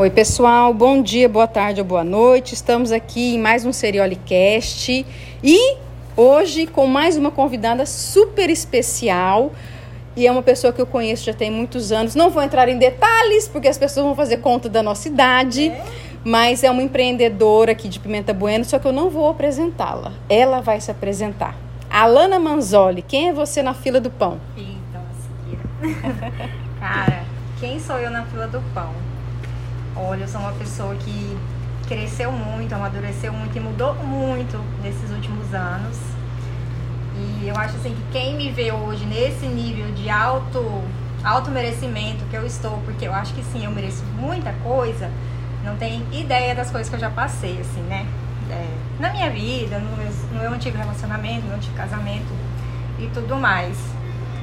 Oi, 0.00 0.10
pessoal, 0.10 0.72
bom 0.72 1.02
dia, 1.02 1.28
boa 1.28 1.48
tarde 1.48 1.80
ou 1.80 1.84
boa 1.84 2.04
noite. 2.04 2.54
Estamos 2.54 2.92
aqui 2.92 3.34
em 3.34 3.38
mais 3.40 3.64
um 3.64 3.72
Seriolicast 3.72 5.04
e 5.42 5.76
hoje 6.16 6.68
com 6.68 6.86
mais 6.86 7.16
uma 7.16 7.32
convidada 7.32 7.84
super 7.84 8.48
especial. 8.48 9.50
E 10.14 10.24
é 10.24 10.30
uma 10.30 10.40
pessoa 10.40 10.72
que 10.72 10.80
eu 10.80 10.86
conheço 10.86 11.24
já 11.24 11.34
tem 11.34 11.50
muitos 11.50 11.90
anos. 11.90 12.14
Não 12.14 12.30
vou 12.30 12.40
entrar 12.40 12.68
em 12.68 12.78
detalhes, 12.78 13.48
porque 13.48 13.66
as 13.66 13.76
pessoas 13.76 14.06
vão 14.06 14.14
fazer 14.14 14.36
conta 14.36 14.68
da 14.68 14.84
nossa 14.84 15.08
idade. 15.08 15.70
É. 15.70 15.84
Mas 16.22 16.62
é 16.62 16.70
uma 16.70 16.84
empreendedora 16.84 17.72
aqui 17.72 17.88
de 17.88 17.98
Pimenta 17.98 18.32
Bueno, 18.32 18.64
só 18.64 18.78
que 18.78 18.86
eu 18.86 18.92
não 18.92 19.10
vou 19.10 19.28
apresentá-la. 19.28 20.12
Ela 20.28 20.60
vai 20.60 20.80
se 20.80 20.92
apresentar. 20.92 21.56
Alana 21.90 22.38
Manzoli, 22.38 23.02
quem 23.02 23.30
é 23.30 23.32
você 23.32 23.64
na 23.64 23.74
fila 23.74 24.00
do 24.00 24.10
pão? 24.10 24.38
Então, 24.56 25.02
Cara, 26.78 27.24
quem 27.58 27.80
sou 27.80 27.98
eu 27.98 28.12
na 28.12 28.24
fila 28.26 28.46
do 28.46 28.62
pão? 28.72 29.07
Olha, 30.00 30.22
eu 30.22 30.28
sou 30.28 30.40
uma 30.40 30.52
pessoa 30.52 30.94
que 30.94 31.36
cresceu 31.88 32.30
muito, 32.30 32.72
amadureceu 32.72 33.32
muito 33.32 33.56
e 33.56 33.60
mudou 33.60 33.94
muito 33.94 34.56
nesses 34.80 35.10
últimos 35.10 35.52
anos. 35.52 35.98
E 37.16 37.48
eu 37.48 37.56
acho 37.56 37.76
assim 37.76 37.90
que 37.90 38.02
quem 38.12 38.36
me 38.36 38.48
vê 38.52 38.70
hoje 38.70 39.04
nesse 39.04 39.46
nível 39.46 39.90
de 39.92 40.08
alto, 40.08 40.82
alto 41.24 41.50
merecimento 41.50 42.24
que 42.30 42.36
eu 42.36 42.46
estou, 42.46 42.78
porque 42.84 43.08
eu 43.08 43.12
acho 43.12 43.34
que 43.34 43.42
sim, 43.42 43.64
eu 43.64 43.72
mereço 43.72 44.04
muita 44.16 44.52
coisa, 44.62 45.10
não 45.64 45.76
tem 45.76 46.06
ideia 46.12 46.54
das 46.54 46.70
coisas 46.70 46.88
que 46.88 46.94
eu 46.94 47.00
já 47.00 47.10
passei, 47.10 47.58
assim, 47.60 47.80
né? 47.82 48.06
É, 48.48 48.66
na 49.00 49.10
minha 49.10 49.28
vida, 49.30 49.80
no 49.80 49.96
meu, 49.96 50.12
no 50.32 50.38
meu 50.38 50.52
antigo 50.52 50.78
relacionamento, 50.78 51.40
no 51.40 51.48
meu 51.48 51.56
antigo 51.56 51.76
casamento 51.76 52.32
e 53.00 53.08
tudo 53.12 53.34
mais. 53.34 53.76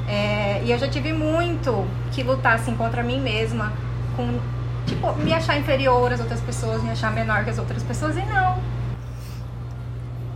É, 0.05 0.62
e 0.66 0.70
eu 0.72 0.77
já 0.77 0.90
tive 0.90 1.13
muito 1.13 1.88
que 2.12 2.24
lutar 2.24 2.55
assim 2.55 2.76
contra 2.76 3.02
mim 3.02 3.22
mesma, 3.22 3.72
com 4.18 4.38
tipo, 4.85 5.13
me 5.16 5.34
achar 5.34 5.57
inferior 5.57 6.12
às 6.12 6.20
outras 6.20 6.41
pessoas, 6.41 6.84
me 6.84 6.91
achar 6.91 7.12
menor 7.12 7.43
que 7.43 7.49
as 7.49 7.57
outras 7.57 7.84
pessoas, 7.84 8.16
e 8.17 8.21
não. 8.21 8.57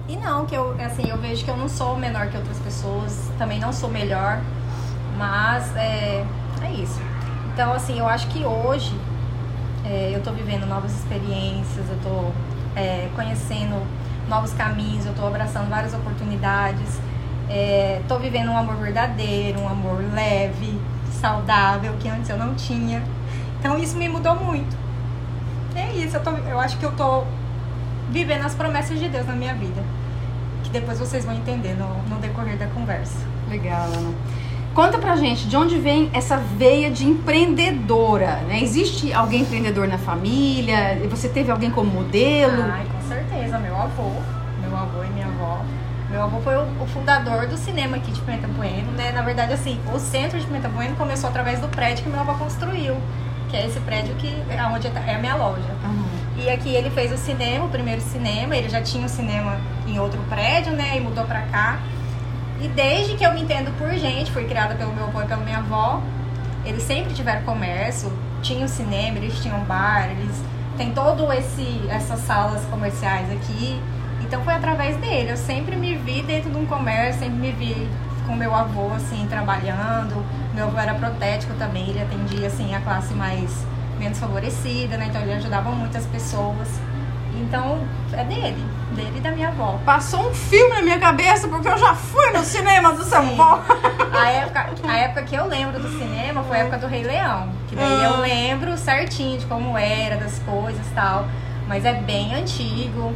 E 0.08 0.18
não, 0.18 0.46
que 0.46 0.56
eu, 0.56 0.76
assim, 0.84 1.08
eu 1.08 1.18
vejo 1.18 1.46
que 1.46 1.52
eu 1.52 1.58
não 1.58 1.70
sou 1.70 1.96
menor 1.96 2.28
que 2.28 2.38
outras 2.38 2.58
pessoas, 2.60 3.30
também 3.38 3.60
não 3.60 3.72
sou 3.72 3.90
melhor, 3.90 4.42
mas 5.18 5.76
é, 5.76 6.26
é 6.64 6.72
isso. 6.72 7.00
Então, 7.54 7.74
assim, 7.74 8.00
eu 8.00 8.08
acho 8.08 8.28
que 8.28 8.44
hoje 8.44 8.96
é, 9.86 10.12
eu 10.14 10.22
tô 10.22 10.32
vivendo 10.32 10.66
novas 10.66 10.94
experiências, 10.94 11.86
eu 11.90 11.98
tô 12.02 12.32
é, 12.80 13.10
conhecendo 13.16 13.86
novos 14.28 14.54
caminhos, 14.54 15.06
eu 15.06 15.14
tô 15.14 15.26
abraçando 15.28 15.70
várias 15.70 15.94
oportunidades, 15.94 17.00
é, 17.50 18.02
tô 18.08 18.18
vivendo 18.18 18.50
um 18.50 18.58
amor 18.58 18.76
verdadeiro, 18.76 19.60
um 19.60 19.68
amor 19.68 20.04
leve, 20.14 20.80
saudável, 21.12 21.94
que 22.00 22.08
antes 22.08 22.30
eu 22.30 22.38
não 22.38 22.56
tinha. 22.56 23.04
Então 23.60 23.78
isso 23.78 23.98
me 23.98 24.08
mudou 24.08 24.36
muito. 24.36 24.76
É 25.76 25.92
isso, 25.94 26.18
eu, 26.18 26.24
tô, 26.24 26.32
eu 26.32 26.60
acho 26.60 26.78
que 26.78 26.86
eu 26.86 26.92
tô 26.92 27.24
vivendo 28.10 28.46
as 28.46 28.56
promessas 28.56 29.00
de 29.00 29.08
Deus 29.08 29.26
na 29.28 29.34
minha 29.34 29.54
vida. 29.54 29.82
Que 30.64 30.70
depois 30.70 31.00
vocês 31.00 31.26
vão 31.26 31.36
entender 31.36 31.76
no, 31.76 32.02
no 32.04 32.18
decorrer 32.22 32.58
da 32.58 32.68
conversa. 32.68 33.18
Legal, 33.50 33.86
Ana. 33.86 34.14
Conta 34.74 34.98
pra 34.98 35.16
gente 35.16 35.48
de 35.48 35.58
onde 35.58 35.78
vem 35.78 36.10
essa 36.14 36.38
veia 36.38 36.92
de 36.92 37.06
empreendedora, 37.06 38.38
né? 38.48 38.62
Existe 38.62 39.12
alguém 39.12 39.42
empreendedor 39.42 39.88
na 39.88 39.98
família? 39.98 40.98
Você 41.10 41.28
teve 41.28 41.52
alguém 41.52 41.72
como 41.72 41.92
modelo? 41.92 42.64
Ai, 42.64 42.86
com 42.86 43.08
certeza, 43.08 43.58
meu 43.58 43.76
avô, 43.76 44.12
meu 44.62 44.78
avô 44.78 45.04
e 45.04 45.10
minha 45.10 45.26
avó. 45.26 45.62
Meu 46.10 46.24
avô 46.24 46.40
foi 46.42 46.56
o, 46.56 46.88
fundador 46.88 47.48
do 47.48 47.58
cinema 47.58 47.98
aqui 47.98 48.12
de 48.12 48.22
Pimenta 48.22 48.48
Bueno, 48.48 48.92
né? 48.92 49.12
Na 49.12 49.22
verdade, 49.22 49.54
assim, 49.54 49.80
o 49.94 50.00
centro 50.00 50.40
de 50.40 50.46
Pimenta 50.46 50.70
Bueno 50.70 50.96
começou 50.96 51.30
através 51.30 51.60
do 51.60 51.68
prédio 51.68 52.04
que 52.04 52.10
meu 52.10 52.20
avô 52.20 52.34
construiu 52.36 52.96
que 53.50 53.58
é 53.58 53.66
esse 53.66 53.80
prédio 53.80 54.16
que 54.16 54.28
é 54.50 54.64
onde 54.64 54.88
é 54.88 55.16
a 55.16 55.18
minha 55.18 55.36
loja. 55.36 55.74
Uhum. 55.84 56.06
E 56.38 56.50
aqui 56.50 56.70
ele 56.74 56.90
fez 56.90 57.12
o 57.12 57.18
cinema, 57.18 57.66
o 57.66 57.70
primeiro 57.70 58.02
cinema, 58.02 58.56
ele 58.56 58.70
já 58.70 58.82
tinha 58.82 59.04
o 59.04 59.06
um 59.06 59.10
cinema 59.10 59.58
em 59.88 60.00
outro 60.00 60.20
prédio, 60.30 60.74
né? 60.74 60.98
E 60.98 61.02
mudou 61.02 61.26
pra 61.26 61.42
cá. 61.44 61.80
E 62.62 62.68
desde 62.68 63.16
que 63.16 63.26
eu 63.26 63.34
me 63.34 63.42
entendo 63.42 63.76
por 63.78 63.92
gente, 63.94 64.32
fui 64.32 64.46
criada 64.46 64.76
pelo 64.76 64.94
meu 64.94 65.06
avô 65.06 65.22
e 65.22 65.26
pela 65.26 65.44
minha 65.44 65.58
avó, 65.58 66.02
eles 66.66 66.84
sempre 66.84 67.14
tiveram 67.14 67.44
comércio, 67.44 68.12
tinham 68.42 68.68
cinema, 68.68 69.18
eles 69.18 69.42
tinham 69.42 69.60
bar, 69.62 70.10
eles 70.12 70.42
têm 70.78 70.92
todo 70.92 71.32
esse 71.32 71.82
essas 71.90 72.20
salas 72.20 72.64
comerciais 72.66 73.32
aqui. 73.32 73.82
Então 74.22 74.44
foi 74.44 74.54
através 74.54 74.96
dele. 74.98 75.32
Eu 75.32 75.38
sempre 75.38 75.76
me 75.76 75.96
vi 75.96 76.22
dentro 76.22 76.50
de 76.52 76.58
um 76.58 76.66
comércio, 76.66 77.22
sempre 77.22 77.38
me 77.38 77.52
vi 77.52 77.90
com 78.28 78.36
meu 78.36 78.54
avô, 78.54 78.94
assim, 78.94 79.26
trabalhando. 79.28 80.24
Meu 80.60 80.68
avô 80.68 80.78
era 80.78 80.94
protético 80.94 81.54
também, 81.54 81.88
ele 81.90 82.02
atendia, 82.02 82.48
assim, 82.48 82.76
a 82.76 82.82
classe 82.82 83.14
mais 83.14 83.66
menos 83.98 84.20
favorecida, 84.20 84.98
né? 84.98 85.06
Então 85.08 85.22
ele 85.22 85.32
ajudava 85.36 85.72
muitas 85.72 86.06
pessoas. 86.08 86.68
Então, 87.34 87.80
é 88.12 88.26
dele, 88.26 88.62
dele 88.94 89.14
e 89.16 89.22
da 89.22 89.32
minha 89.32 89.48
avó. 89.48 89.80
Passou 89.86 90.30
um 90.30 90.34
filme 90.34 90.76
na 90.76 90.82
minha 90.82 91.00
cabeça, 91.00 91.48
porque 91.48 91.66
eu 91.66 91.78
já 91.78 91.96
fui 91.96 92.30
no 92.32 92.44
cinema 92.44 92.92
do 92.92 93.06
São 93.06 93.38
Paulo. 93.38 93.64
A 94.12 94.32
época, 94.32 94.70
a 94.86 94.98
época 94.98 95.24
que 95.24 95.36
eu 95.36 95.46
lembro 95.46 95.80
do 95.80 95.98
cinema 95.98 96.44
foi 96.44 96.58
a 96.58 96.60
época 96.60 96.80
do 96.80 96.88
Rei 96.88 97.04
Leão. 97.04 97.48
Que 97.70 97.78
daí 97.78 98.04
eu 98.04 98.16
ah. 98.16 98.20
lembro 98.20 98.78
certinho 98.78 99.40
de 99.40 99.46
como 99.46 99.78
era, 99.78 100.18
das 100.18 100.40
coisas 100.40 100.86
e 100.86 100.94
tal. 100.94 101.26
Mas 101.70 101.86
é 101.86 101.94
bem 101.94 102.36
antigo. 102.36 103.14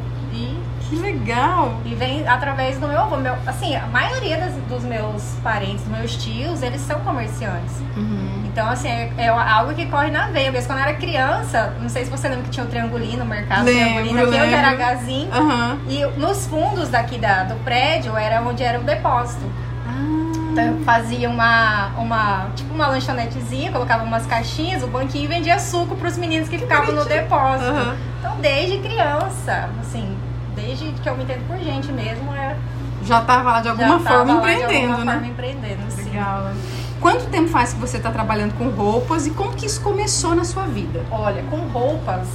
Que 0.93 0.99
legal! 0.99 1.81
E 1.85 1.95
vem 1.95 2.27
através 2.27 2.77
do 2.77 2.87
meu 2.87 2.99
avô. 2.99 3.17
Meu, 3.17 3.35
assim, 3.47 3.75
a 3.75 3.87
maioria 3.87 4.37
das, 4.37 4.53
dos 4.69 4.83
meus 4.83 5.23
parentes, 5.43 5.81
dos 5.81 5.97
meus 5.97 6.15
tios, 6.15 6.61
eles 6.61 6.81
são 6.81 6.99
comerciantes. 6.99 7.79
Uhum. 7.97 8.43
Então, 8.45 8.69
assim, 8.69 8.87
é, 8.87 9.11
é, 9.17 9.27
algo 9.29 9.73
que 9.73 9.87
corre 9.87 10.11
na 10.11 10.27
veia. 10.27 10.51
Mesmo 10.51 10.67
quando 10.67 10.79
eu 10.79 10.85
era 10.85 10.93
criança, 10.93 11.73
não 11.81 11.89
sei 11.89 12.05
se 12.05 12.11
você 12.11 12.29
lembra 12.29 12.43
que 12.43 12.51
tinha 12.51 12.63
o 12.63 12.69
triangulino 12.69 13.23
no 13.23 13.25
mercado, 13.25 13.65
lembro, 13.65 13.81
triangulino 13.81 14.19
aqui 14.19 14.29
lembro. 14.29 14.45
onde 14.45 14.55
era 14.55 14.75
gazinho. 14.75 15.31
Uhum. 15.33 15.79
E 15.89 16.05
nos 16.19 16.45
fundos 16.45 16.89
daqui 16.89 17.17
da, 17.17 17.43
do 17.43 17.55
prédio 17.63 18.15
era 18.15 18.41
onde 18.41 18.61
era 18.61 18.79
o 18.79 18.83
depósito. 18.83 19.45
Ah. 19.87 20.51
Então 20.51 20.63
eu 20.63 20.79
fazia 20.83 21.27
uma, 21.27 21.87
uma, 21.97 22.49
tipo 22.55 22.71
uma 22.71 22.85
lanchonetezinha, 22.85 23.71
colocava 23.71 24.03
umas 24.03 24.27
caixinhas, 24.27 24.83
o 24.83 24.87
banquinho 24.87 25.25
e 25.25 25.27
vendia 25.27 25.57
suco 25.57 25.95
para 25.95 26.07
os 26.07 26.17
meninos 26.19 26.47
que, 26.47 26.57
que 26.57 26.63
ficavam 26.63 26.93
no 26.93 27.03
depósito. 27.03 27.71
Uhum. 27.71 27.95
Então, 28.19 28.37
desde 28.39 28.77
criança, 28.77 29.69
assim, 29.81 30.15
desde 30.65 30.91
que 30.91 31.09
eu 31.09 31.15
me 31.15 31.23
entendo 31.23 31.45
por 31.47 31.57
gente 31.59 31.91
mesmo, 31.91 32.33
é. 32.33 32.55
Já 33.03 33.21
estava 33.21 33.51
lá 33.51 33.61
de 33.61 33.69
alguma 33.69 33.99
forma 33.99 34.33
empreendendo, 34.33 34.69
de 34.69 34.75
alguma 34.85 35.05
né? 35.05 35.11
Forma 35.13 35.27
empreendendo, 35.27 35.91
sim. 35.91 36.09
Legal. 36.09 36.51
Quanto 37.01 37.25
tempo 37.25 37.49
faz 37.49 37.73
que 37.73 37.79
você 37.79 37.97
está 37.97 38.11
trabalhando 38.11 38.57
com 38.57 38.69
roupas 38.69 39.27
e 39.27 39.31
como 39.31 39.53
que 39.53 39.65
isso 39.65 39.81
começou 39.81 40.33
na 40.33 40.45
sua 40.45 40.63
vida? 40.63 41.03
Olha, 41.11 41.43
com 41.43 41.57
roupas, 41.57 42.27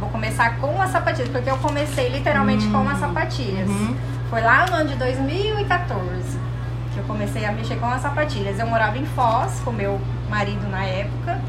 vou 0.00 0.08
começar 0.08 0.56
com 0.58 0.82
as 0.82 0.90
sapatilhas, 0.90 1.30
porque 1.30 1.48
eu 1.48 1.56
comecei 1.58 2.08
literalmente 2.08 2.66
hum. 2.66 2.72
com 2.72 2.88
as 2.88 2.98
sapatilhas. 2.98 3.68
Uhum. 3.68 3.96
Foi 4.28 4.40
lá 4.40 4.66
no 4.66 4.74
ano 4.74 4.88
de 4.88 4.96
2014 4.96 6.40
que 6.92 6.98
eu 6.98 7.04
comecei 7.04 7.44
a 7.44 7.52
mexer 7.52 7.76
com 7.76 7.86
as 7.86 8.02
sapatilhas. 8.02 8.58
Eu 8.58 8.66
morava 8.66 8.98
em 8.98 9.06
Foz 9.06 9.60
com 9.64 9.70
meu 9.70 10.00
marido 10.28 10.68
na 10.68 10.82
época. 10.82 11.40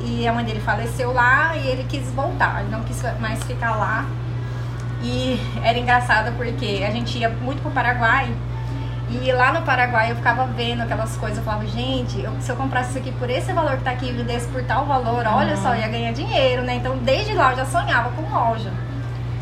E 0.00 0.28
a 0.28 0.32
mãe 0.32 0.44
dele 0.44 0.60
faleceu 0.60 1.12
lá 1.12 1.56
e 1.56 1.66
ele 1.66 1.84
quis 1.88 2.08
voltar, 2.10 2.60
ele 2.60 2.70
não 2.70 2.82
quis 2.82 3.02
mais 3.20 3.42
ficar 3.44 3.74
lá 3.74 4.04
e 5.04 5.38
era 5.62 5.78
engraçado 5.78 6.34
porque 6.34 6.82
a 6.86 6.90
gente 6.90 7.18
ia 7.18 7.28
muito 7.28 7.60
pro 7.60 7.70
Paraguai. 7.70 8.34
E 9.10 9.30
lá 9.32 9.52
no 9.52 9.60
Paraguai 9.62 10.10
eu 10.10 10.16
ficava 10.16 10.46
vendo 10.46 10.80
aquelas 10.80 11.14
coisas, 11.18 11.38
eu 11.38 11.44
falava, 11.44 11.66
gente, 11.66 12.20
eu, 12.20 12.32
se 12.40 12.50
eu 12.50 12.56
comprasse 12.56 12.90
isso 12.90 12.98
aqui 12.98 13.12
por 13.12 13.28
esse 13.28 13.52
valor 13.52 13.76
que 13.76 13.84
tá 13.84 13.90
aqui 13.90 14.08
e 14.08 14.12
vendesse 14.12 14.48
por 14.48 14.64
tal 14.64 14.86
valor, 14.86 15.24
olha 15.26 15.54
uhum. 15.54 15.62
só, 15.62 15.74
ia 15.74 15.86
ganhar 15.88 16.12
dinheiro, 16.12 16.62
né? 16.62 16.76
Então 16.76 16.96
desde 16.96 17.34
lá 17.34 17.52
eu 17.52 17.58
já 17.58 17.66
sonhava 17.66 18.10
com 18.12 18.22
loja. 18.34 18.72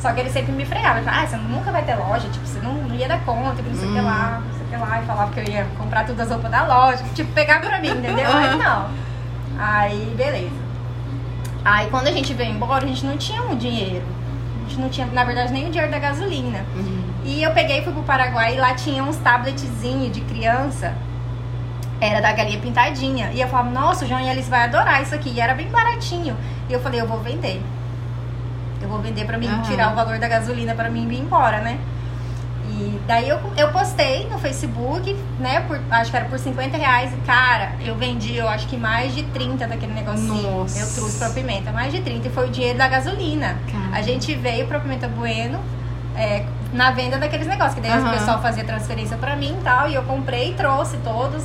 Só 0.00 0.12
que 0.12 0.18
ele 0.18 0.30
sempre 0.30 0.50
me 0.50 0.66
freava, 0.66 0.98
ele 0.98 1.04
falava, 1.04 1.22
ah, 1.22 1.26
você 1.28 1.36
nunca 1.36 1.70
vai 1.70 1.82
ter 1.84 1.94
loja, 1.94 2.28
tipo, 2.28 2.44
você 2.44 2.58
não, 2.58 2.74
não 2.74 2.94
ia 2.96 3.06
dar 3.06 3.24
conta, 3.24 3.62
que 3.62 3.68
não 3.68 3.76
sei 3.76 3.88
o 3.88 3.92
que 3.92 4.00
lá, 4.00 4.40
uhum. 4.42 4.48
não 4.48 4.54
sei 4.54 4.66
o 4.66 4.68
que 4.68 4.76
lá, 4.76 5.00
e 5.00 5.06
falava 5.06 5.32
que 5.32 5.40
eu 5.40 5.44
ia 5.44 5.66
comprar 5.78 6.04
todas 6.04 6.22
as 6.22 6.28
roupas 6.32 6.50
da 6.50 6.66
loja, 6.66 7.04
tipo, 7.14 7.32
pegar 7.32 7.60
pra 7.60 7.78
mim, 7.78 7.90
entendeu? 7.90 8.28
Aí 8.28 8.58
não. 8.58 8.90
Aí, 9.56 10.14
beleza. 10.16 10.62
Aí 11.64 11.88
quando 11.88 12.08
a 12.08 12.12
gente 12.12 12.34
veio 12.34 12.50
embora, 12.50 12.84
a 12.84 12.88
gente 12.88 13.06
não 13.06 13.16
tinha 13.16 13.40
um 13.42 13.56
dinheiro 13.56 14.04
gente 14.72 14.80
não 14.80 14.88
tinha, 14.88 15.06
na 15.06 15.24
verdade, 15.24 15.52
nem 15.52 15.66
o 15.66 15.70
dinheiro 15.70 15.90
da 15.90 15.98
gasolina. 15.98 16.64
Uhum. 16.74 17.02
E 17.24 17.42
eu 17.42 17.52
peguei 17.52 17.80
e 17.80 17.84
fui 17.84 17.92
pro 17.92 18.02
Paraguai 18.02 18.56
e 18.56 18.58
lá 18.58 18.74
tinha 18.74 19.04
uns 19.04 19.16
tabletzinhos 19.16 20.12
de 20.12 20.20
criança. 20.22 20.94
Era 22.00 22.20
da 22.20 22.32
galinha 22.32 22.58
pintadinha. 22.58 23.30
E 23.32 23.40
eu 23.40 23.48
falava, 23.48 23.70
nossa, 23.70 24.04
o 24.04 24.08
João 24.08 24.20
e 24.20 24.28
Alice 24.28 24.50
vai 24.50 24.64
adorar 24.64 25.02
isso 25.02 25.14
aqui. 25.14 25.30
E 25.30 25.40
era 25.40 25.54
bem 25.54 25.68
baratinho. 25.68 26.36
E 26.68 26.72
eu 26.72 26.80
falei, 26.80 27.00
eu 27.00 27.06
vou 27.06 27.20
vender. 27.20 27.62
Eu 28.80 28.88
vou 28.88 28.98
vender 28.98 29.24
para 29.24 29.38
mim 29.38 29.46
uhum. 29.46 29.62
tirar 29.62 29.92
o 29.92 29.94
valor 29.94 30.18
da 30.18 30.26
gasolina 30.26 30.74
para 30.74 30.90
mim 30.90 31.08
ir 31.12 31.20
embora, 31.20 31.60
né? 31.60 31.78
E 32.78 33.00
daí 33.06 33.28
eu, 33.28 33.38
eu 33.56 33.70
postei 33.70 34.26
no 34.28 34.38
Facebook, 34.38 35.14
né? 35.38 35.60
Por, 35.60 35.78
acho 35.90 36.10
que 36.10 36.16
era 36.16 36.26
por 36.26 36.38
50 36.38 36.76
reais. 36.76 37.12
E, 37.12 37.16
cara, 37.26 37.72
eu 37.84 37.94
vendi, 37.94 38.36
eu 38.36 38.48
acho 38.48 38.66
que 38.66 38.76
mais 38.76 39.14
de 39.14 39.22
30 39.24 39.66
daquele 39.66 39.92
negocinho. 39.92 40.58
Nossa. 40.58 40.78
Eu 40.78 40.94
trouxe 40.94 41.18
pra 41.18 41.30
Pimenta, 41.30 41.70
mais 41.70 41.92
de 41.92 42.00
30. 42.00 42.28
E 42.28 42.30
foi 42.30 42.48
o 42.48 42.50
dinheiro 42.50 42.78
da 42.78 42.88
gasolina. 42.88 43.58
Caramba. 43.70 43.96
A 43.96 44.02
gente 44.02 44.34
veio 44.34 44.66
pra 44.66 44.80
Pimenta 44.80 45.06
Bueno 45.06 45.60
é, 46.16 46.44
na 46.72 46.90
venda 46.92 47.18
daqueles 47.18 47.46
negócios. 47.46 47.74
Que 47.74 47.82
daí 47.82 47.98
uhum. 47.98 48.08
o 48.08 48.10
pessoal 48.10 48.40
fazia 48.40 48.64
transferência 48.64 49.16
pra 49.18 49.36
mim 49.36 49.54
e 49.60 49.62
tal. 49.62 49.88
E 49.88 49.94
eu 49.94 50.02
comprei, 50.04 50.54
trouxe 50.54 50.96
todos. 50.98 51.44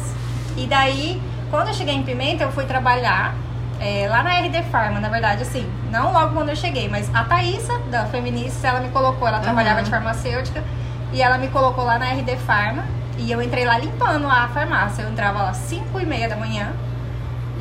E 0.56 0.66
daí, 0.66 1.22
quando 1.52 1.68
eu 1.68 1.74
cheguei 1.74 1.94
em 1.94 2.04
Pimenta, 2.04 2.44
eu 2.46 2.52
fui 2.52 2.66
trabalhar. 2.66 3.36
é, 3.80 4.08
lá 4.10 4.24
na 4.24 4.40
RD 4.40 4.64
Pharma, 4.72 5.00
na 5.00 5.10
verdade, 5.10 5.44
assim, 5.44 5.70
não 5.92 6.12
logo 6.12 6.34
quando 6.34 6.50
eu 6.50 6.56
cheguei, 6.56 6.90
mas 6.90 7.14
a 7.14 7.24
Thaísa, 7.24 7.78
da 7.92 8.06
Feministas, 8.06 8.64
ela 8.64 8.80
me 8.80 8.90
colocou, 8.90 9.28
ela 9.28 9.40
trabalhava 9.40 9.84
de 9.84 9.90
farmacêutica, 9.90 10.64
e 11.14 11.22
ela 11.22 11.38
me 11.38 11.48
colocou 11.48 11.84
lá 11.84 11.98
na 11.98 12.12
RD 12.12 12.38
Pharma, 12.38 12.86
e 13.18 13.32
eu 13.32 13.42
entrei 13.42 13.66
lá 13.66 13.78
limpando 13.78 14.28
a 14.28 14.48
farmácia. 14.50 15.04
Eu 15.04 15.10
entrava 15.10 15.44
lá 15.44 15.50
às 15.50 15.58
5 15.58 16.00
e 16.00 16.06
meia 16.06 16.30
da 16.30 16.36
manhã, 16.36 16.72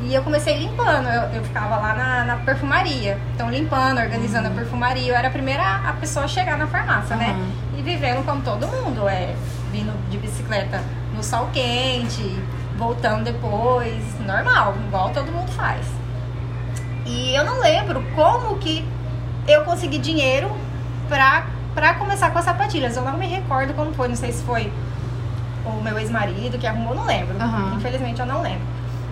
e 0.03 0.13
eu 0.13 0.21
comecei 0.23 0.57
limpando, 0.57 1.07
eu, 1.07 1.21
eu 1.33 1.43
ficava 1.43 1.77
lá 1.77 1.93
na, 1.93 2.23
na, 2.23 2.35
perfumaria. 2.37 3.17
Então, 3.33 3.49
limpando, 3.49 3.99
organizando 3.99 4.47
uhum. 4.47 4.53
a 4.53 4.57
perfumaria. 4.57 5.11
Eu 5.11 5.15
era 5.15 5.27
a 5.27 5.31
primeira 5.31 5.63
a 5.63 5.93
pessoa 5.93 6.25
a 6.25 6.27
chegar 6.27 6.57
na 6.57 6.67
farmácia, 6.67 7.15
né? 7.15 7.31
uhum. 7.31 7.37
né? 7.37 7.51
E 7.79 7.81
vivendo 7.81 8.23
como 8.25 8.41
todo 8.41 8.67
mundo, 8.67 9.07
é, 9.07 9.35
vindo 9.71 9.91
de 10.09 10.17
bicicleta 10.17 10.81
no 11.15 11.23
sol 11.23 11.49
quente, 11.51 12.37
voltando 12.77 13.23
depois, 13.23 14.03
normal, 14.19 14.75
igual 14.87 15.09
todo 15.09 15.31
mundo 15.31 15.51
faz. 15.51 15.85
E 17.05 17.33
eu 17.35 17.43
não 17.43 17.59
lembro 17.59 18.03
como 18.15 18.57
que 18.57 18.87
eu 19.47 19.63
consegui 19.63 19.97
dinheiro 19.97 20.51
pra, 21.09 21.47
pra 21.77 21.93
começar 21.93 22.31
com 22.31 22.39
as 22.39 22.45
sapatilhas. 22.45 22.97
Eu 22.97 23.03
não 23.03 23.15
me 23.15 23.27
recordo 23.27 23.71
como 23.75 23.93
foi, 23.93 24.07
não 24.07 24.15
sei 24.15 24.31
se 24.31 24.43
foi 24.43 24.73
o 25.63 25.79
meu 25.83 25.99
ex-marido 25.99 26.57
que 26.57 26.65
arrumou, 26.65 26.95
não 26.95 27.05
lembro. 27.05 27.37
Uhum. 27.37 27.75
Infelizmente 27.75 28.19
eu 28.19 28.25
não 28.25 28.41
lembro. 28.41 28.65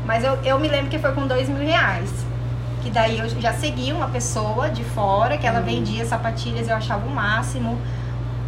Mas 0.04 0.24
eu, 0.24 0.34
eu 0.44 0.60
me 0.60 0.68
lembro 0.68 0.90
que 0.90 0.98
foi 0.98 1.12
com 1.12 1.28
dois 1.28 1.48
mil 1.48 1.64
reais. 1.64 2.12
Que 2.82 2.90
daí 2.90 3.20
eu 3.20 3.30
já 3.40 3.54
segui 3.54 3.92
uma 3.92 4.08
pessoa 4.08 4.68
de 4.68 4.84
fora 4.84 5.38
que 5.38 5.46
ela 5.46 5.60
uhum. 5.60 5.66
vendia 5.66 6.04
sapatilhas, 6.06 6.68
eu 6.68 6.76
achava 6.76 7.06
o 7.06 7.12
máximo 7.12 7.78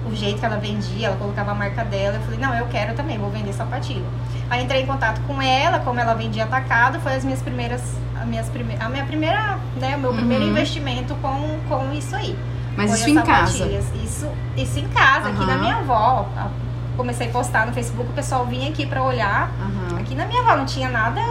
o 0.07 0.15
jeito 0.15 0.39
que 0.39 0.45
ela 0.45 0.57
vendia, 0.57 1.07
ela 1.07 1.17
colocava 1.17 1.51
a 1.51 1.55
marca 1.55 1.83
dela. 1.83 2.15
Eu 2.15 2.21
falei, 2.21 2.39
não, 2.39 2.55
eu 2.55 2.65
quero 2.67 2.95
também, 2.95 3.19
vou 3.19 3.29
vender 3.29 3.53
sapatilha. 3.53 4.05
Aí 4.49 4.63
entrei 4.63 4.81
em 4.81 4.85
contato 4.87 5.21
com 5.27 5.39
ela, 5.39 5.79
como 5.79 5.99
ela 5.99 6.15
vendia 6.15 6.45
atacado, 6.45 6.99
foi 7.01 7.13
as 7.13 7.23
minhas 7.23 7.41
primeiras, 7.41 7.83
as 8.19 8.25
minhas 8.25 8.49
prime, 8.49 8.77
a 8.79 8.89
minha 8.89 9.05
primeira, 9.05 9.59
né, 9.75 9.95
o 9.95 9.99
meu 9.99 10.11
uhum. 10.11 10.17
primeiro 10.17 10.45
investimento 10.45 11.13
com, 11.15 11.59
com 11.67 11.93
isso 11.93 12.15
aí. 12.15 12.35
Mas 12.77 12.94
isso 12.94 13.09
em 13.09 13.15
casa? 13.15 13.65
Isso, 14.03 14.27
isso 14.56 14.79
em 14.79 14.88
casa, 14.88 15.29
uhum. 15.29 15.35
aqui 15.35 15.45
na 15.45 15.57
minha 15.57 15.75
avó. 15.77 16.27
Comecei 16.95 17.27
a 17.27 17.31
postar 17.31 17.68
no 17.68 17.74
Facebook, 17.74 18.09
o 18.09 18.13
pessoal 18.13 18.45
vinha 18.45 18.69
aqui 18.69 18.85
pra 18.85 19.03
olhar. 19.03 19.51
Uhum. 19.59 19.97
Aqui 19.97 20.15
na 20.15 20.25
minha 20.25 20.41
avó 20.41 20.56
não 20.56 20.65
tinha 20.65 20.89
nada, 20.89 21.21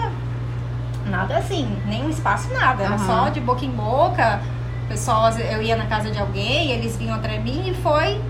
nada 1.06 1.38
assim, 1.38 1.66
nenhum 1.86 2.10
espaço, 2.10 2.52
nada. 2.52 2.84
Era 2.84 2.98
só 2.98 3.28
de 3.28 3.40
boca 3.40 3.64
em 3.64 3.70
boca. 3.70 4.42
O 4.84 4.88
pessoal, 4.88 5.30
eu 5.30 5.62
ia 5.62 5.76
na 5.76 5.86
casa 5.86 6.10
de 6.10 6.18
alguém, 6.18 6.70
eles 6.70 6.96
vinham 6.96 7.16
atrás 7.16 7.42
de 7.42 7.50
mim 7.50 7.70
e 7.70 7.74
foi 7.74 8.20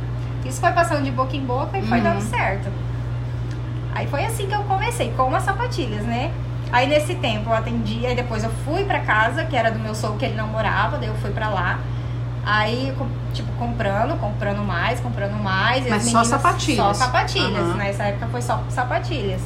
isso 0.48 0.60
foi 0.60 0.70
passando 0.72 1.02
de 1.02 1.10
boca 1.10 1.36
em 1.36 1.44
boca 1.44 1.76
e 1.76 1.80
uhum. 1.80 1.88
foi 1.88 2.00
dando 2.00 2.20
certo. 2.20 2.70
Aí 3.94 4.06
foi 4.06 4.24
assim 4.24 4.46
que 4.46 4.54
eu 4.54 4.62
comecei, 4.64 5.10
com 5.16 5.34
as 5.34 5.42
sapatilhas, 5.42 6.04
né? 6.04 6.30
Aí 6.70 6.86
nesse 6.86 7.14
tempo 7.16 7.50
eu 7.50 7.54
atendi, 7.54 8.06
aí 8.06 8.14
depois 8.14 8.44
eu 8.44 8.50
fui 8.64 8.84
pra 8.84 9.00
casa, 9.00 9.44
que 9.44 9.56
era 9.56 9.70
do 9.70 9.78
meu 9.78 9.94
sogro, 9.94 10.18
que 10.18 10.24
ele 10.24 10.34
não 10.34 10.46
morava, 10.48 10.98
daí 10.98 11.08
eu 11.08 11.14
fui 11.16 11.30
pra 11.30 11.48
lá. 11.48 11.80
Aí, 12.46 12.96
tipo, 13.34 13.50
comprando, 13.58 14.16
comprando 14.20 14.64
mais, 14.64 15.00
comprando 15.00 15.34
mais. 15.42 15.84
Mas 15.88 16.04
só 16.04 16.22
sapatilhas? 16.22 16.76
Só 16.76 16.94
sapatilhas. 16.94 17.66
Uhum. 17.66 17.74
Nessa 17.74 18.04
época 18.04 18.28
foi 18.28 18.40
só 18.40 18.62
sapatilhas. 18.68 19.42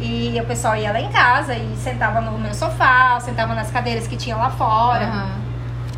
E 0.00 0.36
o 0.40 0.44
pessoal 0.44 0.76
ia 0.76 0.90
lá 0.90 1.00
em 1.00 1.08
casa 1.08 1.54
e 1.54 1.76
sentava 1.76 2.20
no 2.20 2.36
meu 2.36 2.52
sofá, 2.52 3.20
sentava 3.20 3.54
nas 3.54 3.70
cadeiras 3.70 4.08
que 4.08 4.16
tinha 4.16 4.36
lá 4.36 4.50
fora. 4.50 5.06
Uhum. 5.06 5.46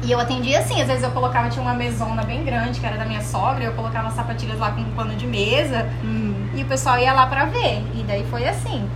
E 0.03 0.13
eu 0.13 0.21
atendia 0.21 0.59
assim, 0.61 0.81
às 0.83 0.87
vezes 0.87 1.03
eu 1.03 1.11
colocava, 1.13 1.49
tinha 1.49 1.63
uma 1.63 1.75
mesona 1.75 2.23
bem 2.23 2.45
grande, 2.45 2.79
que 2.79 2.87
era 2.87 2.99
da 2.99 3.07
minha 3.07 3.23
sogra, 3.23 3.65
eu 3.65 3.73
colocava 3.73 4.11
sapatilhas 4.11 4.59
lá 4.59 4.71
com 4.71 4.83
um 4.83 4.91
pano 4.93 5.17
de 5.17 5.27
mesa, 5.27 5.89
hum. 6.05 6.47
e 6.55 6.63
o 6.63 6.67
pessoal 6.67 6.99
ia 6.99 7.13
lá 7.13 7.27
pra 7.27 7.47
ver. 7.47 7.83
E 7.95 8.05
daí 8.07 8.25
foi 8.31 8.47
assim. 8.47 8.89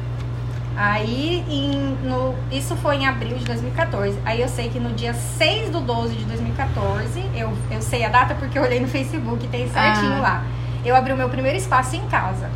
Aí, 0.76 1.44
em, 1.48 1.98
no, 2.06 2.34
isso 2.50 2.74
foi 2.76 2.96
em 2.96 3.06
abril 3.06 3.36
de 3.36 3.44
2014. 3.44 4.18
Aí 4.24 4.40
eu 4.40 4.48
sei 4.48 4.68
que 4.70 4.80
no 4.80 4.92
dia 4.94 5.12
6 5.12 5.70
do 5.70 5.80
12 5.80 6.14
de 6.14 6.24
2014, 6.24 7.22
eu, 7.34 7.52
eu 7.70 7.82
sei 7.82 8.04
a 8.04 8.08
data 8.08 8.34
porque 8.34 8.58
eu 8.58 8.62
olhei 8.62 8.80
no 8.80 8.88
Facebook, 8.88 9.46
tem 9.48 9.68
certinho 9.68 10.16
ah. 10.16 10.20
lá. 10.20 10.44
Eu 10.84 10.96
abri 10.96 11.12
o 11.12 11.16
meu 11.16 11.28
primeiro 11.28 11.56
espaço 11.56 11.94
em 11.96 12.06
casa. 12.08 12.50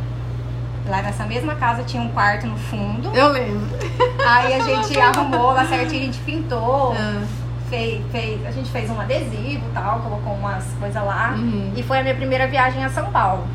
Lá 0.87 1.01
nessa 1.01 1.25
mesma 1.25 1.55
casa 1.55 1.83
tinha 1.83 2.01
um 2.01 2.09
quarto 2.09 2.47
no 2.47 2.57
fundo. 2.57 3.13
Eu 3.13 3.29
lembro. 3.29 3.67
Aí 4.25 4.53
a 4.53 4.59
gente 4.59 4.97
arrumou 4.99 5.51
lá 5.53 5.65
certinho, 5.65 6.03
a 6.03 6.05
gente 6.05 6.19
pintou. 6.19 6.93
Ah 6.93 7.23
fez, 7.69 8.01
fez, 8.11 8.45
a 8.45 8.51
gente 8.51 8.69
fez 8.69 8.89
um 8.89 8.99
adesivo 8.99 9.63
tal, 9.73 9.99
colocou 9.99 10.33
umas 10.33 10.65
coisas 10.79 11.03
lá. 11.03 11.35
Uhum. 11.37 11.73
E 11.75 11.83
foi 11.83 11.99
a 11.99 12.03
minha 12.03 12.15
primeira 12.15 12.47
viagem 12.47 12.83
a 12.83 12.89
São 12.89 13.11
Paulo. 13.11 13.45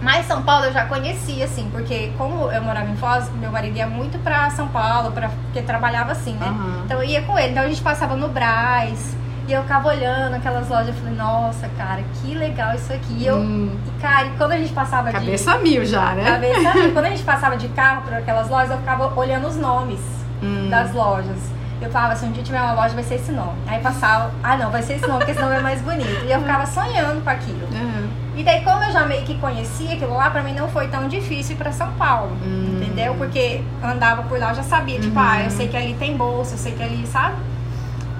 Mas 0.00 0.26
São 0.26 0.42
Paulo 0.42 0.66
eu 0.66 0.72
já 0.72 0.84
conhecia, 0.86 1.44
assim, 1.44 1.68
porque 1.70 2.12
como 2.18 2.50
eu 2.50 2.62
morava 2.62 2.90
em 2.90 2.96
Foz, 2.96 3.30
meu 3.40 3.50
marido 3.50 3.76
ia 3.76 3.86
muito 3.86 4.18
pra 4.18 4.50
São 4.50 4.68
Paulo, 4.68 5.12
pra, 5.12 5.28
porque 5.28 5.62
trabalhava 5.62 6.12
assim, 6.12 6.34
né? 6.34 6.46
Uhum. 6.46 6.82
Então 6.84 7.02
eu 7.02 7.08
ia 7.08 7.22
com 7.22 7.38
ele. 7.38 7.52
Então 7.52 7.62
a 7.62 7.68
gente 7.68 7.82
passava 7.82 8.16
no 8.16 8.28
Braz. 8.28 9.16
E 9.46 9.52
eu 9.52 9.60
ficava 9.60 9.88
olhando 9.88 10.34
aquelas 10.34 10.68
lojas, 10.70 10.88
eu 10.88 10.94
falei, 10.94 11.14
nossa, 11.14 11.68
cara, 11.76 12.02
que 12.14 12.34
legal 12.34 12.74
isso 12.74 12.90
aqui. 12.90 13.12
E 13.12 13.26
eu, 13.26 13.36
hum. 13.36 13.76
e, 13.86 14.00
cara, 14.00 14.26
e 14.26 14.30
quando 14.38 14.52
a 14.52 14.56
gente 14.56 14.72
passava 14.72 15.12
Cabeça 15.12 15.20
de. 15.20 15.44
Cabeça 15.44 15.58
mil 15.58 15.84
já, 15.84 16.14
né? 16.14 16.24
Cabeça 16.24 16.74
mil. 16.74 16.92
quando 16.94 17.04
a 17.04 17.10
gente 17.10 17.22
passava 17.24 17.56
de 17.56 17.68
carro 17.68 18.02
por 18.02 18.14
aquelas 18.14 18.48
lojas, 18.48 18.70
eu 18.70 18.78
ficava 18.78 19.12
olhando 19.14 19.46
os 19.46 19.56
nomes 19.56 20.00
hum. 20.42 20.70
das 20.70 20.94
lojas. 20.94 21.36
Eu 21.80 21.90
falava, 21.90 22.16
se 22.16 22.24
um 22.24 22.32
dia 22.32 22.42
tiver 22.42 22.60
uma 22.60 22.72
loja, 22.72 22.94
vai 22.94 23.04
ser 23.04 23.16
esse 23.16 23.32
nome. 23.32 23.58
Aí 23.66 23.80
passava, 23.80 24.32
ah 24.42 24.56
não, 24.56 24.70
vai 24.70 24.82
ser 24.82 24.94
esse 24.94 25.06
nome, 25.06 25.18
porque 25.18 25.32
esse 25.32 25.40
nome 25.40 25.56
é 25.56 25.60
mais 25.60 25.82
bonito. 25.82 26.24
E 26.24 26.32
eu 26.32 26.40
ficava 26.40 26.64
sonhando 26.64 27.22
com 27.22 27.28
aquilo. 27.28 27.66
Uhum. 27.70 28.03
E 28.36 28.42
daí, 28.42 28.64
como 28.64 28.82
eu 28.82 28.90
já 28.90 29.06
meio 29.06 29.22
que 29.22 29.36
conhecia 29.38 29.94
aquilo 29.94 30.14
lá, 30.14 30.28
pra 30.28 30.42
mim 30.42 30.54
não 30.54 30.68
foi 30.68 30.88
tão 30.88 31.06
difícil 31.06 31.54
ir 31.54 31.58
pra 31.58 31.70
São 31.70 31.92
Paulo. 31.92 32.32
Uhum. 32.44 32.80
Entendeu? 32.82 33.14
Porque 33.14 33.62
andava 33.82 34.24
por 34.24 34.38
lá, 34.38 34.50
eu 34.50 34.56
já 34.56 34.62
sabia, 34.62 34.98
tipo, 34.98 35.16
uhum. 35.18 35.24
ah, 35.24 35.42
eu 35.42 35.50
sei 35.50 35.68
que 35.68 35.76
ali 35.76 35.94
tem 35.94 36.16
bolsa, 36.16 36.54
eu 36.54 36.58
sei 36.58 36.72
que 36.72 36.82
ali, 36.82 37.06
sabe? 37.06 37.36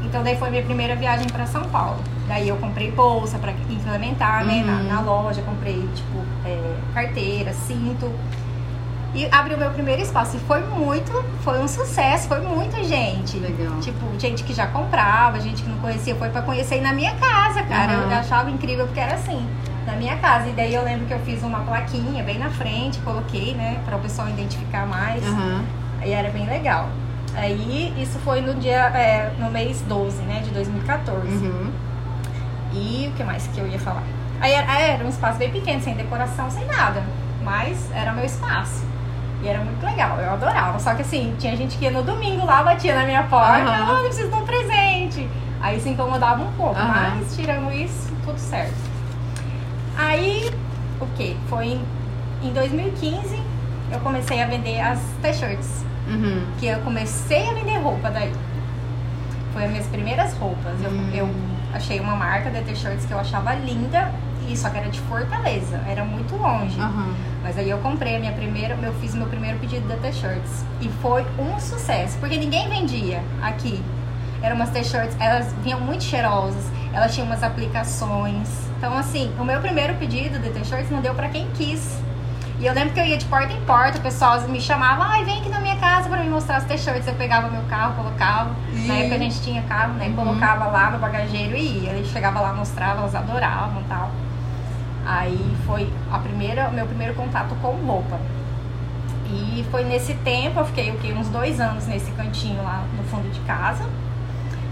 Então 0.05 0.23
daí 0.23 0.37
foi 0.37 0.51
minha 0.51 0.63
primeira 0.63 0.95
viagem 0.95 1.27
pra 1.29 1.47
São 1.47 1.65
Paulo. 1.65 1.99
Daí 2.29 2.49
eu 2.49 2.57
comprei 2.57 2.91
bolsa 2.93 3.39
pra 3.39 3.53
implementar, 3.53 4.45
né, 4.45 4.63
na, 4.65 4.83
na, 4.83 5.01
uhum. 5.01 5.07
loja, 5.07 5.43
comprei, 5.43 5.89
tipo, 5.95 6.19
é, 6.45 6.75
carteira, 6.95 7.53
cinto. 7.53 8.11
E 9.15 9.27
abriu 9.31 9.59
meu 9.59 9.71
primeiro 9.71 10.03
espaço. 10.03 10.37
E 10.37 10.41
foi 10.41 10.61
muito, 10.61 11.13
foi 11.43 11.59
um 11.61 11.69
sucesso, 11.69 12.29
foi 12.29 12.41
muita 12.41 12.83
gente. 12.83 13.37
Legal. 13.39 13.79
Tipo, 13.81 14.19
gente 14.19 14.43
que 14.43 14.55
já 14.55 14.67
comprava, 14.67 15.39
gente 15.41 15.63
que 15.63 15.69
não 15.69 15.79
conhecia, 15.79 16.15
foi 16.15 16.29
para 16.31 16.43
conhecer 16.43 16.81
na 16.81 16.93
minha 16.93 17.15
casa, 17.17 17.63
cara. 17.65 17.99
Uhum. 17.99 18.11
Eu 18.11 18.19
achava 18.19 18.51
incrível 18.51 18.87
porque 18.87 19.01
era 19.01 19.15
assim, 19.15 19.47
na 19.87 19.95
minha 19.95 20.17
casa. 20.17 20.49
E 20.49 20.53
daí 20.53 20.75
eu 20.75 20.83
lembro 20.83 21.07
que 21.07 21.15
eu 21.15 21.19
fiz 21.21 21.43
uma 21.43 21.61
plaquinha 21.61 22.23
bem 22.23 22.39
na 22.39 22.51
frente, 22.51 22.99
coloquei, 23.01 23.55
né, 23.55 23.81
para 23.85 23.97
o 23.97 24.01
pessoal 24.01 24.29
identificar 24.29 24.87
mais. 24.87 25.23
Uhum. 25.25 25.65
E 26.05 26.11
era 26.11 26.31
bem 26.31 26.47
legal. 26.47 26.89
Aí 27.35 27.93
isso 28.01 28.19
foi 28.21 28.41
no 28.41 28.55
dia, 28.55 28.87
é, 28.95 29.33
no 29.39 29.51
mês 29.51 29.83
12, 29.89 30.23
né, 30.23 30.41
de 30.45 30.51
2014. 30.51 31.29
Uhum. 31.29 31.73
E 32.73 33.09
o 33.13 33.17
que 33.17 33.25
mais 33.25 33.47
que 33.49 33.59
eu 33.59 33.67
ia 33.67 33.79
falar? 33.79 34.03
Aí 34.41 34.53
era, 34.53 34.81
era 34.81 35.05
um 35.05 35.09
espaço 35.09 35.39
bem 35.39 35.51
pequeno, 35.51 35.81
sem 35.81 35.95
decoração, 35.95 36.51
sem 36.51 36.65
nada. 36.67 37.03
Mas 37.43 37.91
era 37.93 38.13
meu 38.13 38.25
espaço. 38.25 38.85
E 39.43 39.49
era 39.49 39.61
muito 39.61 39.85
legal, 39.85 40.19
eu 40.19 40.31
adorava. 40.31 40.79
Só 40.79 40.95
que 40.95 41.03
assim, 41.03 41.35
tinha 41.39 41.57
gente 41.57 41.77
que 41.77 41.85
ia 41.85 41.91
no 41.91 42.03
domingo 42.03 42.47
lá, 42.47 42.63
batia 42.63 42.95
na 42.95 43.05
minha 43.05 43.23
porta, 43.25 43.71
uhum. 43.71 43.97
eu 43.97 44.05
preciso 44.05 44.29
de 44.29 44.35
um 44.35 44.45
presente. 44.45 45.29
Aí 45.61 45.81
se 45.81 45.89
incomodava 45.89 46.43
um 46.43 46.53
pouco, 46.53 46.79
uhum. 46.79 46.89
mas 46.89 47.35
tirando 47.35 47.73
isso, 47.73 48.13
tudo 48.25 48.39
certo. 48.39 48.94
Aí, 49.97 50.51
o 51.01 51.07
que? 51.17 51.37
Foi 51.49 51.67
em, 51.67 51.85
em 52.43 52.53
2015 52.53 53.43
eu 53.93 54.01
comecei 54.01 54.43
a 54.43 54.47
vender 54.47 54.81
as 54.81 54.99
t-shirts. 55.23 55.85
Uhum. 56.09 56.45
Que 56.59 56.67
eu 56.67 56.81
comecei 56.81 57.49
a 57.49 57.55
vender 57.55 57.79
roupa 57.79 58.11
daí. 58.11 58.33
Foi 59.53 59.65
as 59.65 59.71
minhas 59.71 59.87
primeiras 59.87 60.35
roupas. 60.35 60.83
Eu, 60.83 60.91
uhum. 60.91 61.11
eu 61.15 61.31
achei 61.73 62.01
uma 62.01 62.17
marca 62.17 62.51
de 62.51 62.61
t-shirts 62.63 63.07
que 63.07 63.13
eu 63.13 63.19
achava 63.19 63.55
linda 63.55 64.13
e 64.49 64.57
só 64.57 64.69
que 64.69 64.79
era 64.79 64.89
de 64.89 65.01
Fortaleza, 65.01 65.81
era 65.89 66.05
muito 66.05 66.37
longe. 66.37 66.79
Uhum. 66.79 67.15
Mas 67.43 67.59
aí 67.59 67.69
eu 67.69 67.79
comprei 67.79 68.17
a 68.17 68.19
minha 68.19 68.33
primeira, 68.33 68.75
eu 68.83 68.93
fiz 68.95 69.15
meu 69.15 69.27
primeiro 69.27 69.59
pedido 69.59 69.87
da 69.89 69.97
T-shirts 69.97 70.65
e 70.81 70.89
foi 71.01 71.25
um 71.39 71.59
sucesso, 71.59 72.19
porque 72.19 72.37
ninguém 72.37 72.69
vendia 72.69 73.23
aqui. 73.43 73.83
Eram 74.43 74.57
umas 74.57 74.71
T-shirts, 74.71 75.17
elas 75.19 75.53
vinham 75.63 75.81
muito 75.81 76.05
cheirosas, 76.05 76.65
elas 76.93 77.15
tinham 77.15 77.27
umas 77.27 77.43
aplicações. 77.43 78.49
Então 78.85 78.99
assim, 78.99 79.33
o 79.41 79.45
meu 79.47 79.63
primeiro 79.63 79.95
pedido 79.95 80.39
de 80.39 80.51
T-shirts 80.51 80.91
não 80.91 81.01
deu 81.01 81.15
para 81.15 81.31
quem 81.31 81.49
quis. 81.53 81.99
E 82.61 82.67
eu 82.67 82.75
lembro 82.75 82.93
que 82.93 83.01
eu 83.01 83.07
ia 83.07 83.17
de 83.17 83.25
porta 83.25 83.51
em 83.51 83.61
porta, 83.63 83.97
o 83.97 84.03
pessoal 84.03 84.39
me 84.43 84.61
chamava, 84.61 85.05
ai, 85.05 85.25
vem 85.25 85.41
aqui 85.41 85.49
na 85.49 85.59
minha 85.59 85.77
casa 85.77 86.07
para 86.07 86.23
me 86.23 86.29
mostrar 86.29 86.59
as 86.59 86.65
t-shirts. 86.65 87.07
Eu 87.09 87.15
pegava 87.15 87.49
meu 87.49 87.63
carro, 87.63 87.95
colocava. 87.95 88.51
E... 88.75 88.87
Na 88.87 88.97
época 88.97 89.15
a 89.15 89.19
gente 89.19 89.41
tinha 89.41 89.63
carro, 89.63 89.95
né? 89.95 90.09
Uhum. 90.09 90.17
Colocava 90.17 90.67
lá 90.67 90.91
no 90.91 90.99
bagageiro 90.99 91.57
e 91.57 91.85
ia. 91.85 91.93
Ele 91.93 92.07
chegava 92.07 92.39
lá, 92.43 92.53
mostrava, 92.53 93.01
elas 93.01 93.15
adoravam 93.15 93.81
e 93.81 93.85
tal. 93.85 94.11
Aí 95.07 95.57
foi 95.67 95.91
a 96.13 96.19
primeira, 96.19 96.69
meu 96.69 96.85
primeiro 96.85 97.15
contato 97.15 97.55
com 97.63 97.71
roupa. 97.87 98.21
E 99.31 99.65
foi 99.71 99.83
nesse 99.85 100.13
tempo, 100.17 100.61
eu 100.61 100.67
fiquei 100.67 100.91
o 100.91 100.99
quê? 100.99 101.15
uns 101.19 101.31
dois 101.31 101.59
anos 101.59 101.87
nesse 101.87 102.11
cantinho 102.11 102.63
lá 102.63 102.85
no 102.99 103.03
fundo 103.05 103.33
de 103.33 103.41
casa, 103.41 103.87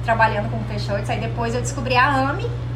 trabalhando 0.04 0.50
com 0.50 0.62
t-shirts. 0.64 1.09
Aí 1.09 1.19
depois 1.19 1.54
eu 1.54 1.62
descobri 1.62 1.97
a 1.97 2.28
AMI. 2.28 2.72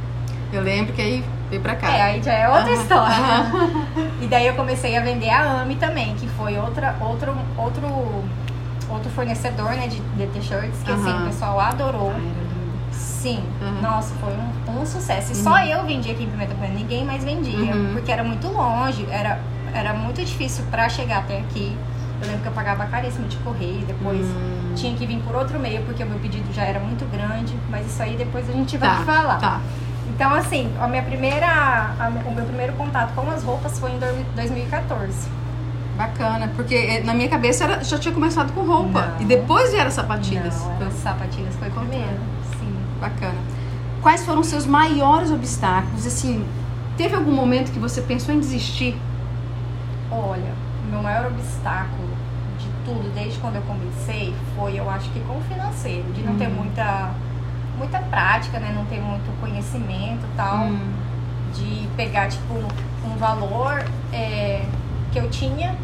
Eu 0.56 0.62
lembro 0.62 0.92
que 0.92 1.02
aí 1.02 1.24
veio 1.50 1.62
pra 1.62 1.76
cá. 1.76 1.88
É, 1.90 2.02
aí 2.02 2.22
já 2.22 2.32
é 2.32 2.48
outra 2.48 2.72
história. 2.72 3.16
E 4.20 4.26
daí 4.26 4.46
eu 4.46 4.54
comecei 4.54 4.96
a 4.96 5.02
vender 5.02 5.28
a 5.28 5.60
AMI 5.60 5.76
também, 5.76 6.14
que 6.14 6.26
foi 6.30 6.56
outra, 6.58 6.96
outro, 7.00 7.36
outro 7.56 7.86
outro 8.88 9.10
fornecedor, 9.10 9.70
né, 9.70 9.88
de, 9.88 10.00
de 10.00 10.26
t-shirts, 10.28 10.82
que 10.84 10.90
assim, 10.90 11.12
o 11.12 11.26
pessoal 11.26 11.58
adorou. 11.60 12.12
Sim, 12.92 13.42
uhum. 13.60 13.82
nossa, 13.82 14.14
foi 14.14 14.32
um, 14.32 14.80
um 14.80 14.86
sucesso. 14.86 15.32
E 15.32 15.36
uhum. 15.36 15.42
só 15.42 15.58
eu 15.64 15.84
vendia 15.84 16.12
aqui 16.12 16.24
em 16.24 16.30
Pimenta 16.30 16.54
Plena, 16.54 16.74
ninguém 16.74 17.04
mais 17.04 17.24
vendia, 17.24 17.74
uhum. 17.74 17.94
porque 17.94 18.10
era 18.10 18.22
muito 18.22 18.48
longe, 18.48 19.06
era, 19.10 19.40
era 19.74 19.92
muito 19.92 20.24
difícil 20.24 20.64
para 20.70 20.88
chegar 20.88 21.18
até 21.18 21.40
aqui. 21.40 21.76
Eu 22.20 22.28
lembro 22.28 22.42
que 22.42 22.48
eu 22.48 22.52
pagava 22.52 22.86
caríssimo 22.86 23.28
de 23.28 23.36
correio, 23.38 23.84
depois 23.84 24.24
hum. 24.24 24.72
tinha 24.74 24.96
que 24.96 25.06
vir 25.06 25.18
por 25.20 25.36
outro 25.36 25.60
meio, 25.60 25.82
porque 25.82 26.02
o 26.02 26.06
meu 26.06 26.18
pedido 26.18 26.50
já 26.54 26.62
era 26.62 26.80
muito 26.80 27.04
grande, 27.10 27.54
mas 27.68 27.86
isso 27.86 28.02
aí 28.02 28.16
depois 28.16 28.48
a 28.48 28.52
gente 28.54 28.78
vai 28.78 28.88
tá, 28.88 29.04
falar. 29.04 29.38
Tá. 29.38 29.60
Então, 30.16 30.32
assim, 30.32 30.72
a 30.80 30.88
minha 30.88 31.02
primeira, 31.02 31.46
a, 31.46 32.08
o 32.08 32.34
meu 32.34 32.46
primeiro 32.46 32.72
contato 32.72 33.14
com 33.14 33.30
as 33.30 33.44
roupas 33.44 33.78
foi 33.78 33.90
em 33.90 33.98
2014. 34.34 35.28
Bacana, 35.94 36.50
porque 36.56 36.74
eh, 36.74 37.02
na 37.04 37.12
minha 37.12 37.28
cabeça 37.28 37.64
era, 37.64 37.84
já 37.84 37.98
tinha 37.98 38.14
começado 38.14 38.50
com 38.54 38.62
roupa 38.62 39.08
não, 39.08 39.20
e 39.20 39.24
depois 39.26 39.72
vieram 39.72 39.90
sapatilhas. 39.90 40.58
Não, 40.80 40.90
sapatilhas 40.90 41.54
foi 41.56 41.68
primeiro, 41.68 42.18
sim. 42.58 42.74
Bacana. 42.98 43.38
Quais 44.00 44.24
foram 44.24 44.40
os 44.40 44.46
seus 44.46 44.64
maiores 44.64 45.30
obstáculos? 45.30 46.06
Assim, 46.06 46.46
teve 46.96 47.14
algum 47.14 47.32
momento 47.32 47.70
que 47.70 47.78
você 47.78 48.00
pensou 48.00 48.34
em 48.34 48.40
desistir? 48.40 48.96
Olha, 50.10 50.54
meu 50.90 51.02
maior 51.02 51.26
obstáculo 51.26 52.08
de 52.58 52.68
tudo, 52.86 53.12
desde 53.14 53.38
quando 53.38 53.56
eu 53.56 53.62
comecei, 53.62 54.34
foi, 54.56 54.80
eu 54.80 54.88
acho 54.88 55.10
que 55.10 55.20
com 55.20 55.36
o 55.36 55.42
financeiro, 55.42 56.10
de 56.14 56.22
não 56.22 56.32
hum. 56.32 56.38
ter 56.38 56.48
muita, 56.48 57.10
muita 57.76 57.98
prática, 57.98 58.58
né? 58.58 58.72
Não 58.74 58.84
ter 58.86 59.00
muito 59.00 59.30
conhecimento 59.40 60.26
tal. 60.36 60.66
Hum. 60.66 60.92
De 61.54 61.88
pegar, 61.96 62.28
tipo, 62.28 62.54
um 63.04 63.16
valor 63.16 63.82
é, 64.12 64.62
que 65.10 65.18
eu 65.18 65.30
tinha, 65.30 65.74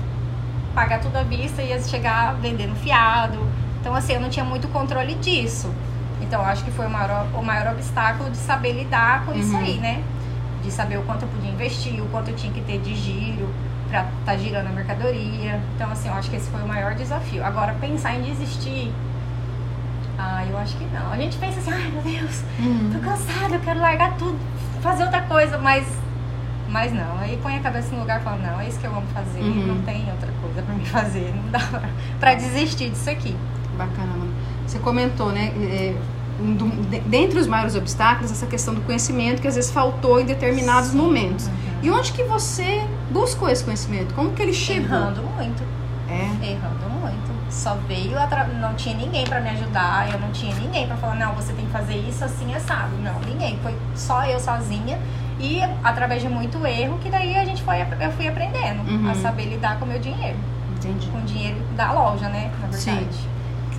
pagar 0.75 1.00
tudo 1.00 1.16
à 1.16 1.22
vista 1.22 1.62
e 1.62 1.82
chegar 1.82 2.34
vendendo 2.34 2.75
fiado. 2.76 3.38
Então, 3.80 3.94
assim, 3.94 4.12
eu 4.12 4.20
não 4.20 4.28
tinha 4.28 4.44
muito 4.44 4.68
controle 4.68 5.14
disso. 5.14 5.72
Então, 6.20 6.42
acho 6.42 6.64
que 6.64 6.70
foi 6.70 6.87
o 6.87 6.90
maior, 6.90 7.26
o 7.34 7.42
maior 7.42 7.72
obstáculo 7.72 8.30
de 8.30 8.37
saber 8.37 8.72
lidar 8.72 9.25
com 9.25 9.32
uhum. 9.32 9.38
isso 9.38 9.56
aí, 9.56 9.78
né? 9.78 10.02
De 10.62 10.70
saber 10.70 10.99
o 10.99 11.02
quanto 11.02 11.22
eu 11.22 11.28
podia 11.28 11.50
investir, 11.50 12.00
o 12.00 12.06
quanto 12.08 12.28
eu 12.28 12.37
tinha 12.37 12.52
que 12.52 12.61
ter 12.61 12.78
de 12.80 12.94
giro 12.94 13.49
para 13.88 14.02
estar 14.02 14.12
tá 14.25 14.37
girando 14.37 14.68
a 14.68 14.70
mercadoria. 14.70 15.61
Então, 15.75 15.90
assim, 15.90 16.08
eu 16.08 16.14
acho 16.14 16.30
que 16.30 16.37
esse 16.37 16.49
foi 16.50 16.62
o 16.62 16.66
maior 16.66 16.94
desafio. 16.94 17.44
Agora, 17.44 17.75
pensar 17.80 18.14
em 18.14 18.22
desistir, 18.22 18.92
ah, 20.23 20.47
eu 20.49 20.57
acho 20.59 20.76
que 20.76 20.85
não. 20.85 21.12
A 21.12 21.17
gente 21.17 21.37
pensa 21.37 21.59
assim, 21.59 21.73
ai 21.73 21.91
meu 21.91 22.02
Deus, 22.02 22.45
uhum. 22.61 22.91
tô 22.93 22.99
cansada, 23.00 23.55
eu 23.57 23.61
quero 23.61 23.81
largar 23.81 24.17
tudo, 24.17 24.38
fazer 24.81 25.05
outra 25.05 25.23
coisa, 25.23 25.59
mas 25.59 25.85
mas 26.69 26.91
não, 26.91 27.19
aí 27.19 27.38
põe 27.43 27.57
a 27.57 27.61
cabeça 27.61 27.93
no 27.93 28.00
lugar 28.00 28.21
e 28.21 28.25
fala, 28.25 28.38
não, 28.38 28.61
é 28.61 28.67
isso 28.67 28.79
que 28.79 28.87
eu 28.87 28.97
amo 28.97 29.07
fazer, 29.12 29.41
uhum. 29.41 29.67
não 29.67 29.83
tem 29.83 30.11
outra 30.11 30.31
coisa 30.41 30.62
para 30.62 30.75
me 30.75 30.87
fazer, 30.87 31.35
não 31.35 31.50
dá 31.50 31.59
pra, 31.59 31.83
pra 32.19 32.35
desistir 32.35 32.88
disso 32.88 33.11
aqui. 33.11 33.37
Bacana, 33.76 34.12
mano. 34.17 34.33
Você 34.67 34.79
comentou, 34.79 35.31
né? 35.33 35.52
É, 35.59 35.95
do, 36.41 36.67
de, 36.88 37.00
dentre 37.00 37.38
os 37.38 37.47
maiores 37.47 37.75
obstáculos, 37.76 38.31
essa 38.31 38.47
questão 38.47 38.75
do 38.75 38.81
conhecimento 38.83 39.43
que 39.43 39.49
às 39.49 39.55
vezes 39.55 39.71
faltou 39.71 40.19
em 40.19 40.25
determinados 40.25 40.91
Sim. 40.91 40.97
momentos. 40.97 41.47
Uhum. 41.47 41.52
E 41.83 41.91
onde 41.91 42.12
que 42.12 42.23
você 42.25 42.83
buscou 43.11 43.50
esse 43.50 43.62
conhecimento? 43.62 44.14
Como 44.14 44.33
que 44.33 44.41
ele 44.41 44.55
chegou? 44.55 44.97
Errando 44.97 45.23
muito. 45.23 45.62
É? 46.09 46.52
Errando 46.52 46.88
muito. 46.88 46.91
Só 47.52 47.75
veio, 47.87 48.16
não 48.59 48.75
tinha 48.75 48.97
ninguém 48.97 49.25
para 49.25 49.38
me 49.40 49.50
ajudar, 49.50 50.11
eu 50.11 50.18
não 50.18 50.32
tinha 50.32 50.54
ninguém 50.54 50.87
para 50.87 50.97
falar, 50.97 51.14
não, 51.14 51.35
você 51.35 51.52
tem 51.52 51.66
que 51.66 51.71
fazer 51.71 51.97
isso 51.97 52.25
assim, 52.25 52.52
assado. 52.54 52.97
Não, 52.97 53.21
ninguém. 53.21 53.59
Foi 53.62 53.76
só 53.94 54.25
eu 54.25 54.40
sozinha. 54.40 54.99
E 55.38 55.61
através 55.85 56.23
de 56.23 56.28
muito 56.28 56.66
erro, 56.66 56.99
que 56.99 57.11
daí 57.11 57.37
a 57.37 57.44
gente 57.44 57.62
foi, 57.62 57.76
eu 57.82 58.12
fui 58.12 58.26
aprendendo 58.26 58.88
uhum. 58.88 59.11
a 59.11 59.14
saber 59.14 59.44
lidar 59.44 59.78
com 59.78 59.85
o 59.85 59.88
meu 59.88 59.99
dinheiro. 59.99 60.37
Entendi. 60.76 61.09
Com 61.09 61.18
o 61.18 61.23
dinheiro 61.23 61.59
da 61.76 61.92
loja, 61.92 62.28
né? 62.28 62.50
Na 62.61 62.68
verdade. 62.68 63.14
Sim. 63.14 63.32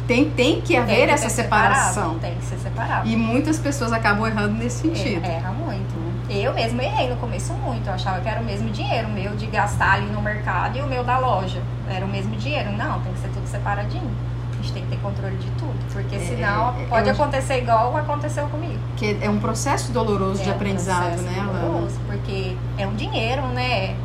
Tem, 0.07 0.29
tem 0.31 0.61
que 0.61 0.75
haver 0.75 0.95
tem 0.95 1.05
que 1.07 1.11
essa 1.13 1.29
separação. 1.29 2.13
Separado, 2.13 2.19
tem 2.19 2.35
que 2.35 2.45
ser 2.45 2.57
separado. 2.57 3.07
E 3.07 3.15
muitas 3.15 3.57
pessoas 3.57 3.91
acabam 3.91 4.27
errando 4.27 4.53
nesse 4.55 4.81
sentido. 4.81 5.25
É, 5.25 5.35
erra 5.35 5.51
muito. 5.51 5.93
Eu 6.29 6.53
mesma 6.53 6.83
errei 6.83 7.09
no 7.09 7.15
começo 7.17 7.53
muito. 7.53 7.87
Eu 7.87 7.93
achava 7.93 8.19
que 8.19 8.27
era 8.27 8.41
o 8.41 8.43
mesmo 8.43 8.69
dinheiro, 8.69 9.07
o 9.07 9.11
meu 9.11 9.35
de 9.35 9.45
gastar 9.47 9.93
ali 9.93 10.07
no 10.07 10.21
mercado 10.21 10.77
e 10.77 10.81
o 10.81 10.87
meu 10.87 11.03
da 11.03 11.17
loja. 11.17 11.61
Era 11.89 12.05
o 12.05 12.07
mesmo 12.07 12.35
dinheiro. 12.35 12.71
Não, 12.71 12.99
tem 13.01 13.13
que 13.13 13.19
ser 13.19 13.29
tudo 13.29 13.47
separadinho. 13.47 14.09
A 14.51 14.55
gente 14.55 14.73
tem 14.73 14.83
que 14.83 14.89
ter 14.89 14.99
controle 14.99 15.35
de 15.35 15.49
tudo. 15.51 15.73
Porque 15.91 16.15
é, 16.15 16.19
senão 16.19 16.69
é, 16.79 16.85
pode 16.85 17.09
acontecer 17.09 17.57
igual 17.59 17.95
aconteceu 17.97 18.47
comigo. 18.47 18.79
Que 18.95 19.17
é 19.21 19.29
um 19.29 19.39
processo 19.39 19.91
doloroso 19.91 20.41
é 20.41 20.45
de 20.45 20.51
aprendizado, 20.51 21.19
um 21.19 21.23
né, 21.23 21.49
doloroso, 21.61 21.99
Porque 22.07 22.55
é 22.77 22.87
um 22.87 22.95
dinheiro, 22.95 23.45
né? 23.47 23.95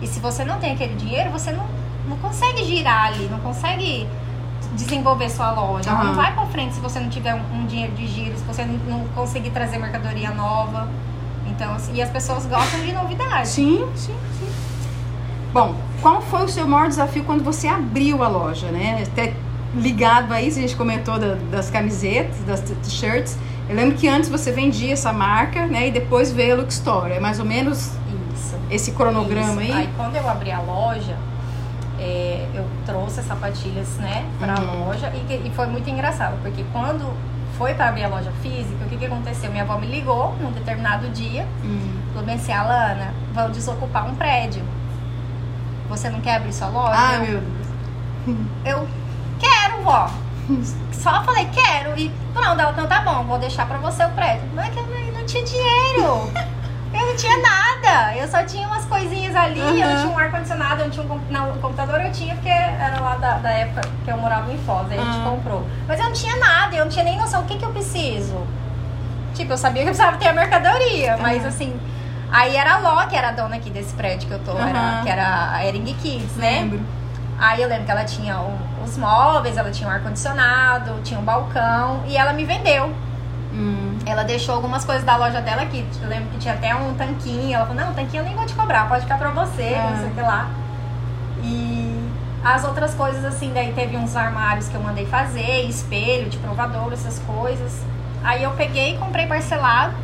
E 0.00 0.06
se 0.06 0.20
você 0.20 0.44
não 0.44 0.58
tem 0.58 0.72
aquele 0.72 0.94
dinheiro, 0.94 1.30
você 1.30 1.50
não, 1.50 1.66
não 2.08 2.16
consegue 2.18 2.64
girar 2.64 3.06
ali, 3.06 3.28
não 3.28 3.40
consegue 3.40 4.06
desenvolver 4.74 5.30
sua 5.30 5.52
loja. 5.52 5.92
Uhum. 5.92 6.04
Não 6.04 6.14
vai 6.14 6.32
para 6.34 6.46
frente 6.46 6.74
se 6.74 6.80
você 6.80 7.00
não 7.00 7.08
tiver 7.08 7.34
um, 7.34 7.62
um, 7.62 7.66
dinheiro 7.66 7.92
de 7.92 8.06
giro, 8.06 8.36
se 8.36 8.44
você 8.44 8.64
não, 8.64 8.74
não 8.86 9.08
conseguir 9.08 9.50
trazer 9.50 9.78
mercadoria 9.78 10.30
nova. 10.30 10.88
Então, 11.46 11.74
assim, 11.74 11.94
e 11.94 12.02
as 12.02 12.10
pessoas 12.10 12.46
gostam 12.46 12.80
de 12.80 12.92
novidade. 12.92 13.48
Sim, 13.48 13.86
sim, 13.94 14.16
sim. 14.38 14.53
Bom, 15.54 15.72
qual 16.02 16.20
foi 16.20 16.44
o 16.44 16.48
seu 16.48 16.66
maior 16.66 16.88
desafio 16.88 17.22
quando 17.22 17.44
você 17.44 17.68
abriu 17.68 18.24
a 18.24 18.28
loja, 18.28 18.66
né? 18.72 19.04
Até 19.06 19.32
ligado 19.72 20.32
aí, 20.32 20.48
a 20.48 20.50
gente 20.50 20.74
comentou 20.74 21.16
da, 21.16 21.36
das 21.48 21.70
camisetas, 21.70 22.36
das 22.40 22.60
t-shirts. 22.60 23.38
Eu 23.68 23.76
lembro 23.76 23.96
que 23.96 24.08
antes 24.08 24.28
você 24.28 24.50
vendia 24.50 24.92
essa 24.92 25.12
marca, 25.12 25.64
né? 25.66 25.86
E 25.86 25.90
depois 25.92 26.32
veio 26.32 26.54
a 26.54 26.56
Look 26.56 26.70
Store. 26.70 27.12
É 27.12 27.20
mais 27.20 27.38
ou 27.38 27.46
menos 27.46 27.92
Isso. 28.34 28.56
esse 28.68 28.90
cronograma 28.90 29.62
Isso. 29.62 29.72
aí? 29.72 29.82
Aí 29.82 29.88
quando 29.96 30.16
eu 30.16 30.28
abri 30.28 30.50
a 30.50 30.60
loja, 30.60 31.16
é, 32.00 32.48
eu 32.52 32.66
trouxe 32.84 33.20
as 33.20 33.26
sapatilhas, 33.26 33.96
né, 33.98 34.26
pra 34.40 34.58
uhum. 34.58 34.86
loja. 34.86 35.12
E, 35.14 35.46
e 35.46 35.52
foi 35.54 35.66
muito 35.66 35.88
engraçado, 35.88 36.36
porque 36.42 36.64
quando 36.72 37.04
foi 37.56 37.74
para 37.74 37.90
abrir 37.90 38.02
a 38.02 38.08
loja 38.08 38.32
física, 38.42 38.84
o 38.84 38.88
que, 38.88 38.96
que 38.96 39.06
aconteceu? 39.06 39.52
Minha 39.52 39.62
avó 39.62 39.78
me 39.78 39.86
ligou 39.86 40.34
num 40.40 40.50
determinado 40.50 41.08
dia, 41.10 41.46
hum. 41.64 42.00
falou 42.08 42.26
bem 42.26 42.34
assim, 42.34 42.50
Alana, 42.50 43.14
vão 43.32 43.52
desocupar 43.52 44.10
um 44.10 44.16
prédio. 44.16 44.64
Você 45.88 46.08
não 46.10 46.20
quer 46.20 46.36
abrir 46.36 46.52
sua 46.52 46.68
loja? 46.68 46.94
Ah, 46.96 47.14
eu, 47.14 47.20
meu 47.20 47.40
Deus. 47.40 48.48
Eu 48.64 48.88
quero, 49.38 49.82
vó. 49.82 50.10
Só 50.92 51.22
falei, 51.22 51.48
quero. 51.52 51.98
E 51.98 52.10
pronto, 52.32 52.60
ela, 52.60 52.72
então 52.72 52.86
tá 52.86 53.00
bom, 53.00 53.24
vou 53.24 53.38
deixar 53.38 53.66
pra 53.66 53.78
você 53.78 54.04
o 54.04 54.10
prédio. 54.10 54.48
Mas 54.54 54.72
que 54.72 54.78
eu 54.78 55.12
não 55.12 55.26
tinha 55.26 55.44
dinheiro. 55.44 56.30
Eu 56.92 57.06
não 57.06 57.16
tinha 57.16 57.36
nada. 57.38 58.16
Eu 58.16 58.28
só 58.28 58.42
tinha 58.44 58.66
umas 58.68 58.84
coisinhas 58.84 59.34
ali. 59.34 59.60
Uhum. 59.60 59.76
Eu 59.76 59.88
não 59.90 59.96
tinha 59.96 60.12
um 60.12 60.18
ar-condicionado, 60.18 60.80
eu 60.80 60.84
não 60.84 60.90
tinha 60.90 61.04
um, 61.04 61.20
não, 61.28 61.50
um 61.50 61.58
computador. 61.58 62.00
Eu 62.00 62.12
tinha 62.12 62.34
porque 62.34 62.48
era 62.48 63.00
lá 63.00 63.16
da, 63.16 63.38
da 63.38 63.50
época 63.50 63.88
que 64.04 64.10
eu 64.10 64.16
morava 64.16 64.52
em 64.52 64.58
Foz. 64.58 64.90
Aí 64.90 64.98
uhum. 64.98 65.08
a 65.08 65.12
gente 65.12 65.24
comprou. 65.24 65.66
Mas 65.88 65.98
eu 65.98 66.06
não 66.06 66.12
tinha 66.12 66.36
nada. 66.36 66.76
Eu 66.76 66.84
não 66.84 66.90
tinha 66.90 67.04
nem 67.04 67.18
noção 67.18 67.42
o 67.42 67.44
que, 67.46 67.58
que 67.58 67.64
eu 67.64 67.72
preciso. 67.72 68.46
Tipo, 69.34 69.52
eu 69.52 69.58
sabia 69.58 69.82
que 69.82 69.88
eu 69.88 69.92
precisava 69.92 70.16
ter 70.16 70.28
a 70.28 70.32
mercadoria. 70.32 71.16
Uhum. 71.16 71.22
Mas 71.22 71.44
assim... 71.44 71.78
Aí 72.34 72.56
era 72.56 72.74
a 72.74 72.78
Ló, 72.78 73.06
que 73.06 73.14
era 73.14 73.28
a 73.28 73.30
dona 73.30 73.54
aqui 73.54 73.70
desse 73.70 73.94
prédio 73.94 74.26
que 74.26 74.34
eu 74.34 74.40
tô. 74.40 74.58
Era, 74.58 75.02
que 75.04 75.08
era 75.08 75.52
a 75.52 75.64
Ering 75.64 75.84
Kids, 75.94 76.34
né? 76.34 76.62
Lembro. 76.62 76.80
Aí 77.38 77.62
eu 77.62 77.68
lembro 77.68 77.84
que 77.84 77.90
ela 77.92 78.04
tinha 78.04 78.40
um, 78.40 78.58
os 78.84 78.96
móveis, 78.96 79.56
ela 79.56 79.70
tinha 79.70 79.88
um 79.88 79.92
ar-condicionado, 79.92 81.00
tinha 81.04 81.20
um 81.20 81.22
balcão. 81.22 82.02
E 82.08 82.16
ela 82.16 82.32
me 82.32 82.44
vendeu. 82.44 82.92
Hum. 83.52 83.96
Ela 84.04 84.24
deixou 84.24 84.56
algumas 84.56 84.84
coisas 84.84 85.04
da 85.04 85.16
loja 85.16 85.40
dela 85.40 85.62
aqui. 85.62 85.86
Eu 86.02 86.08
lembro 86.08 86.28
que 86.30 86.38
tinha 86.38 86.54
até 86.54 86.74
um 86.74 86.92
tanquinho. 86.94 87.54
Ela 87.54 87.66
falou, 87.66 87.80
não, 87.80 87.94
tanquinho 87.94 88.22
eu 88.22 88.24
nem 88.24 88.34
vou 88.34 88.44
te 88.44 88.54
cobrar, 88.54 88.88
pode 88.88 89.02
ficar 89.02 89.16
pra 89.16 89.30
você, 89.30 89.62
é. 89.62 89.90
não 89.90 89.98
sei 89.98 90.08
o 90.08 90.14
que 90.14 90.20
lá. 90.20 90.50
E 91.40 92.10
as 92.42 92.64
outras 92.64 92.94
coisas, 92.94 93.24
assim, 93.24 93.52
daí 93.54 93.72
teve 93.74 93.96
uns 93.96 94.16
armários 94.16 94.68
que 94.68 94.74
eu 94.74 94.82
mandei 94.82 95.06
fazer, 95.06 95.68
espelho 95.68 96.28
de 96.28 96.38
provador, 96.38 96.92
essas 96.92 97.20
coisas. 97.20 97.80
Aí 98.24 98.42
eu 98.42 98.50
peguei 98.50 98.96
e 98.96 98.98
comprei 98.98 99.28
parcelado. 99.28 99.94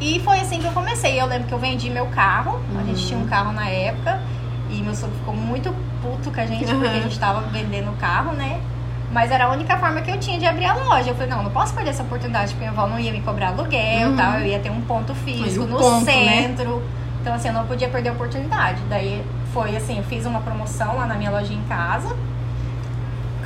E 0.00 0.20
foi 0.20 0.40
assim 0.40 0.60
que 0.60 0.66
eu 0.66 0.72
comecei. 0.72 1.20
Eu 1.20 1.26
lembro 1.26 1.48
que 1.48 1.54
eu 1.54 1.58
vendi 1.58 1.90
meu 1.90 2.06
carro. 2.06 2.60
Uhum. 2.72 2.80
A 2.80 2.84
gente 2.84 3.06
tinha 3.06 3.18
um 3.18 3.22
uhum. 3.22 3.28
carro 3.28 3.52
na 3.52 3.68
época. 3.68 4.20
E 4.70 4.82
meu 4.82 4.94
sogro 4.94 5.16
ficou 5.16 5.34
muito 5.34 5.74
puto 6.02 6.30
com 6.30 6.40
a 6.40 6.46
gente, 6.46 6.70
uhum. 6.70 6.80
porque 6.80 6.96
a 6.96 7.00
gente 7.00 7.18
tava 7.18 7.40
vendendo 7.48 7.90
o 7.90 7.96
carro, 7.96 8.32
né? 8.32 8.60
Mas 9.10 9.30
era 9.30 9.46
a 9.46 9.50
única 9.50 9.78
forma 9.78 10.02
que 10.02 10.10
eu 10.10 10.18
tinha 10.18 10.38
de 10.38 10.44
abrir 10.44 10.66
a 10.66 10.74
loja. 10.74 11.10
Eu 11.10 11.14
falei, 11.14 11.30
não, 11.30 11.42
não 11.42 11.50
posso 11.50 11.72
perder 11.74 11.90
essa 11.90 12.02
oportunidade, 12.02 12.52
porque 12.52 12.68
minha 12.68 12.70
avó 12.70 12.86
não 12.86 13.00
ia 13.00 13.10
me 13.10 13.22
cobrar 13.22 13.48
aluguel, 13.48 14.10
uhum. 14.10 14.16
tal, 14.16 14.34
eu 14.34 14.46
ia 14.46 14.58
ter 14.58 14.70
um 14.70 14.82
ponto 14.82 15.14
físico 15.14 15.64
no 15.64 15.78
ponto, 15.78 16.04
né? 16.04 16.12
centro. 16.12 16.76
Né? 16.76 16.82
Então, 17.22 17.34
assim, 17.34 17.48
eu 17.48 17.54
não 17.54 17.66
podia 17.66 17.88
perder 17.88 18.10
a 18.10 18.12
oportunidade. 18.12 18.80
Daí 18.90 19.24
foi 19.52 19.74
assim, 19.74 19.96
eu 19.96 20.04
fiz 20.04 20.26
uma 20.26 20.40
promoção 20.40 20.96
lá 20.96 21.06
na 21.06 21.14
minha 21.14 21.30
loja 21.30 21.52
em 21.52 21.62
casa 21.62 22.14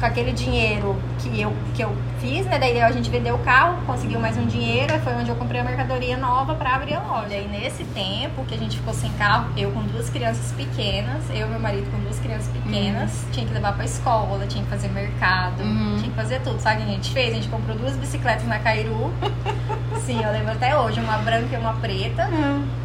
com 0.03 0.07
aquele 0.07 0.33
dinheiro 0.33 0.97
que 1.21 1.41
eu, 1.41 1.53
que 1.77 1.81
eu 1.81 1.97
fiz, 2.21 2.45
né? 2.47 2.59
Daí 2.59 2.83
a 2.83 2.91
gente 2.91 3.09
vendeu 3.09 3.37
o 3.37 3.39
carro, 3.39 3.81
conseguiu 3.87 4.19
mais 4.19 4.37
um 4.37 4.45
dinheiro, 4.47 4.93
foi 4.99 5.15
onde 5.15 5.31
eu 5.31 5.37
comprei 5.37 5.61
a 5.61 5.65
mercadoria 5.65 6.17
nova 6.17 6.57
para 6.57 6.75
abrir 6.75 6.95
a 6.95 7.01
loja. 7.01 7.37
E 7.37 7.47
nesse 7.47 7.85
tempo 7.85 8.45
que 8.45 8.53
a 8.53 8.59
gente 8.59 8.79
ficou 8.79 8.93
sem 8.93 9.13
carro, 9.13 9.53
eu 9.57 9.71
com 9.71 9.81
duas 9.83 10.11
crianças 10.11 10.51
pequenas, 10.57 11.23
eu 11.31 11.47
e 11.47 11.51
meu 11.51 11.61
marido 11.61 11.89
com 11.93 12.01
duas 12.01 12.19
crianças 12.19 12.49
pequenas, 12.49 13.13
uhum. 13.13 13.31
tinha 13.31 13.47
que 13.47 13.55
levar 13.55 13.75
pra 13.75 13.85
escola, 13.85 14.45
tinha 14.49 14.65
que 14.65 14.71
fazer 14.71 14.89
mercado, 14.89 15.63
uhum. 15.63 15.95
tinha 15.99 16.11
que 16.11 16.17
fazer 16.17 16.41
tudo. 16.41 16.59
Sabe 16.59 16.83
o 16.83 16.85
que 16.85 16.91
a 16.91 16.95
gente 16.95 17.11
fez? 17.13 17.31
A 17.31 17.35
gente 17.37 17.49
comprou 17.49 17.77
duas 17.77 17.95
bicicletas 17.95 18.45
na 18.49 18.59
Cairu. 18.59 19.13
Sim, 20.05 20.21
eu 20.21 20.33
lembro 20.33 20.51
até 20.51 20.77
hoje, 20.77 20.99
uma 20.99 21.19
branca 21.19 21.55
e 21.55 21.59
uma 21.59 21.75
preta. 21.75 22.29
Uhum. 22.29 22.82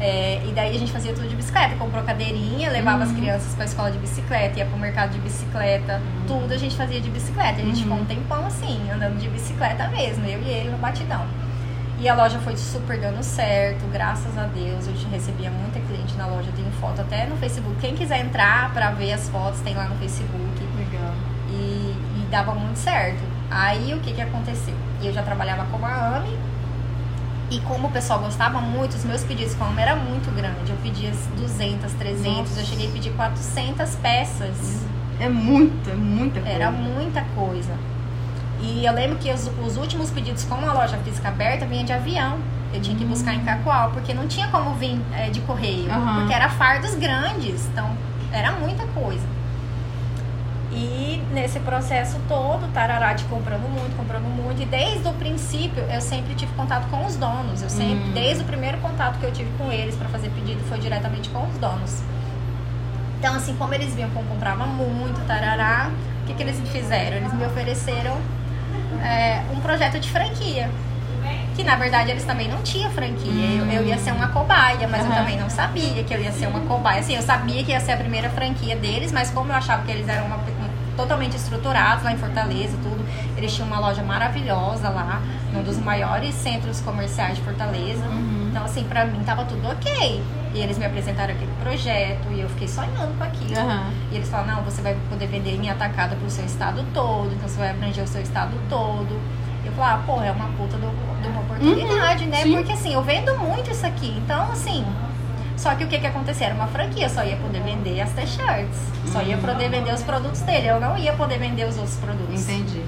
É, 0.00 0.42
e 0.44 0.52
daí 0.52 0.74
a 0.74 0.78
gente 0.78 0.90
fazia 0.90 1.12
tudo 1.12 1.28
de 1.28 1.36
bicicleta, 1.36 1.76
comprou 1.76 2.02
cadeirinha, 2.02 2.68
levava 2.70 3.04
uhum. 3.04 3.10
as 3.10 3.12
crianças 3.12 3.54
pra 3.54 3.64
escola 3.64 3.90
de 3.90 3.98
bicicleta, 3.98 4.58
ia 4.58 4.66
pro 4.66 4.76
mercado 4.76 5.12
de 5.12 5.18
bicicleta, 5.20 5.94
uhum. 5.94 6.40
tudo 6.40 6.52
a 6.52 6.56
gente 6.56 6.76
fazia 6.76 7.00
de 7.00 7.10
bicicleta. 7.10 7.60
A 7.60 7.64
gente 7.64 7.76
uhum. 7.76 7.82
ficou 7.82 7.98
um 7.98 8.04
tempão 8.04 8.46
assim, 8.46 8.90
andando 8.90 9.18
de 9.18 9.28
bicicleta 9.28 9.88
mesmo, 9.88 10.26
eu 10.26 10.42
e 10.42 10.48
ele 10.48 10.70
no 10.70 10.78
batidão. 10.78 11.24
E 11.98 12.08
a 12.08 12.14
loja 12.14 12.38
foi 12.40 12.56
super 12.56 13.00
dando 13.00 13.22
certo, 13.22 13.86
graças 13.90 14.36
a 14.36 14.46
Deus. 14.46 14.86
Eu 14.86 14.94
recebia 15.10 15.50
muita 15.50 15.78
cliente 15.80 16.14
na 16.16 16.26
loja, 16.26 16.48
eu 16.50 16.52
tenho 16.52 16.70
foto 16.72 17.00
até 17.00 17.24
no 17.26 17.36
Facebook. 17.36 17.76
Quem 17.80 17.94
quiser 17.94 18.20
entrar 18.20 18.72
pra 18.74 18.90
ver 18.90 19.12
as 19.12 19.28
fotos, 19.28 19.60
tem 19.60 19.74
lá 19.74 19.84
no 19.88 19.94
Facebook. 19.96 20.60
Legal. 20.76 21.14
E, 21.48 21.94
e 22.20 22.26
dava 22.30 22.54
muito 22.54 22.76
certo. 22.76 23.22
Aí 23.50 23.94
o 23.94 24.00
que 24.00 24.12
que 24.12 24.20
aconteceu? 24.20 24.74
Eu 25.02 25.12
já 25.12 25.22
trabalhava 25.22 25.64
como 25.70 25.86
a 25.86 26.16
AMI, 26.16 26.36
e 27.50 27.60
como 27.60 27.88
o 27.88 27.90
pessoal 27.90 28.20
gostava 28.20 28.60
muito, 28.60 28.94
os 28.94 29.04
meus 29.04 29.22
pedidos 29.22 29.54
como 29.54 29.78
era 29.78 29.94
muito 29.94 30.34
grande. 30.34 30.70
Eu 30.70 30.76
pedia 30.82 31.12
200, 31.36 31.92
300, 31.92 32.36
Nossa. 32.36 32.60
eu 32.60 32.64
cheguei 32.64 32.88
a 32.88 32.90
pedir 32.90 33.12
400 33.12 33.94
peças. 33.96 34.84
É 35.20 35.28
muita, 35.28 35.94
muita 35.94 36.40
coisa. 36.40 36.54
Era 36.54 36.70
muita 36.70 37.22
coisa. 37.34 37.74
E 38.60 38.84
eu 38.84 38.92
lembro 38.92 39.18
que 39.18 39.30
os, 39.30 39.50
os 39.64 39.76
últimos 39.76 40.10
pedidos 40.10 40.44
com 40.44 40.54
a 40.54 40.72
loja 40.72 40.96
física 40.98 41.28
aberta 41.28 41.66
vinha 41.66 41.84
de 41.84 41.92
avião. 41.92 42.38
Eu 42.72 42.80
tinha 42.80 42.96
que 42.96 43.04
buscar 43.04 43.34
em 43.34 43.40
hum. 43.40 43.44
Cacoal, 43.44 43.90
porque 43.90 44.12
não 44.14 44.26
tinha 44.26 44.48
como 44.48 44.74
vir 44.74 45.00
é, 45.12 45.30
de 45.30 45.40
correio. 45.42 45.90
Uhum. 45.92 46.14
Porque 46.16 46.32
era 46.32 46.48
fardos 46.48 46.94
grandes, 46.94 47.66
então 47.66 47.96
era 48.32 48.52
muita 48.52 48.84
coisa. 48.88 49.24
E 50.74 51.22
nesse 51.32 51.60
processo 51.60 52.18
todo, 52.28 52.70
Tarará 52.72 53.12
de 53.12 53.24
comprando 53.24 53.68
muito, 53.68 53.96
comprando 53.96 54.24
muito. 54.24 54.60
E 54.60 54.66
desde 54.66 55.06
o 55.06 55.12
princípio, 55.12 55.84
eu 55.84 56.00
sempre 56.00 56.34
tive 56.34 56.52
contato 56.54 56.88
com 56.90 57.06
os 57.06 57.14
donos. 57.16 57.62
Eu 57.62 57.70
sempre, 57.70 58.08
hum. 58.08 58.12
desde 58.12 58.42
o 58.42 58.46
primeiro 58.46 58.78
contato 58.78 59.18
que 59.18 59.24
eu 59.24 59.32
tive 59.32 59.50
com 59.56 59.70
eles 59.70 59.94
para 59.94 60.08
fazer 60.08 60.30
pedido, 60.30 60.60
foi 60.68 60.78
diretamente 60.78 61.28
com 61.30 61.46
os 61.46 61.56
donos. 61.58 62.02
Então, 63.18 63.36
assim, 63.36 63.54
como 63.56 63.72
eles 63.72 63.94
viam 63.94 64.10
que 64.10 64.16
eu 64.16 64.22
comprava 64.24 64.66
muito, 64.66 65.24
Tarará, 65.26 65.90
o 66.22 66.26
que, 66.26 66.34
que 66.34 66.42
eles 66.42 66.60
fizeram? 66.70 67.16
Eles 67.16 67.32
me 67.32 67.46
ofereceram 67.46 68.18
é, 69.02 69.42
um 69.52 69.60
projeto 69.60 69.98
de 69.98 70.10
franquia. 70.10 70.68
Que 71.56 71.62
na 71.62 71.76
verdade 71.76 72.10
eles 72.10 72.24
também 72.24 72.48
não 72.48 72.62
tinham 72.62 72.90
franquia. 72.90 73.30
Hum. 73.30 73.70
Eu, 73.70 73.82
eu, 73.82 73.86
ia 73.86 73.96
ser 73.96 74.10
uma 74.12 74.28
cobaia, 74.28 74.88
mas 74.88 75.02
uhum. 75.02 75.08
eu 75.08 75.14
também 75.14 75.38
não 75.38 75.48
sabia 75.48 76.02
que 76.02 76.12
eu 76.12 76.20
ia 76.20 76.32
ser 76.32 76.48
uma 76.48 76.60
cobaia. 76.60 77.00
Assim, 77.00 77.14
eu 77.14 77.22
sabia 77.22 77.62
que 77.62 77.70
ia 77.70 77.80
ser 77.80 77.92
a 77.92 77.96
primeira 77.96 78.28
franquia 78.28 78.76
deles, 78.76 79.12
mas 79.12 79.30
como 79.30 79.50
eu 79.52 79.56
achava 79.56 79.84
que 79.84 79.92
eles 79.92 80.08
eram 80.08 80.26
uma, 80.26 80.38
totalmente 80.96 81.36
estruturados 81.36 82.04
lá 82.04 82.12
em 82.12 82.16
Fortaleza, 82.16 82.76
tudo. 82.82 83.04
Eles 83.36 83.54
tinham 83.54 83.66
uma 83.68 83.78
loja 83.78 84.02
maravilhosa 84.02 84.88
lá, 84.88 85.20
num 85.52 85.62
dos 85.62 85.78
maiores 85.78 86.34
centros 86.34 86.80
comerciais 86.80 87.36
de 87.36 87.42
Fortaleza. 87.42 88.04
Uhum. 88.06 88.48
Então, 88.50 88.64
assim, 88.64 88.84
pra 88.84 89.04
mim 89.04 89.22
tava 89.24 89.44
tudo 89.44 89.68
ok. 89.68 90.22
E 90.54 90.60
eles 90.60 90.78
me 90.78 90.86
apresentaram 90.86 91.34
aquele 91.34 91.50
projeto 91.60 92.28
e 92.30 92.40
eu 92.40 92.48
fiquei 92.50 92.68
sonhando 92.68 93.18
com 93.18 93.24
aquilo. 93.24 93.60
Uhum. 93.60 93.90
E 94.12 94.16
eles 94.16 94.28
falaram, 94.28 94.56
não, 94.56 94.62
você 94.62 94.80
vai 94.80 94.96
poder 95.10 95.26
vender 95.26 95.56
em 95.56 95.68
atacada 95.68 96.14
pro 96.14 96.30
seu 96.30 96.44
estado 96.44 96.84
todo, 96.94 97.32
então 97.34 97.48
você 97.48 97.58
vai 97.58 97.70
abranger 97.70 98.04
o 98.04 98.06
seu 98.06 98.22
estado 98.22 98.52
todo. 98.68 99.20
Eu 99.64 99.72
falei, 99.72 99.94
ah, 99.94 100.02
pô, 100.06 100.22
é 100.22 100.30
uma 100.30 100.46
puta 100.56 100.76
de 100.76 101.28
uma 101.28 101.40
oportunidade, 101.40 102.24
uhum. 102.24 102.30
né? 102.30 102.42
Sim. 102.42 102.56
Porque 102.56 102.72
assim, 102.72 102.94
eu 102.94 103.02
vendo 103.02 103.36
muito 103.38 103.70
isso 103.70 103.84
aqui. 103.84 104.14
Então, 104.18 104.52
assim, 104.52 104.84
só 105.56 105.74
que 105.74 105.84
o 105.84 105.88
que 105.88 105.98
que 105.98 106.06
acontecia? 106.06 106.46
Era 106.46 106.54
uma 106.54 106.66
franquia, 106.66 107.08
só 107.08 107.24
ia 107.24 107.36
poder 107.36 107.62
vender 107.62 108.00
as 108.00 108.10
t-shirts. 108.12 108.78
Só 109.12 109.22
ia 109.22 109.36
poder 109.38 109.68
vender 109.68 109.92
os 109.92 110.02
produtos 110.02 110.40
dele. 110.40 110.68
Eu 110.68 110.80
não 110.80 110.96
ia 110.96 111.12
poder 111.12 111.38
vender 111.38 111.64
os 111.66 111.76
outros 111.76 111.96
produtos. 111.96 112.42
Entendi. 112.42 112.82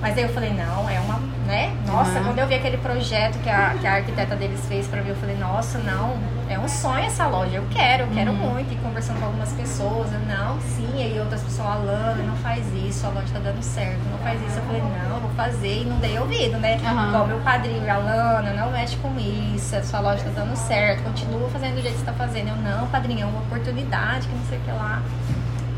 Mas 0.00 0.16
aí 0.16 0.24
eu 0.24 0.30
falei, 0.30 0.52
não, 0.52 0.90
é 0.90 0.98
uma, 0.98 1.20
né? 1.46 1.72
Nossa, 1.86 2.18
uhum. 2.18 2.24
quando 2.24 2.38
eu 2.40 2.46
vi 2.48 2.54
aquele 2.54 2.76
projeto 2.78 3.38
que 3.38 3.48
a, 3.48 3.76
que 3.80 3.86
a 3.86 3.94
arquiteta 3.94 4.34
deles 4.34 4.60
fez 4.66 4.88
pra 4.88 5.00
mim, 5.00 5.10
eu 5.10 5.16
falei, 5.16 5.36
nossa, 5.36 5.78
não, 5.78 6.16
é 6.52 6.58
um 6.58 6.68
sonho 6.68 7.04
essa 7.04 7.26
loja, 7.26 7.56
eu 7.56 7.66
quero, 7.70 8.04
eu 8.04 8.08
quero 8.10 8.30
uhum. 8.30 8.52
muito. 8.52 8.72
E 8.72 8.76
conversando 8.76 9.18
com 9.18 9.26
algumas 9.26 9.52
pessoas, 9.52 10.12
eu, 10.12 10.20
não, 10.20 10.60
sim, 10.60 10.88
e 10.94 11.02
aí 11.02 11.18
outras 11.18 11.42
pessoas, 11.42 11.68
Alana, 11.68 12.22
não 12.22 12.36
faz 12.36 12.64
isso, 12.74 13.06
a 13.06 13.10
loja 13.10 13.28
tá 13.32 13.38
dando 13.38 13.62
certo, 13.62 14.00
não 14.10 14.18
faz 14.18 14.40
isso. 14.42 14.58
Eu 14.58 14.62
falei, 14.64 14.82
não, 14.82 15.20
vou 15.20 15.30
fazer, 15.30 15.82
e 15.82 15.84
não 15.84 15.98
dei 15.98 16.18
ouvido, 16.18 16.58
né? 16.58 16.76
Uhum. 16.76 17.08
Igual 17.08 17.26
meu 17.26 17.40
padrinho, 17.40 17.90
Alana, 17.90 18.52
não 18.52 18.70
mexe 18.70 18.96
com 18.96 19.18
isso, 19.18 19.74
a 19.74 19.82
sua 19.82 20.00
loja 20.00 20.22
tá 20.24 20.30
dando 20.42 20.54
certo, 20.56 21.02
continua 21.02 21.48
fazendo 21.48 21.76
do 21.76 21.82
jeito 21.82 21.94
que 21.94 22.00
você 22.00 22.06
tá 22.06 22.12
fazendo. 22.12 22.48
Eu, 22.48 22.56
não, 22.56 22.86
padrinho, 22.88 23.22
é 23.22 23.26
uma 23.26 23.40
oportunidade, 23.40 24.28
que 24.28 24.34
não 24.34 24.44
sei 24.44 24.58
o 24.58 24.60
que 24.62 24.70
lá. 24.70 25.02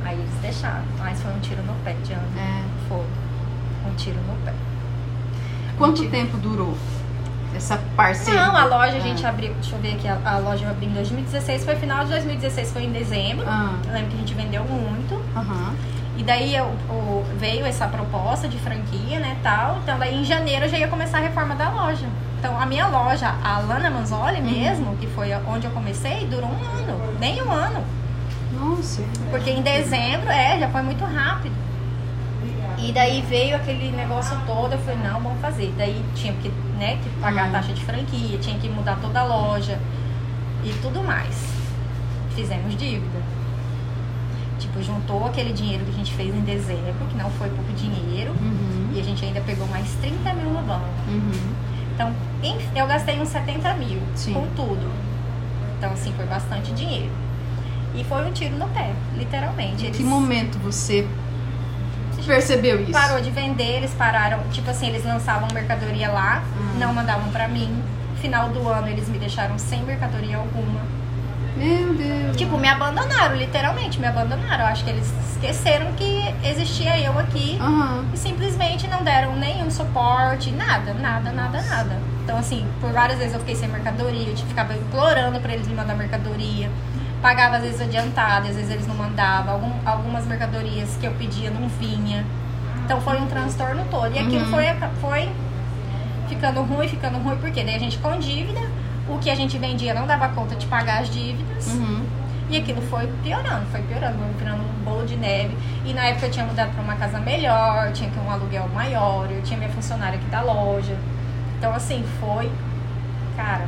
Aí 0.04 0.18
eles 0.18 0.34
deixaram, 0.42 0.84
mas 0.98 1.22
foi 1.22 1.32
um 1.32 1.40
tiro 1.40 1.62
no 1.62 1.74
pé 1.84 1.94
de 2.04 2.12
ano. 2.12 2.28
É. 2.36 2.62
Foi 2.88 3.06
um 3.90 3.94
tiro 3.94 4.18
no 4.18 4.34
pé. 4.44 4.52
Quanto 5.78 5.96
tiro. 6.02 6.10
tempo 6.10 6.36
durou 6.36 6.76
essa 7.56 7.78
parceria? 7.96 8.46
Não, 8.46 8.56
a 8.56 8.64
loja 8.64 8.96
a 8.96 9.00
gente 9.00 9.24
ah. 9.24 9.28
abriu, 9.28 9.52
deixa 9.54 9.74
eu 9.74 9.80
ver 9.80 9.94
aqui, 9.94 10.08
a, 10.08 10.18
a 10.24 10.38
loja 10.38 10.68
abriu 10.68 10.90
em 10.90 10.92
2016, 10.92 11.64
foi 11.64 11.76
final 11.76 12.04
de 12.04 12.10
2016, 12.10 12.72
foi 12.72 12.84
em 12.84 12.92
dezembro. 12.92 13.44
Ah. 13.48 13.74
Eu 13.86 13.92
lembro 13.92 14.10
que 14.10 14.16
a 14.16 14.18
gente 14.18 14.34
vendeu 14.34 14.64
muito. 14.64 15.14
Uhum. 15.14 15.76
E 16.16 16.22
daí 16.22 16.54
eu, 16.54 16.72
eu, 16.88 17.24
veio 17.38 17.66
essa 17.66 17.88
proposta 17.88 18.46
de 18.46 18.58
franquia, 18.58 19.18
né, 19.18 19.36
tal. 19.42 19.78
Então 19.82 19.98
daí 19.98 20.14
em 20.14 20.24
janeiro 20.24 20.64
eu 20.66 20.68
já 20.68 20.78
ia 20.78 20.88
começar 20.88 21.18
a 21.18 21.22
reforma 21.22 21.54
da 21.54 21.70
loja. 21.70 22.06
Então 22.38 22.60
a 22.60 22.66
minha 22.66 22.86
loja, 22.86 23.34
a 23.42 23.58
Lana 23.58 23.90
Manzoli 23.90 24.38
uhum. 24.38 24.44
mesmo, 24.44 24.96
que 24.96 25.06
foi 25.08 25.32
onde 25.46 25.66
eu 25.66 25.70
comecei, 25.72 26.26
durou 26.26 26.48
um 26.48 26.78
ano, 26.78 27.18
nem 27.18 27.42
um 27.42 27.50
ano. 27.50 27.84
Nossa. 28.52 29.02
Porque 29.30 29.50
em 29.50 29.62
dezembro, 29.62 30.30
é, 30.30 30.58
já 30.58 30.68
foi 30.68 30.82
muito 30.82 31.04
rápido. 31.04 31.63
E 32.86 32.92
daí 32.92 33.22
veio 33.22 33.56
aquele 33.56 33.90
negócio 33.90 34.38
todo, 34.46 34.72
eu 34.72 34.78
falei, 34.78 34.98
não, 34.98 35.18
vamos 35.18 35.40
fazer. 35.40 35.72
Daí 35.76 36.04
tinha 36.14 36.34
que, 36.34 36.50
né, 36.78 36.98
que 37.02 37.08
pagar 37.18 37.44
a 37.44 37.46
uhum. 37.46 37.52
taxa 37.52 37.72
de 37.72 37.82
franquia, 37.82 38.38
tinha 38.38 38.58
que 38.58 38.68
mudar 38.68 38.98
toda 39.00 39.20
a 39.20 39.24
loja 39.24 39.80
e 40.62 40.70
tudo 40.82 41.02
mais. 41.02 41.34
Fizemos 42.34 42.76
dívida. 42.76 43.22
Tipo, 44.58 44.82
juntou 44.82 45.24
aquele 45.24 45.54
dinheiro 45.54 45.82
que 45.86 45.92
a 45.92 45.94
gente 45.94 46.12
fez 46.12 46.34
em 46.34 46.42
dezembro, 46.42 47.06
que 47.08 47.16
não 47.16 47.30
foi 47.30 47.48
pouco 47.48 47.72
dinheiro, 47.72 48.32
uhum. 48.32 48.90
e 48.94 49.00
a 49.00 49.02
gente 49.02 49.24
ainda 49.24 49.40
pegou 49.40 49.66
mais 49.68 49.90
30 50.02 50.34
mil 50.34 50.50
no 50.50 50.62
banco. 50.62 50.84
Uhum. 51.08 51.54
Então, 51.94 52.14
eu 52.76 52.86
gastei 52.86 53.18
uns 53.18 53.28
70 53.28 53.74
mil 53.74 54.00
Sim. 54.14 54.34
com 54.34 54.46
tudo. 54.54 54.92
Então, 55.78 55.90
assim, 55.90 56.12
foi 56.12 56.26
bastante 56.26 56.70
dinheiro. 56.72 57.12
E 57.94 58.04
foi 58.04 58.26
um 58.26 58.32
tiro 58.32 58.56
no 58.56 58.68
pé, 58.68 58.92
literalmente. 59.16 59.86
Em 59.86 59.90
que 59.90 60.02
momento 60.02 60.58
você 60.58 61.06
percebeu 62.26 62.82
isso? 62.82 62.92
Parou 62.92 63.20
de 63.20 63.30
vender, 63.30 63.76
eles 63.76 63.92
pararam. 63.92 64.40
Tipo 64.50 64.70
assim, 64.70 64.88
eles 64.88 65.04
lançavam 65.04 65.48
mercadoria 65.52 66.10
lá, 66.10 66.42
hum. 66.56 66.78
não 66.78 66.92
mandavam 66.92 67.30
para 67.30 67.48
mim. 67.48 67.82
Final 68.20 68.48
do 68.48 68.68
ano 68.68 68.88
eles 68.88 69.08
me 69.08 69.18
deixaram 69.18 69.58
sem 69.58 69.82
mercadoria 69.82 70.36
alguma. 70.36 70.80
Meu 71.56 71.94
Deus. 71.94 72.36
Tipo, 72.36 72.58
me 72.58 72.68
abandonaram, 72.68 73.36
literalmente, 73.36 74.00
me 74.00 74.06
abandonaram. 74.06 74.64
Eu 74.64 74.70
acho 74.70 74.84
que 74.84 74.90
eles 74.90 75.12
esqueceram 75.30 75.92
que 75.92 76.34
existia 76.42 76.98
eu 76.98 77.16
aqui 77.18 77.58
uhum. 77.60 78.06
e 78.12 78.16
simplesmente 78.16 78.88
não 78.88 79.04
deram 79.04 79.36
nenhum 79.36 79.70
suporte, 79.70 80.50
nada, 80.50 80.94
nada, 80.94 81.30
nada, 81.30 81.62
nada. 81.62 81.98
Então, 82.24 82.38
assim, 82.38 82.66
por 82.80 82.90
várias 82.90 83.18
vezes 83.18 83.34
eu 83.34 83.40
fiquei 83.40 83.54
sem 83.54 83.68
mercadoria, 83.68 84.28
eu 84.28 84.36
ficava 84.36 84.74
implorando 84.74 85.38
para 85.40 85.52
eles 85.52 85.68
me 85.68 85.74
mandar 85.74 85.94
mercadoria 85.94 86.70
pagava 87.24 87.56
às 87.56 87.62
vezes 87.62 87.80
adiantado, 87.80 88.48
às 88.48 88.54
vezes 88.54 88.70
eles 88.70 88.86
não 88.86 88.94
mandavam, 88.94 89.54
Algum, 89.54 89.72
algumas 89.86 90.26
mercadorias 90.26 90.94
que 91.00 91.06
eu 91.06 91.12
pedia 91.12 91.50
não 91.50 91.68
vinha. 91.68 92.22
Então 92.84 93.00
foi 93.00 93.18
um 93.18 93.26
transtorno 93.26 93.82
todo. 93.90 94.14
E 94.14 94.18
aquilo 94.18 94.44
uhum. 94.44 94.50
foi, 94.50 94.64
foi 95.00 95.28
ficando 96.28 96.60
ruim, 96.60 96.86
ficando 96.86 97.16
ruim, 97.16 97.38
porque 97.38 97.64
daí 97.64 97.76
a 97.76 97.78
gente 97.78 97.96
com 97.96 98.18
dívida, 98.18 98.60
o 99.08 99.16
que 99.16 99.30
a 99.30 99.34
gente 99.34 99.56
vendia 99.56 99.94
não 99.94 100.06
dava 100.06 100.28
conta 100.28 100.54
de 100.54 100.66
pagar 100.66 101.00
as 101.00 101.08
dívidas. 101.08 101.68
Uhum. 101.68 102.04
E 102.50 102.58
aquilo 102.58 102.82
foi 102.82 103.06
piorando, 103.22 103.64
foi 103.70 103.80
piorando, 103.80 104.18
foi 104.18 104.28
virando 104.38 104.62
um 104.62 104.84
bolo 104.84 105.06
de 105.06 105.16
neve. 105.16 105.56
E 105.86 105.94
na 105.94 106.04
época 106.04 106.26
eu 106.26 106.30
tinha 106.30 106.44
mudado 106.44 106.74
para 106.74 106.82
uma 106.82 106.96
casa 106.96 107.18
melhor, 107.20 107.90
tinha 107.92 108.10
que 108.10 108.18
um 108.18 108.30
aluguel 108.30 108.68
maior, 108.74 109.30
eu 109.30 109.42
tinha 109.42 109.58
minha 109.58 109.70
funcionária 109.70 110.18
aqui 110.18 110.26
da 110.26 110.42
loja. 110.42 110.94
Então 111.56 111.74
assim, 111.74 112.04
foi, 112.20 112.52
cara, 113.34 113.66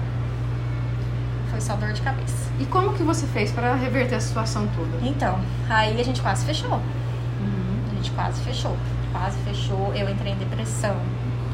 foi 1.56 1.60
só 1.60 1.74
dor 1.76 1.92
de 1.92 2.02
cabeça. 2.02 2.50
E 2.60 2.66
como 2.66 2.92
que 2.92 3.02
você 3.02 3.26
fez 3.26 3.50
para 3.50 3.74
reverter 3.74 4.16
a 4.16 4.20
situação 4.20 4.68
toda? 4.76 4.98
Então, 5.02 5.38
aí 5.68 5.98
a 5.98 6.04
gente 6.04 6.20
quase 6.20 6.44
fechou. 6.44 6.74
Uhum. 6.74 7.80
A 7.90 7.94
gente 7.94 8.10
quase 8.10 8.40
fechou. 8.42 8.76
Quase 9.12 9.38
fechou. 9.38 9.92
Eu 9.94 10.08
entrei 10.10 10.32
em 10.32 10.36
depressão. 10.36 10.96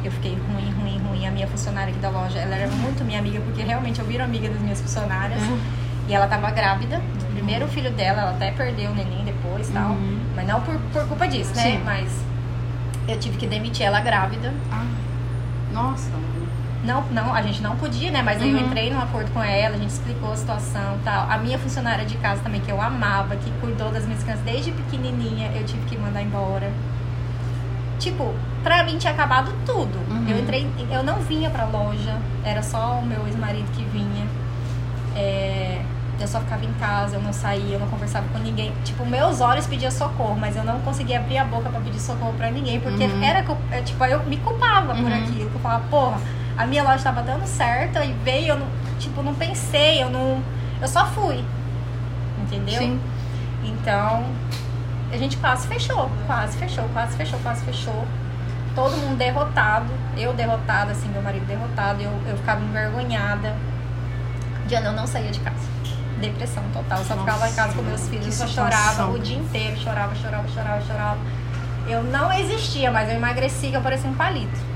Eu 0.04 0.10
fiquei 0.10 0.32
ruim, 0.32 0.72
ruim, 0.72 0.98
ruim. 0.98 1.26
A 1.26 1.30
minha 1.30 1.46
funcionária 1.46 1.92
aqui 1.92 2.00
da 2.00 2.10
loja, 2.10 2.38
ela 2.38 2.56
era 2.56 2.68
muito 2.68 3.04
minha 3.04 3.20
amiga, 3.20 3.40
porque 3.40 3.62
realmente 3.62 4.00
eu 4.00 4.06
viro 4.06 4.24
amiga 4.24 4.48
das 4.48 4.60
minhas 4.60 4.80
funcionárias. 4.80 5.40
Uhum. 5.42 5.60
E 6.08 6.14
ela 6.14 6.26
tava 6.26 6.50
grávida 6.50 6.98
do 6.98 7.32
primeiro 7.32 7.68
filho 7.68 7.92
dela, 7.92 8.22
ela 8.22 8.30
até 8.32 8.50
perdeu 8.50 8.90
o 8.90 8.94
neném 8.94 9.24
depois 9.24 9.68
e 9.68 9.72
tal. 9.72 9.90
Uhum. 9.92 10.18
Mas 10.34 10.48
não 10.48 10.60
por, 10.62 10.76
por 10.92 11.06
culpa 11.06 11.28
disso, 11.28 11.54
né? 11.54 11.62
Sim. 11.62 11.82
Mas 11.84 12.10
eu 13.06 13.18
tive 13.20 13.36
que 13.36 13.46
demitir 13.46 13.86
ela 13.86 14.00
grávida. 14.00 14.52
Ah. 14.72 14.84
Nossa. 15.72 16.10
Não, 16.84 17.02
não, 17.12 17.32
a 17.32 17.40
gente 17.42 17.62
não 17.62 17.76
podia, 17.76 18.10
né? 18.10 18.22
Mas 18.22 18.38
uhum. 18.38 18.44
aí 18.44 18.50
eu 18.52 18.58
uhum. 18.58 18.66
entrei 18.66 18.90
num 18.90 19.00
acordo 19.00 19.30
com 19.32 19.42
ela, 19.42 19.76
a 19.76 19.78
gente 19.78 19.90
explicou 19.90 20.32
a 20.32 20.36
situação 20.36 20.98
tal. 21.04 21.30
A 21.30 21.38
minha 21.38 21.58
funcionária 21.58 22.04
de 22.04 22.16
casa 22.16 22.42
também, 22.42 22.60
que 22.60 22.70
eu 22.70 22.80
amava, 22.80 23.36
que 23.36 23.50
cuidou 23.60 23.90
das 23.90 24.04
minhas 24.04 24.22
crianças 24.22 24.44
desde 24.44 24.72
pequenininha, 24.72 25.52
eu 25.54 25.64
tive 25.64 25.84
que 25.86 25.96
mandar 25.96 26.22
embora. 26.22 26.72
Tipo, 28.00 28.34
pra 28.64 28.82
mim 28.82 28.98
tinha 28.98 29.12
acabado 29.12 29.52
tudo. 29.64 29.96
Uhum. 30.10 30.28
Eu 30.28 30.38
entrei, 30.40 30.68
eu 30.90 31.04
não 31.04 31.20
vinha 31.20 31.50
pra 31.50 31.64
loja, 31.66 32.16
era 32.44 32.62
só 32.62 32.98
o 32.98 33.06
meu 33.06 33.26
ex-marido 33.28 33.70
que 33.72 33.84
vinha. 33.84 34.26
É, 35.14 35.82
eu 36.20 36.26
só 36.26 36.40
ficava 36.40 36.64
em 36.64 36.72
casa, 36.74 37.16
eu 37.16 37.22
não 37.22 37.32
saía, 37.32 37.74
eu 37.74 37.80
não 37.80 37.88
conversava 37.88 38.26
com 38.32 38.38
ninguém. 38.38 38.72
Tipo, 38.82 39.06
meus 39.06 39.40
olhos 39.40 39.68
pediam 39.68 39.90
socorro, 39.90 40.36
mas 40.36 40.56
eu 40.56 40.64
não 40.64 40.80
conseguia 40.80 41.20
abrir 41.20 41.38
a 41.38 41.44
boca 41.44 41.68
para 41.68 41.80
pedir 41.80 42.00
socorro 42.00 42.32
para 42.34 42.50
ninguém, 42.50 42.80
porque 42.80 43.04
uhum. 43.04 43.22
era 43.22 43.44
é, 43.70 43.82
tipo, 43.82 44.04
eu 44.04 44.20
me 44.24 44.36
culpava 44.38 44.94
uhum. 44.94 45.02
por 45.02 45.12
aquilo. 45.12 45.50
Eu 45.54 45.60
falava, 45.60 45.84
porra, 45.88 46.18
a 46.56 46.66
minha 46.66 46.82
loja 46.82 46.96
estava 46.96 47.22
dando 47.22 47.46
certo 47.46 47.98
e 47.98 48.12
veio, 48.24 48.48
eu 48.48 48.58
não, 48.58 48.66
tipo, 48.98 49.22
não 49.22 49.34
pensei, 49.34 50.02
eu 50.02 50.10
não, 50.10 50.42
eu 50.80 50.88
só 50.88 51.06
fui. 51.06 51.44
Entendeu? 52.42 52.78
Sim. 52.78 53.00
Então, 53.64 54.24
a 55.10 55.16
gente 55.16 55.36
quase 55.36 55.66
fechou, 55.66 56.10
quase 56.26 56.56
fechou, 56.58 56.88
quase 56.92 57.16
fechou, 57.16 57.38
quase 57.40 57.64
fechou. 57.64 58.06
Todo 58.74 58.96
mundo 58.96 59.18
derrotado, 59.18 59.90
eu 60.16 60.32
derrotada, 60.32 60.92
assim, 60.92 61.08
meu 61.08 61.22
marido 61.22 61.46
derrotado, 61.46 62.02
eu, 62.02 62.10
eu 62.26 62.36
ficava 62.36 62.62
envergonhada. 62.62 63.54
Diana, 64.66 64.88
eu 64.88 64.92
não 64.92 65.06
saía 65.06 65.30
de 65.30 65.40
casa 65.40 65.72
depressão 66.22 66.62
total. 66.72 66.98
Eu 66.98 67.04
só 67.04 67.16
Nossa, 67.16 67.32
ficava 67.32 67.50
em 67.50 67.54
casa 67.54 67.74
com 67.74 67.82
meus 67.82 68.08
filhos, 68.08 68.26
eu 68.26 68.32
só 68.32 68.46
chorava 68.46 69.10
o 69.10 69.18
dia 69.18 69.36
inteiro, 69.36 69.76
chorava, 69.76 70.14
chorava, 70.14 70.48
chorava, 70.48 70.80
chorava. 70.82 71.18
Eu 71.88 72.02
não 72.04 72.32
existia, 72.32 72.90
mas 72.90 73.08
eu 73.08 73.16
emagreci 73.16 73.68
que 73.68 73.74
eu 73.76 73.80
parecia 73.80 74.08
um 74.08 74.14
palito. 74.14 74.71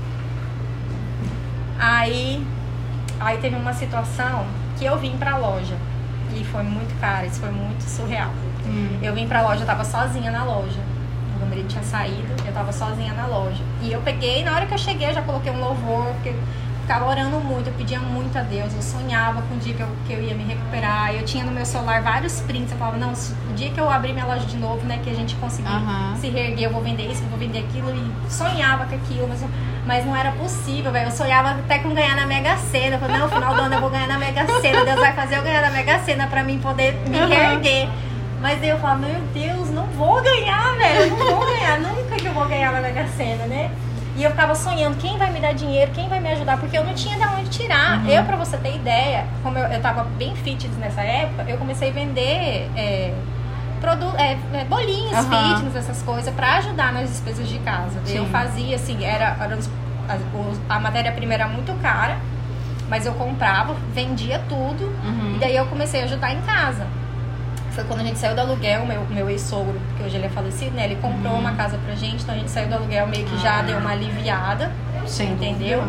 Aí, 1.79 2.45
aí 3.19 3.37
teve 3.37 3.55
uma 3.55 3.73
situação 3.73 4.45
que 4.77 4.85
eu 4.85 4.97
vim 4.97 5.17
pra 5.17 5.37
loja. 5.37 5.75
E 6.33 6.43
foi 6.43 6.63
muito 6.63 6.99
cara, 6.99 7.25
isso 7.25 7.39
foi 7.39 7.51
muito 7.51 7.81
surreal. 7.81 8.31
Hum. 8.65 8.99
Eu 9.01 9.13
vim 9.13 9.27
pra 9.27 9.41
loja, 9.41 9.61
eu 9.61 9.65
tava 9.65 9.83
sozinha 9.83 10.31
na 10.31 10.43
loja. 10.43 10.79
Meu 11.37 11.47
marido 11.47 11.67
tinha 11.67 11.83
saído, 11.83 12.27
eu 12.45 12.53
tava 12.53 12.71
sozinha 12.71 13.13
na 13.13 13.27
loja. 13.27 13.63
E 13.81 13.91
eu 13.91 14.01
peguei, 14.01 14.43
na 14.43 14.55
hora 14.55 14.65
que 14.65 14.73
eu 14.73 14.77
cheguei, 14.77 15.09
eu 15.09 15.13
já 15.13 15.21
coloquei 15.21 15.51
um 15.51 15.59
louvor, 15.59 16.05
porque 16.15 16.33
ficava 16.87 17.05
orando 17.05 17.37
muito, 17.41 17.67
eu 17.67 17.73
pedia 17.73 17.99
muito 17.99 18.37
a 18.37 18.41
Deus, 18.41 18.73
eu 18.73 18.81
sonhava 18.81 19.41
com 19.41 19.55
o 19.55 19.57
dia 19.57 19.73
que 19.73 19.81
eu, 19.81 19.87
que 20.07 20.13
eu 20.13 20.23
ia 20.23 20.33
me 20.33 20.45
recuperar. 20.45 21.13
Eu 21.13 21.25
tinha 21.25 21.43
no 21.43 21.51
meu 21.51 21.65
celular 21.65 22.01
vários 22.01 22.39
prints, 22.39 22.71
eu 22.71 22.77
falava, 22.77 22.95
não, 22.95 23.11
o 23.11 23.53
dia 23.55 23.69
que 23.71 23.77
eu 23.77 23.89
abrir 23.89 24.13
minha 24.13 24.25
loja 24.25 24.45
de 24.45 24.55
novo, 24.55 24.85
né, 24.85 24.97
que 25.03 25.09
a 25.09 25.13
gente 25.13 25.35
conseguir 25.35 25.67
uhum. 25.67 26.15
se 26.15 26.29
reerguer, 26.29 26.63
eu 26.63 26.71
vou 26.71 26.81
vender 26.81 27.11
isso, 27.11 27.21
eu 27.23 27.27
vou 27.27 27.37
vender 27.37 27.59
aquilo, 27.59 27.93
e 27.93 28.31
sonhava 28.31 28.85
com 28.85 28.95
aquilo, 28.95 29.27
mas, 29.27 29.43
mas 29.85 30.05
não 30.05 30.15
era 30.15 30.31
possível, 30.31 30.89
velho. 30.89 31.07
Eu 31.07 31.11
sonhava 31.11 31.49
até 31.49 31.79
com 31.79 31.93
ganhar 31.93 32.15
na 32.15 32.25
Mega 32.25 32.55
Sena. 32.55 32.95
Eu 32.95 32.99
falei, 32.99 33.17
não, 33.17 33.27
no 33.27 33.35
final 33.35 33.53
do 33.53 33.61
ano 33.63 33.75
eu 33.75 33.81
vou 33.81 33.89
ganhar 33.89 34.07
na 34.07 34.17
Mega 34.17 34.45
Sena, 34.61 34.85
Deus 34.85 34.99
vai 34.99 35.11
fazer 35.11 35.37
eu 35.37 35.43
ganhar 35.43 35.61
na 35.61 35.71
Mega 35.71 35.99
Sena 35.99 36.27
pra 36.27 36.41
mim 36.41 36.57
poder 36.59 36.93
me 37.09 37.19
uhum. 37.19 37.27
reerguer. 37.27 37.89
Mas 38.39 38.61
daí 38.61 38.69
eu 38.69 38.79
falava, 38.79 39.07
meu 39.07 39.19
Deus, 39.33 39.69
não 39.71 39.87
vou 39.87 40.21
ganhar, 40.21 40.73
velho, 40.77 41.01
eu 41.01 41.17
não 41.17 41.35
vou 41.35 41.45
ganhar, 41.47 41.81
nunca 41.81 42.15
que 42.15 42.27
eu 42.27 42.33
vou 42.33 42.45
ganhar 42.45 42.71
na 42.71 42.79
Mega 42.79 43.05
Sena, 43.09 43.45
né? 43.45 43.71
E 44.17 44.23
eu 44.23 44.31
ficava 44.31 44.55
sonhando 44.55 44.97
quem 44.97 45.15
vai 45.15 45.31
me 45.31 45.39
dar 45.39 45.53
dinheiro, 45.53 45.91
quem 45.91 46.09
vai 46.09 46.19
me 46.19 46.31
ajudar, 46.31 46.57
porque 46.57 46.75
eu 46.75 46.83
não 46.83 46.95
tinha 46.95 47.15
de 47.15 47.23
onde 47.23 47.49
tirar. 47.51 47.99
Uhum. 47.99 48.09
Eu, 48.09 48.23
pra 48.23 48.35
você 48.35 48.57
ter 48.57 48.75
ideia, 48.75 49.27
como 49.43 49.59
eu, 49.59 49.67
eu 49.67 49.79
tava 49.79 50.05
bem 50.17 50.35
fitness 50.37 50.75
nessa 50.77 51.01
época, 51.01 51.45
eu 51.47 51.55
comecei 51.59 51.91
a 51.91 51.93
vender 51.93 52.67
é, 52.75 53.13
é, 54.17 54.37
é, 54.53 54.65
bolinhos, 54.65 55.13
uhum. 55.13 55.55
fitness, 55.55 55.75
essas 55.75 56.01
coisas, 56.01 56.33
para 56.33 56.57
ajudar 56.57 56.91
nas 56.93 57.09
despesas 57.09 57.47
de 57.47 57.59
casa. 57.59 58.01
Sim. 58.05 58.17
Eu 58.17 58.25
fazia 58.25 58.75
assim, 58.75 59.05
era, 59.05 59.37
era 59.39 59.59
a, 60.67 60.75
a 60.75 60.79
matéria-prima 60.79 61.35
era 61.35 61.47
muito 61.47 61.71
cara, 61.79 62.17
mas 62.89 63.05
eu 63.05 63.13
comprava, 63.13 63.75
vendia 63.93 64.41
tudo, 64.49 64.85
uhum. 65.05 65.35
e 65.35 65.39
daí 65.39 65.55
eu 65.55 65.67
comecei 65.67 66.01
a 66.01 66.05
ajudar 66.05 66.33
em 66.33 66.41
casa 66.41 66.87
foi 67.77 67.83
quando 67.83 67.99
a 67.99 68.03
gente 68.03 68.17
saiu 68.17 68.33
do 68.33 68.41
aluguel, 68.41 68.87
meu, 68.87 69.05
meu 69.05 69.29
ex-sogro, 69.29 69.79
que 69.95 70.03
hoje 70.03 70.15
ele 70.15 70.25
é 70.25 70.29
falecido, 70.29 70.71
né? 70.71 70.85
Ele 70.85 70.95
comprou 70.95 71.33
uhum. 71.33 71.39
uma 71.39 71.53
casa 71.53 71.77
pra 71.77 71.93
gente, 71.93 72.23
então 72.23 72.33
a 72.33 72.37
gente 72.37 72.49
saiu 72.49 72.67
do 72.67 72.73
aluguel 72.73 73.05
meio 73.05 73.23
que 73.23 73.37
já 73.37 73.59
ah. 73.59 73.61
deu 73.61 73.77
uma 73.77 73.91
aliviada. 73.91 74.71
Sim. 75.05 75.33
Entendeu? 75.33 75.83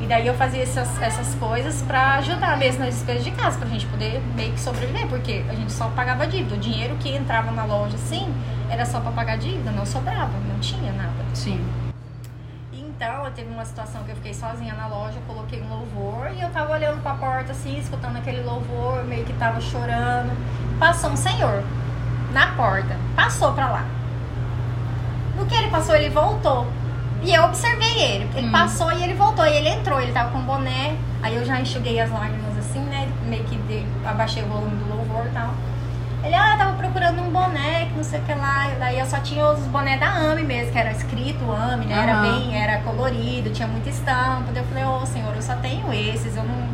E 0.00 0.06
daí 0.06 0.26
eu 0.26 0.34
fazia 0.34 0.62
essas, 0.62 1.00
essas 1.02 1.34
coisas 1.34 1.82
pra 1.82 2.14
ajudar 2.14 2.56
mesmo 2.56 2.82
nas 2.82 2.94
despesas 2.94 3.22
de 3.22 3.30
casa, 3.32 3.58
pra 3.58 3.68
gente 3.68 3.84
poder 3.86 4.22
meio 4.34 4.52
que 4.52 4.60
sobreviver, 4.60 5.06
porque 5.08 5.44
a 5.50 5.54
gente 5.54 5.70
só 5.70 5.88
pagava 5.90 6.26
dívida. 6.26 6.54
O 6.54 6.58
dinheiro 6.58 6.96
que 6.96 7.14
entrava 7.14 7.50
na 7.50 7.64
loja, 7.64 7.96
assim, 7.96 8.32
era 8.70 8.86
só 8.86 8.98
pra 8.98 9.12
pagar 9.12 9.36
dívida, 9.36 9.70
não 9.70 9.84
sobrava, 9.84 10.32
não 10.48 10.58
tinha 10.60 10.92
nada. 10.92 11.24
Sim. 11.34 11.62
Então, 12.72 13.30
teve 13.32 13.50
uma 13.50 13.64
situação 13.64 14.02
que 14.02 14.10
eu 14.10 14.16
fiquei 14.16 14.32
sozinha 14.32 14.72
na 14.74 14.86
loja, 14.86 15.18
eu 15.18 15.22
coloquei 15.34 15.60
um 15.62 15.68
louvor 15.68 16.30
e 16.34 16.40
eu 16.40 16.48
tava 16.50 16.72
olhando 16.72 17.02
pra 17.02 17.14
porta 17.14 17.52
assim, 17.52 17.78
escutando 17.78 18.16
aquele 18.16 18.42
louvor, 18.42 19.04
meio 19.04 19.24
que 19.24 19.32
tava 19.34 19.60
chorando. 19.60 20.32
Passou 20.78 21.10
um 21.10 21.16
senhor 21.16 21.64
na 22.32 22.48
porta, 22.48 22.96
passou 23.16 23.52
pra 23.52 23.68
lá. 23.68 23.84
No 25.36 25.46
que 25.46 25.54
ele 25.54 25.68
passou, 25.68 25.94
ele 25.94 26.10
voltou. 26.10 26.66
E 27.22 27.34
eu 27.34 27.44
observei 27.44 28.00
ele. 28.00 28.30
Ele 28.34 28.48
hum. 28.48 28.52
passou 28.52 28.92
e 28.92 29.02
ele 29.02 29.14
voltou. 29.14 29.44
E 29.46 29.56
ele 29.56 29.68
entrou, 29.68 30.00
ele 30.00 30.12
tava 30.12 30.30
com 30.30 30.40
boné. 30.40 30.96
Aí 31.22 31.34
eu 31.34 31.44
já 31.44 31.60
enxuguei 31.60 31.98
as 32.00 32.10
lágrimas 32.10 32.56
assim, 32.58 32.80
né? 32.80 33.08
Meio 33.26 33.44
que 33.44 33.56
de, 33.56 33.84
abaixei 34.04 34.42
o 34.42 34.46
volume 34.46 34.76
do 34.76 34.88
louvor 34.88 35.26
e 35.26 35.30
tal. 35.30 35.52
Ele, 36.22 36.34
ah, 36.34 36.56
tava 36.58 36.76
procurando 36.76 37.22
um 37.22 37.30
boné, 37.30 37.86
que 37.86 37.96
não 37.96 38.04
sei 38.04 38.20
o 38.20 38.22
que 38.22 38.34
lá. 38.34 38.68
Daí 38.78 38.98
eu 38.98 39.06
só 39.06 39.18
tinha 39.18 39.48
os 39.50 39.60
bonés 39.66 40.00
da 40.00 40.08
AME 40.08 40.42
mesmo, 40.42 40.72
que 40.72 40.78
era 40.78 40.90
escrito 40.90 41.50
AME, 41.50 41.86
né? 41.86 41.96
Uhum. 41.96 42.02
Era 42.02 42.22
bem, 42.22 42.56
era 42.56 42.78
colorido, 42.80 43.50
tinha 43.50 43.68
muita 43.68 43.88
estampa. 43.88 44.50
Daí 44.52 44.62
eu 44.62 44.68
falei, 44.68 44.84
ô 44.84 45.00
oh, 45.02 45.06
senhor, 45.06 45.34
eu 45.34 45.42
só 45.42 45.54
tenho 45.56 45.92
esses, 45.92 46.36
eu 46.36 46.42
não, 46.42 46.67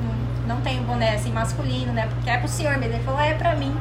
não, 0.47 0.61
tenho 0.61 0.83
boné 0.83 1.15
assim 1.15 1.33
masculino, 1.33 1.93
né? 1.93 2.07
Porque 2.07 2.29
é 2.29 2.39
pro 2.39 2.49
senhor 2.49 2.77
mesmo. 2.79 2.95
Ele 2.95 3.05
falou, 3.05 3.21
é 3.21 3.35
pra 3.35 3.55
mim. 3.55 3.75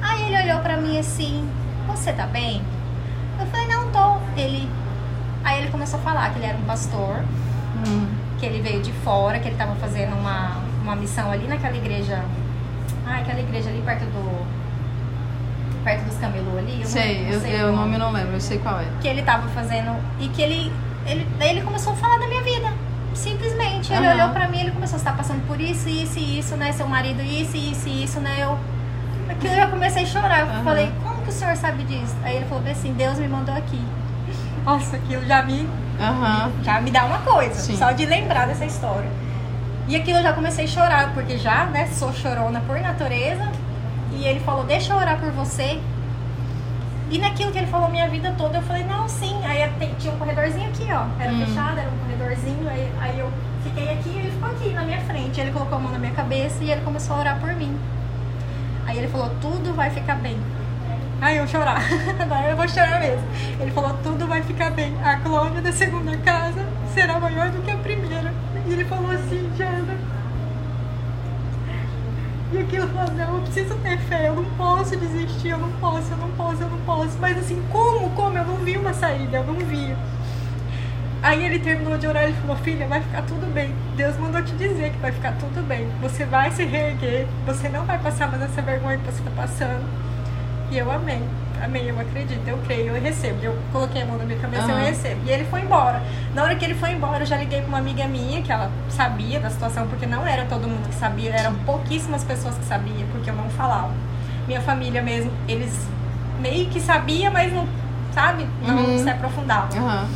Aí 0.00 0.22
ele 0.26 0.42
olhou 0.42 0.60
pra 0.60 0.76
mim 0.76 0.98
assim, 0.98 1.48
você 1.86 2.12
tá 2.12 2.26
bem? 2.26 2.62
Eu 3.38 3.46
falei, 3.46 3.66
não 3.66 3.90
tô. 3.90 4.40
Ele. 4.40 4.68
Aí 5.44 5.62
ele 5.62 5.70
começou 5.70 5.98
a 5.98 6.02
falar 6.02 6.30
que 6.30 6.38
ele 6.38 6.46
era 6.46 6.58
um 6.58 6.62
pastor, 6.62 7.22
hum. 7.86 8.08
que 8.38 8.46
ele 8.46 8.60
veio 8.60 8.82
de 8.82 8.92
fora, 8.92 9.38
que 9.38 9.48
ele 9.48 9.56
tava 9.56 9.74
fazendo 9.76 10.14
uma, 10.16 10.56
uma 10.82 10.96
missão 10.96 11.30
ali 11.30 11.46
naquela 11.46 11.76
igreja. 11.76 12.22
Ah, 13.06 13.18
aquela 13.18 13.40
igreja 13.40 13.70
ali 13.70 13.80
perto 13.82 14.04
do 14.04 14.46
perto 15.84 16.04
dos 16.04 16.18
camelô 16.18 16.58
ali. 16.58 16.80
Eu 16.82 16.86
sei, 16.86 17.24
não, 17.24 17.32
não 17.32 17.40
sei 17.40 17.62
eu, 17.62 17.68
o 17.68 17.76
nome 17.76 17.96
não 17.96 18.12
lembro, 18.12 18.34
eu 18.34 18.40
sei 18.40 18.58
qual 18.58 18.80
é. 18.80 18.86
Que 19.00 19.08
ele 19.08 19.22
tava 19.22 19.48
fazendo 19.48 19.96
e 20.20 20.28
que 20.28 20.42
ele, 20.42 20.72
ele, 21.06 21.26
daí 21.38 21.50
ele 21.50 21.62
começou 21.62 21.92
a 21.92 21.96
falar 21.96 22.18
da 22.18 22.26
minha 22.26 22.42
vida. 22.42 22.72
Simplesmente, 23.18 23.92
ele 23.92 24.06
uhum. 24.06 24.14
olhou 24.14 24.28
pra 24.28 24.46
mim, 24.46 24.60
ele 24.60 24.70
começou 24.70 24.94
a 24.94 24.98
estar 24.98 25.16
passando 25.16 25.44
por 25.48 25.60
isso, 25.60 25.88
isso 25.88 26.18
e 26.20 26.38
isso, 26.38 26.54
né? 26.56 26.70
Seu 26.70 26.86
marido, 26.86 27.20
isso, 27.20 27.56
isso 27.56 27.88
e 27.88 28.04
isso, 28.04 28.20
né? 28.20 28.36
Eu, 28.38 28.56
aquilo 29.28 29.52
eu 29.52 29.56
já 29.56 29.66
comecei 29.66 30.04
a 30.04 30.06
chorar. 30.06 30.40
Eu 30.40 30.46
uhum. 30.46 30.64
falei, 30.64 30.92
como 31.02 31.22
que 31.22 31.30
o 31.30 31.32
senhor 31.32 31.56
sabe 31.56 31.82
disso? 31.82 32.14
Aí 32.22 32.36
ele 32.36 32.44
falou 32.44 32.62
assim, 32.70 32.92
Deus 32.92 33.18
me 33.18 33.26
mandou 33.26 33.54
aqui. 33.56 33.80
Nossa, 34.64 34.96
aquilo 34.96 35.26
já 35.26 35.42
me, 35.42 35.62
uhum. 35.62 36.62
já 36.62 36.80
me 36.80 36.92
dá 36.92 37.06
uma 37.06 37.18
coisa, 37.18 37.54
Sim. 37.54 37.76
só 37.76 37.90
de 37.90 38.06
lembrar 38.06 38.46
dessa 38.46 38.64
história. 38.64 39.10
E 39.88 39.96
aquilo 39.96 40.18
eu 40.18 40.22
já 40.22 40.32
comecei 40.32 40.66
a 40.66 40.68
chorar, 40.68 41.12
porque 41.12 41.38
já, 41.38 41.64
né, 41.66 41.88
sou 41.88 42.12
chorona 42.12 42.60
por 42.60 42.78
natureza. 42.78 43.50
E 44.12 44.24
ele 44.26 44.38
falou, 44.40 44.64
deixa 44.64 44.92
eu 44.92 44.96
orar 44.96 45.18
por 45.18 45.32
você. 45.32 45.80
E 47.10 47.18
naquilo 47.18 47.50
que 47.50 47.58
ele 47.58 47.66
falou 47.66 47.88
minha 47.88 48.08
vida 48.08 48.32
toda, 48.38 48.58
eu 48.58 48.62
falei, 48.62 48.84
não, 48.84 49.08
sim. 49.08 49.34
Aí 49.44 49.68
tinha 49.98 50.12
um 50.12 50.18
corredorzinho 50.18 50.68
aqui, 50.68 50.86
ó. 50.92 51.04
Era 51.20 51.32
hum. 51.32 51.44
fechado, 51.44 51.78
era 51.80 51.88
um 51.88 52.07
Aí, 52.28 52.92
aí 53.00 53.18
eu 53.18 53.30
fiquei 53.64 53.90
aqui 53.90 54.10
e 54.10 54.18
ele 54.18 54.30
ficou 54.30 54.50
aqui 54.50 54.70
na 54.70 54.82
minha 54.82 55.00
frente. 55.00 55.40
Ele 55.40 55.50
colocou 55.50 55.78
a 55.78 55.80
mão 55.80 55.92
na 55.92 55.98
minha 55.98 56.12
cabeça 56.12 56.62
e 56.62 56.70
ele 56.70 56.82
começou 56.82 57.16
a 57.16 57.20
orar 57.20 57.40
por 57.40 57.54
mim. 57.54 57.74
Aí 58.86 58.98
ele 58.98 59.08
falou, 59.08 59.30
tudo 59.40 59.72
vai 59.72 59.90
ficar 59.90 60.16
bem. 60.16 60.38
Aí 61.20 61.38
eu 61.38 61.46
chorar. 61.46 61.82
Agora 62.20 62.50
eu 62.50 62.56
vou 62.56 62.68
chorar 62.68 63.00
mesmo. 63.00 63.26
Ele 63.58 63.70
falou, 63.70 63.94
tudo 64.02 64.26
vai 64.26 64.42
ficar 64.42 64.70
bem. 64.70 64.94
A 65.02 65.16
colônia 65.16 65.62
da 65.62 65.72
segunda 65.72 66.16
casa 66.18 66.64
será 66.92 67.18
maior 67.18 67.50
do 67.50 67.62
que 67.62 67.70
a 67.70 67.76
primeira. 67.76 68.32
E 68.66 68.72
ele 68.72 68.84
falou 68.84 69.10
assim, 69.10 69.50
Jana, 69.56 69.96
e 72.50 72.58
aquilo 72.58 72.88
falando, 72.88 73.14
não, 73.14 73.36
eu 73.36 73.42
preciso 73.42 73.74
ter 73.76 73.98
fé, 73.98 74.28
eu 74.28 74.34
não 74.34 74.44
posso 74.56 74.96
desistir, 74.96 75.48
eu 75.48 75.58
não 75.58 75.70
posso, 75.72 76.10
eu 76.10 76.16
não 76.16 76.30
posso, 76.30 76.62
eu 76.62 76.68
não 76.68 76.78
posso. 76.78 77.18
Mas 77.18 77.38
assim, 77.38 77.62
como, 77.70 78.10
como? 78.10 78.38
Eu 78.38 78.44
não 78.44 78.56
vi 78.56 78.76
uma 78.76 78.94
saída, 78.94 79.38
eu 79.38 79.44
não 79.44 79.54
vi. 79.54 79.94
Aí 81.22 81.44
ele 81.44 81.58
terminou 81.58 81.98
de 81.98 82.06
orar 82.06 82.28
e 82.28 82.32
falou, 82.32 82.56
filha, 82.56 82.86
vai 82.86 83.00
ficar 83.00 83.22
tudo 83.22 83.52
bem. 83.52 83.74
Deus 83.96 84.16
mandou 84.18 84.42
te 84.42 84.52
dizer 84.52 84.90
que 84.92 84.98
vai 84.98 85.10
ficar 85.10 85.32
tudo 85.32 85.66
bem. 85.66 85.88
Você 86.00 86.24
vai 86.24 86.50
se 86.50 86.64
reerguer, 86.64 87.26
você 87.44 87.68
não 87.68 87.84
vai 87.84 87.98
passar 87.98 88.30
mais 88.30 88.42
essa 88.42 88.62
vergonha 88.62 88.98
que 88.98 89.04
você 89.04 89.18
está 89.18 89.30
passando. 89.30 89.84
E 90.70 90.78
eu 90.78 90.90
amei. 90.90 91.22
Amém, 91.62 91.86
eu 91.86 91.98
acredito, 91.98 92.46
eu 92.46 92.56
creio, 92.58 92.94
eu 92.94 93.02
recebo. 93.02 93.38
Eu 93.42 93.58
coloquei 93.72 94.02
a 94.02 94.06
mão 94.06 94.16
na 94.16 94.24
minha 94.24 94.38
cabeça 94.38 94.66
uhum. 94.66 94.78
eu 94.78 94.84
recebo. 94.86 95.20
E 95.26 95.30
ele 95.30 95.44
foi 95.44 95.62
embora. 95.62 96.00
Na 96.34 96.44
hora 96.44 96.54
que 96.54 96.64
ele 96.64 96.74
foi 96.74 96.92
embora, 96.92 97.22
eu 97.22 97.26
já 97.26 97.36
liguei 97.36 97.60
pra 97.60 97.68
uma 97.68 97.78
amiga 97.78 98.06
minha, 98.06 98.40
que 98.42 98.52
ela 98.52 98.70
sabia 98.88 99.40
da 99.40 99.50
situação, 99.50 99.88
porque 99.88 100.06
não 100.06 100.24
era 100.24 100.44
todo 100.44 100.68
mundo 100.68 100.88
que 100.88 100.94
sabia, 100.94 101.32
eram 101.32 101.54
pouquíssimas 101.66 102.22
pessoas 102.22 102.56
que 102.56 102.64
sabiam, 102.64 103.08
porque 103.10 103.28
eu 103.28 103.34
não 103.34 103.50
falava. 103.50 103.92
Minha 104.46 104.60
família 104.60 105.02
mesmo, 105.02 105.32
eles 105.48 105.72
meio 106.40 106.68
que 106.68 106.80
sabiam, 106.80 107.32
mas 107.32 107.52
não, 107.52 107.66
sabe, 108.12 108.46
não 108.64 108.76
uhum. 108.76 109.02
se 109.02 109.10
aprofundavam. 109.10 109.82
Uhum. 109.82 110.08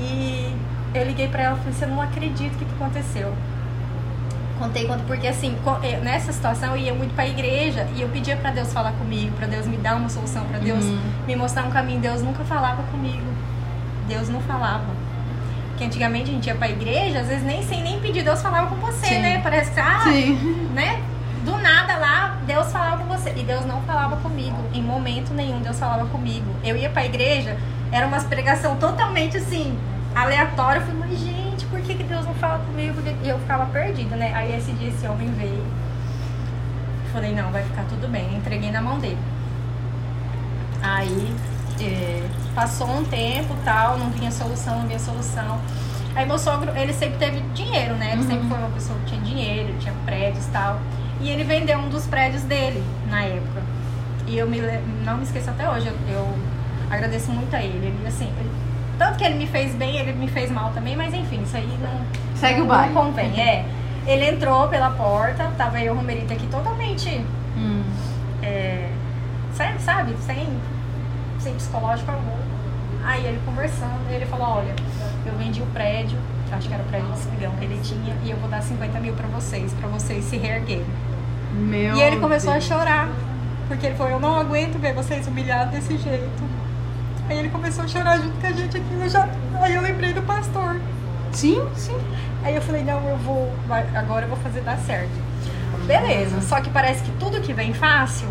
E 0.00 0.54
eu 0.94 1.04
liguei 1.04 1.28
pra 1.28 1.42
ela 1.42 1.56
e 1.56 1.58
falei, 1.58 1.72
você 1.72 1.86
não 1.86 2.00
acredita 2.00 2.54
o 2.54 2.58
que, 2.58 2.64
aconteceu 2.74 3.34
contei 4.58 4.86
quanto 4.86 5.02
porque 5.04 5.26
assim 5.26 5.56
nessa 6.04 6.32
situação 6.32 6.76
eu 6.76 6.76
ia 6.76 6.94
muito 6.94 7.12
para 7.12 7.24
a 7.24 7.28
igreja 7.28 7.88
e 7.96 8.02
eu 8.02 8.08
pedia 8.08 8.36
para 8.36 8.52
Deus 8.52 8.72
falar 8.72 8.92
comigo 8.92 9.34
para 9.36 9.48
Deus 9.48 9.66
me 9.66 9.76
dar 9.76 9.96
uma 9.96 10.08
solução 10.08 10.44
para 10.44 10.60
Deus 10.60 10.84
uhum. 10.84 11.00
me 11.26 11.34
mostrar 11.34 11.64
um 11.64 11.70
caminho 11.70 12.00
Deus 12.00 12.22
nunca 12.22 12.44
falava 12.44 12.84
comigo 12.84 13.26
Deus 14.06 14.28
não 14.28 14.40
falava 14.42 14.84
porque 15.70 15.84
antigamente 15.84 16.30
a 16.30 16.34
gente 16.34 16.46
ia 16.46 16.54
para 16.54 16.68
a 16.68 16.70
igreja 16.70 17.20
às 17.20 17.26
vezes 17.26 17.44
nem 17.44 17.64
sem 17.64 17.82
nem 17.82 17.98
pedir 17.98 18.22
Deus 18.22 18.40
falava 18.40 18.68
com 18.68 18.76
você 18.76 19.06
Sim. 19.06 19.18
né 19.18 19.40
parece 19.42 19.72
que 19.72 19.80
ah, 19.80 20.00
Sim. 20.04 20.70
né 20.72 21.02
do 21.44 21.58
nada 21.58 21.96
lá, 21.96 22.23
Deus 22.46 22.70
falava 22.70 23.02
com 23.02 23.16
você. 23.16 23.30
E 23.36 23.42
Deus 23.42 23.64
não 23.66 23.82
falava 23.82 24.16
comigo. 24.16 24.56
Em 24.72 24.82
momento 24.82 25.32
nenhum 25.32 25.60
Deus 25.60 25.78
falava 25.78 26.06
comigo. 26.06 26.46
Eu 26.62 26.76
ia 26.76 26.90
pra 26.90 27.04
igreja, 27.04 27.56
era 27.90 28.06
uma 28.06 28.20
pregação 28.20 28.76
totalmente 28.76 29.36
assim, 29.36 29.78
aleatória. 30.14 30.80
Eu 30.80 30.86
falei, 30.86 31.00
mas 31.00 31.18
gente, 31.18 31.66
por 31.66 31.80
que, 31.80 31.94
que 31.94 32.04
Deus 32.04 32.24
não 32.24 32.34
fala 32.34 32.58
comigo? 32.64 33.00
E 33.22 33.28
eu 33.28 33.38
ficava 33.38 33.66
perdida, 33.66 34.16
né? 34.16 34.32
Aí 34.34 34.56
esse 34.56 34.72
dia 34.72 34.88
esse 34.88 35.06
homem 35.06 35.30
veio. 35.32 35.64
Falei, 37.12 37.34
não, 37.34 37.50
vai 37.50 37.62
ficar 37.62 37.84
tudo 37.84 38.08
bem. 38.08 38.36
Entreguei 38.36 38.70
na 38.70 38.80
mão 38.80 38.98
dele. 38.98 39.18
Aí 40.82 41.34
é, 41.80 42.28
passou 42.54 42.88
um 42.88 43.04
tempo 43.04 43.54
tal, 43.64 43.98
não 43.98 44.10
vinha 44.10 44.30
solução, 44.30 44.80
não 44.80 44.86
vinha 44.86 44.98
solução. 44.98 45.58
Aí 46.14 46.26
meu 46.26 46.38
sogro, 46.38 46.70
ele 46.76 46.92
sempre 46.92 47.18
teve 47.18 47.40
dinheiro, 47.54 47.94
né? 47.94 48.12
Ele 48.12 48.22
uhum. 48.22 48.28
sempre 48.28 48.48
foi 48.48 48.58
uma 48.58 48.70
pessoa 48.70 48.98
que 49.00 49.06
tinha 49.06 49.20
dinheiro, 49.22 49.74
tinha 49.78 49.94
prédios 50.04 50.46
e 50.46 50.50
tal. 50.50 50.80
E 51.20 51.28
ele 51.30 51.44
vendeu 51.44 51.78
um 51.78 51.88
dos 51.88 52.06
prédios 52.06 52.42
dele 52.42 52.82
na 53.08 53.24
época. 53.24 53.62
E 54.26 54.38
eu 54.38 54.48
me, 54.48 54.60
não 55.04 55.18
me 55.18 55.22
esqueço 55.22 55.50
até 55.50 55.68
hoje, 55.68 55.86
eu, 55.86 55.94
eu 56.08 56.34
agradeço 56.90 57.30
muito 57.30 57.54
a 57.54 57.62
ele. 57.62 57.86
Ele, 57.86 58.06
assim, 58.06 58.32
ele, 58.38 58.50
tanto 58.98 59.18
que 59.18 59.24
ele 59.24 59.34
me 59.34 59.46
fez 59.46 59.74
bem, 59.74 59.96
ele 59.96 60.12
me 60.12 60.28
fez 60.28 60.50
mal 60.50 60.70
também, 60.72 60.96
mas 60.96 61.12
enfim, 61.12 61.42
isso 61.42 61.56
aí 61.56 61.68
não. 61.80 62.36
Segue 62.36 62.58
não, 62.58 62.66
o 62.66 62.68
baile. 62.68 62.94
Não 62.94 63.04
convém, 63.04 63.40
é. 63.40 63.66
Ele 64.06 64.28
entrou 64.28 64.68
pela 64.68 64.90
porta, 64.90 65.50
tava 65.56 65.80
eu, 65.80 65.94
Romerita, 65.94 66.34
aqui 66.34 66.46
totalmente. 66.46 67.24
Hum. 67.56 67.82
É, 68.42 68.90
sabe? 69.78 70.14
Sem, 70.20 70.48
sem 71.38 71.54
psicológico 71.54 72.10
algum. 72.10 72.43
Aí 73.04 73.26
ele 73.26 73.40
conversando, 73.44 74.10
ele 74.10 74.26
falou: 74.26 74.58
Olha, 74.58 74.74
eu 75.26 75.36
vendi 75.36 75.60
o 75.60 75.66
prédio, 75.66 76.18
acho 76.50 76.68
que 76.68 76.74
era 76.74 76.82
o 76.82 76.86
prédio 76.86 77.12
de 77.12 77.18
espigão 77.18 77.52
que 77.56 77.64
ele 77.64 77.80
tinha, 77.82 78.16
e 78.24 78.30
eu 78.30 78.36
vou 78.38 78.48
dar 78.48 78.62
50 78.62 78.98
mil 79.00 79.12
pra 79.14 79.28
vocês, 79.28 79.72
pra 79.74 79.88
vocês 79.88 80.24
se 80.24 80.36
reerguerem. 80.36 80.86
Meu 81.52 81.96
e 81.96 82.00
ele 82.00 82.16
começou 82.16 82.52
Deus. 82.52 82.64
a 82.70 82.74
chorar, 82.74 83.08
porque 83.68 83.86
ele 83.86 83.94
falou: 83.94 84.12
Eu 84.12 84.20
não 84.20 84.36
aguento 84.36 84.78
ver 84.78 84.94
vocês 84.94 85.26
humilhados 85.26 85.72
desse 85.72 85.98
jeito. 85.98 86.54
Aí 87.28 87.38
ele 87.38 87.48
começou 87.48 87.84
a 87.84 87.88
chorar 87.88 88.18
junto 88.18 88.38
com 88.38 88.46
a 88.46 88.52
gente 88.52 88.76
aqui. 88.76 88.94
Eu 89.00 89.08
já... 89.08 89.26
Aí 89.60 89.74
eu 89.74 89.80
lembrei 89.80 90.12
do 90.12 90.20
pastor. 90.22 90.78
Sim, 91.32 91.62
sim. 91.74 91.96
Aí 92.42 92.54
eu 92.54 92.62
falei: 92.62 92.82
Não, 92.82 93.06
eu 93.08 93.16
vou, 93.18 93.52
agora 93.94 94.24
eu 94.24 94.28
vou 94.28 94.38
fazer 94.38 94.60
dar 94.62 94.78
certo. 94.78 95.24
Beleza, 95.86 96.40
só 96.40 96.60
que 96.60 96.70
parece 96.70 97.02
que 97.02 97.10
tudo 97.12 97.40
que 97.40 97.52
vem 97.52 97.74
fácil 97.74 98.28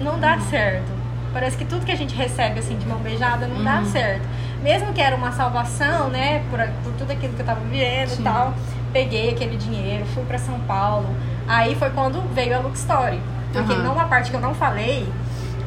não 0.00 0.18
dá 0.18 0.38
certo. 0.40 1.01
Parece 1.32 1.56
que 1.56 1.64
tudo 1.64 1.84
que 1.84 1.92
a 1.92 1.96
gente 1.96 2.14
recebe 2.14 2.60
assim 2.60 2.76
de 2.76 2.86
mão 2.86 2.98
beijada 2.98 3.46
não 3.46 3.56
uhum. 3.56 3.64
dá 3.64 3.84
certo. 3.84 4.26
Mesmo 4.62 4.92
que 4.92 5.00
era 5.00 5.16
uma 5.16 5.32
salvação, 5.32 6.08
né, 6.08 6.44
por, 6.50 6.60
por 6.84 6.92
tudo 6.98 7.10
aquilo 7.10 7.32
que 7.34 7.40
eu 7.40 7.46
tava 7.46 7.60
vivendo 7.60 8.10
Sim. 8.10 8.20
e 8.20 8.24
tal, 8.24 8.54
peguei 8.92 9.30
aquele 9.30 9.56
dinheiro, 9.56 10.04
fui 10.06 10.24
para 10.24 10.38
São 10.38 10.58
Paulo. 10.60 11.08
Aí 11.48 11.74
foi 11.74 11.90
quando 11.90 12.22
veio 12.34 12.56
a 12.56 12.60
Look 12.60 12.76
Story. 12.76 13.20
Porque 13.52 13.72
uhum. 13.72 13.82
numa 13.82 14.04
parte 14.06 14.30
que 14.30 14.36
eu 14.36 14.40
não 14.40 14.54
falei, 14.54 15.06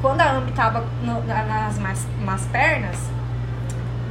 quando 0.01 0.21
a 0.21 0.32
Ambi 0.32 0.51
tava 0.51 0.86
no, 1.01 1.23
nas 1.23 1.78
mais, 1.78 2.08
mais 2.23 2.45
pernas, 2.45 2.97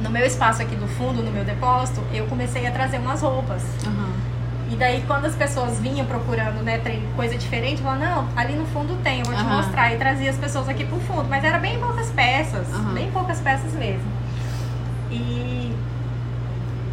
no 0.01 0.09
meu 0.09 0.25
espaço 0.25 0.61
aqui 0.61 0.75
do 0.75 0.87
fundo, 0.87 1.23
no 1.23 1.31
meu 1.31 1.43
depósito, 1.43 2.01
eu 2.13 2.25
comecei 2.27 2.65
a 2.67 2.71
trazer 2.71 2.99
umas 2.99 3.21
roupas. 3.21 3.63
Uhum. 3.85 4.34
E 4.69 4.75
daí, 4.75 5.03
quando 5.05 5.25
as 5.25 5.35
pessoas 5.35 5.79
vinham 5.79 6.05
procurando, 6.07 6.63
né, 6.63 6.81
coisa 7.15 7.37
diferente, 7.37 7.81
falavam, 7.81 8.05
não, 8.05 8.27
ali 8.35 8.55
no 8.55 8.65
fundo 8.65 8.97
tem, 9.03 9.19
eu 9.19 9.25
vou 9.25 9.35
te 9.35 9.41
uhum. 9.41 9.57
mostrar. 9.57 9.93
E 9.93 9.97
trazia 9.97 10.29
as 10.29 10.37
pessoas 10.37 10.67
aqui 10.67 10.83
pro 10.85 10.99
fundo. 11.01 11.25
Mas 11.29 11.43
era 11.43 11.59
bem 11.59 11.79
poucas 11.79 12.09
peças, 12.11 12.67
uhum. 12.69 12.93
bem 12.93 13.11
poucas 13.11 13.39
peças 13.39 13.73
mesmo. 13.73 14.11
E 15.11 15.71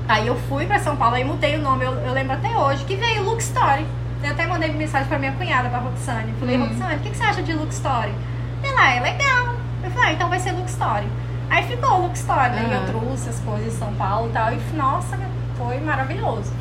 aí 0.06 0.26
eu 0.26 0.36
fui 0.48 0.66
pra 0.66 0.78
São 0.78 0.96
Paulo, 0.96 1.16
aí 1.16 1.24
mudei 1.24 1.56
o 1.56 1.62
nome, 1.62 1.84
eu, 1.84 1.92
eu 1.92 2.12
lembro 2.12 2.34
até 2.34 2.56
hoje, 2.56 2.84
que 2.84 2.94
veio 2.96 3.22
Look 3.22 3.40
Story. 3.40 3.86
Eu 4.22 4.30
até 4.30 4.46
mandei 4.46 4.70
mensagem 4.72 5.08
pra 5.08 5.18
minha 5.18 5.32
cunhada, 5.32 5.68
pra 5.68 5.78
Roxane. 5.78 6.32
Falei, 6.38 6.56
uhum. 6.56 6.68
Roxane, 6.68 6.96
o 6.96 6.98
que, 7.00 7.10
que 7.10 7.16
você 7.16 7.24
acha 7.24 7.42
de 7.42 7.54
Look 7.54 7.72
Story? 7.72 8.14
Ela, 8.62 8.94
é 8.94 9.00
legal. 9.00 9.56
Eu 9.82 9.90
falei, 9.90 10.10
ah, 10.10 10.12
então 10.12 10.28
vai 10.28 10.38
ser 10.38 10.52
Look 10.52 10.68
Story. 10.68 11.08
Aí 11.50 11.66
ficou 11.66 12.02
Look 12.02 12.14
Story, 12.14 12.50
né? 12.50 12.62
Uhum. 12.66 12.72
Eu 12.72 12.86
trouxe 12.86 13.30
as 13.30 13.40
coisas 13.40 13.72
de 13.72 13.78
São 13.78 13.92
Paulo 13.94 14.28
e 14.28 14.32
tal. 14.32 14.52
E, 14.52 14.60
nossa, 14.76 15.18
foi 15.58 15.80
maravilhoso. 15.80 16.52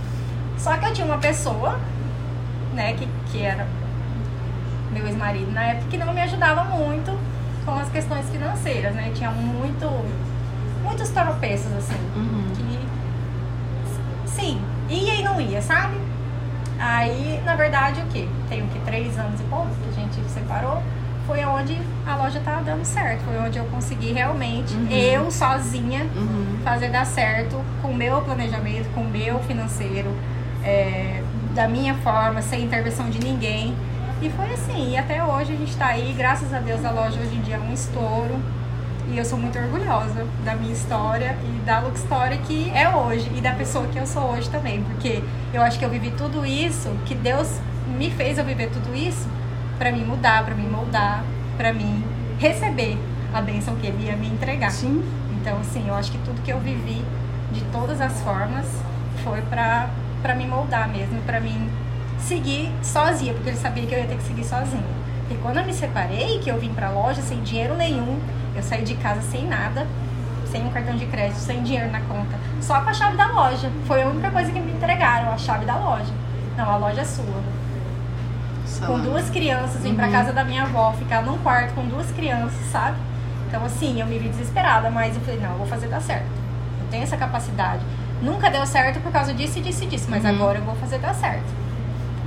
Só 0.58 0.78
que 0.78 0.86
eu 0.86 0.94
tinha 0.94 1.06
uma 1.06 1.18
pessoa, 1.18 1.80
né, 2.74 2.94
que, 2.94 3.08
que 3.32 3.42
era 3.42 3.68
meu 4.92 5.08
ex-marido 5.08 5.52
na 5.52 5.64
época, 5.64 5.88
que 5.90 5.98
não 5.98 6.14
me 6.14 6.22
ajudava 6.22 6.64
muito 6.66 7.18
com 7.66 7.76
as 7.76 7.90
questões 7.90 8.28
financeiras, 8.30 8.94
né? 8.94 9.12
Tinha 9.16 9.32
muito, 9.32 9.88
muitos 10.84 11.10
tropeços, 11.10 11.72
assim, 11.74 11.98
uhum. 12.16 12.44
que 12.56 14.30
sim, 14.30 14.62
ia 14.90 15.16
e 15.16 15.24
não 15.24 15.40
ia, 15.40 15.62
sabe? 15.62 15.96
Aí, 16.80 17.40
na 17.46 17.56
verdade, 17.56 18.02
o 18.02 18.06
que? 18.08 18.28
Tem 18.50 18.64
o 18.64 18.68
que? 18.68 18.80
Três 18.80 19.18
anos 19.18 19.40
e 19.40 19.44
pouco 19.44 19.68
que 19.68 19.90
a 19.90 20.02
gente 20.02 20.16
se 20.16 20.30
separou. 20.30 20.82
Foi 21.28 21.46
onde 21.46 21.80
a 22.06 22.16
loja 22.16 22.42
tava 22.44 22.64
dando 22.64 22.84
certo. 22.84 23.24
Foi 23.24 23.38
onde 23.38 23.60
eu 23.60 23.66
consegui 23.66 24.12
realmente, 24.12 24.74
uhum. 24.74 24.88
eu 24.90 25.32
sozinha, 25.32 26.04
uhum. 26.16 26.58
fazer 26.64 26.90
dar 26.90 27.06
certo 27.06 27.64
com 27.82 27.90
o 27.90 27.96
meu 27.96 28.22
planejamento, 28.22 28.92
com 28.96 29.02
o 29.02 29.08
meu 29.08 29.40
financeiro 29.42 30.12
é, 30.64 31.24
da 31.54 31.68
minha 31.68 31.96
forma, 31.96 32.42
sem 32.42 32.64
intervenção 32.64 33.10
de 33.10 33.20
ninguém. 33.20 33.76
E 34.22 34.30
foi 34.30 34.54
assim, 34.54 34.92
e 34.92 34.98
até 34.98 35.24
hoje 35.24 35.54
a 35.54 35.56
gente 35.56 35.72
está 35.72 35.88
aí, 35.88 36.14
graças 36.16 36.54
a 36.54 36.60
Deus 36.60 36.86
a 36.86 36.92
loja 36.92 37.20
hoje 37.20 37.36
em 37.36 37.42
dia 37.42 37.56
é 37.56 37.60
um 37.60 37.74
estouro. 37.74 38.40
E 39.12 39.18
eu 39.18 39.26
sou 39.26 39.38
muito 39.38 39.58
orgulhosa 39.60 40.26
da 40.46 40.56
minha 40.56 40.72
história 40.72 41.36
e 41.44 41.60
da 41.66 41.80
Look 41.80 41.98
Story 41.98 42.38
que 42.48 42.72
é 42.74 42.88
hoje 42.88 43.30
e 43.36 43.42
da 43.42 43.52
pessoa 43.52 43.86
que 43.88 43.98
eu 43.98 44.08
sou 44.08 44.24
hoje 44.32 44.50
também, 44.50 44.84
porque 44.84 45.22
eu 45.54 45.62
acho 45.62 45.78
que 45.78 45.84
eu 45.84 45.90
vivi 45.90 46.12
tudo 46.12 46.46
isso, 46.46 46.90
que 47.06 47.14
Deus 47.14 47.60
me 47.98 48.10
fez 48.10 48.38
eu 48.38 48.46
viver 48.46 48.70
tudo 48.70 48.96
isso 48.96 49.28
para 49.78 49.92
me 49.92 50.06
mudar, 50.06 50.46
para 50.46 50.56
me 50.56 50.66
moldar, 50.66 51.26
para 51.58 51.74
mim 51.74 52.04
receber 52.40 52.98
a 53.34 53.42
bênção 53.42 53.76
que 53.76 53.88
ele 53.88 54.06
ia 54.06 54.16
me 54.16 54.28
entregar. 54.28 54.72
Sim. 54.72 55.04
Então, 55.42 55.60
assim, 55.60 55.88
eu 55.88 55.96
acho 55.96 56.12
que 56.12 56.18
tudo 56.20 56.42
que 56.42 56.52
eu 56.52 56.60
vivi 56.60 57.04
de 57.52 57.62
todas 57.72 58.00
as 58.00 58.22
formas 58.22 58.66
foi 59.24 59.42
para 59.42 59.90
para 60.22 60.36
me 60.36 60.46
moldar 60.46 60.88
mesmo, 60.88 61.22
para 61.22 61.40
mim 61.40 61.70
seguir 62.20 62.72
sozinha, 62.84 63.34
porque 63.34 63.50
ele 63.50 63.58
sabia 63.58 63.86
que 63.86 63.94
eu 63.94 64.00
ia 64.00 64.06
ter 64.06 64.18
que 64.18 64.24
seguir 64.24 64.44
sozinha. 64.44 64.84
E 65.30 65.36
quando 65.36 65.58
eu 65.58 65.66
me 65.66 65.74
separei, 65.74 66.40
que 66.40 66.50
eu 66.50 66.60
vim 66.60 66.74
pra 66.74 66.90
loja 66.90 67.22
sem 67.22 67.42
dinheiro 67.42 67.76
nenhum, 67.76 68.20
eu 68.56 68.62
saí 68.62 68.84
de 68.84 68.96
casa 68.96 69.22
sem 69.22 69.48
nada, 69.48 69.88
sem 70.52 70.66
um 70.66 70.70
cartão 70.70 70.96
de 70.96 71.06
crédito, 71.06 71.40
sem 71.40 71.64
dinheiro 71.64 71.90
na 71.90 72.02
conta, 72.02 72.38
só 72.62 72.82
com 72.82 72.90
a 72.90 72.94
chave 72.94 73.16
da 73.16 73.28
loja. 73.28 73.72
Foi 73.86 74.04
a 74.04 74.08
única 74.08 74.30
coisa 74.30 74.52
que 74.52 74.60
me 74.60 74.74
entregaram, 74.74 75.32
a 75.32 75.38
chave 75.38 75.66
da 75.66 75.78
loja. 75.78 76.14
Não, 76.58 76.70
a 76.70 76.78
loja 76.78 77.02
é 77.02 77.06
sua. 77.06 77.42
Com 78.86 79.00
duas 79.00 79.30
crianças, 79.30 79.82
vim 79.82 79.90
uhum. 79.90 79.96
pra 79.96 80.10
casa 80.10 80.34
da 80.34 80.44
minha 80.44 80.64
avó, 80.64 80.94
ficar 80.94 81.22
num 81.22 81.38
quarto 81.40 81.74
com 81.74 81.86
duas 81.86 82.10
crianças, 82.12 82.60
sabe? 82.72 82.98
Então, 83.48 83.64
assim, 83.66 84.00
eu 84.00 84.08
me 84.08 84.18
vi 84.18 84.30
desesperada, 84.30 84.90
mas 84.90 85.16
eu 85.16 85.22
falei, 85.22 85.40
não, 85.40 85.52
eu 85.52 85.58
vou 85.58 85.68
fazer 85.68 85.88
dar 85.88 86.02
certo. 86.02 86.26
Eu 86.80 86.88
tenho 86.90 87.04
essa 87.04 87.18
capacidade. 87.18 87.82
Nunca 88.22 88.50
deu 88.50 88.66
certo 88.66 89.02
por 89.02 89.12
causa 89.12 89.34
disso 89.34 89.58
e 89.58 89.62
disso 89.62 89.84
e 89.84 89.88
disso, 89.88 90.08
mas 90.10 90.24
uhum. 90.24 90.30
agora 90.30 90.60
eu 90.60 90.64
vou 90.64 90.76
fazer 90.76 91.00
dar 91.00 91.14
certo. 91.16 91.46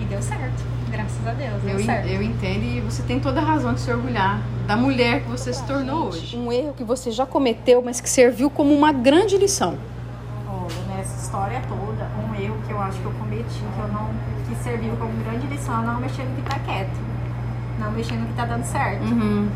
E 0.01 0.05
deu 0.05 0.21
certo. 0.21 0.63
Graças 0.91 1.27
a 1.27 1.33
Deus, 1.33 1.63
deu 1.63 1.79
eu, 1.79 1.85
certo. 1.85 2.09
Eu 2.09 2.23
entendo 2.23 2.63
e 2.63 2.81
você 2.81 3.03
tem 3.03 3.19
toda 3.21 3.41
a 3.41 3.45
razão 3.45 3.75
de 3.75 3.81
se 3.81 3.91
orgulhar 3.91 4.41
da 4.67 4.77
mulher 4.77 5.23
que 5.23 5.29
você 5.29 5.53
se 5.53 5.65
tornou 5.65 6.09
hoje. 6.09 6.37
Um 6.37 6.53
erro 6.53 6.75
que 6.77 6.85
você 6.85 7.11
já 7.11 7.27
cometeu, 7.27 7.83
mas 7.83 8.01
que 8.01 8.09
serviu 8.09 8.51
como 8.51 8.73
uma 8.75 8.93
grande 8.93 9.37
lição. 9.37 9.77
Olha, 10.49 10.97
nessa 10.97 11.25
história 11.25 11.61
toda, 11.69 12.09
um 12.29 12.35
erro 12.41 12.57
que 12.67 12.73
eu 12.73 12.81
acho 12.81 12.99
que 12.99 13.05
eu 13.05 13.13
cometi, 13.13 13.59
que 13.59 13.81
eu 13.81 13.89
não 13.89 14.11
que 14.49 14.55
serviu 14.63 14.95
como 14.97 15.13
grande 15.25 15.47
lição, 15.47 15.83
é 15.83 15.87
não 15.87 16.01
mexer 16.01 16.23
no 16.23 16.37
que 16.37 16.43
tá 16.43 16.59
quieto. 16.61 16.99
Não 17.79 17.91
mexer 17.91 18.15
no 18.15 18.27
que 18.27 18.35
tá 18.35 18.45
dando 18.45 18.65
certo. 18.65 19.05
Uhum. 19.05 19.49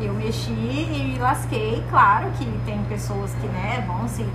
Eu 0.00 0.14
mexi 0.14 0.50
e 0.50 1.12
me 1.12 1.18
lasquei. 1.18 1.82
Claro 1.90 2.30
que 2.38 2.44
tem 2.64 2.82
pessoas 2.84 3.32
que, 3.34 3.46
né, 3.48 3.84
vão 3.86 4.08
se 4.08 4.26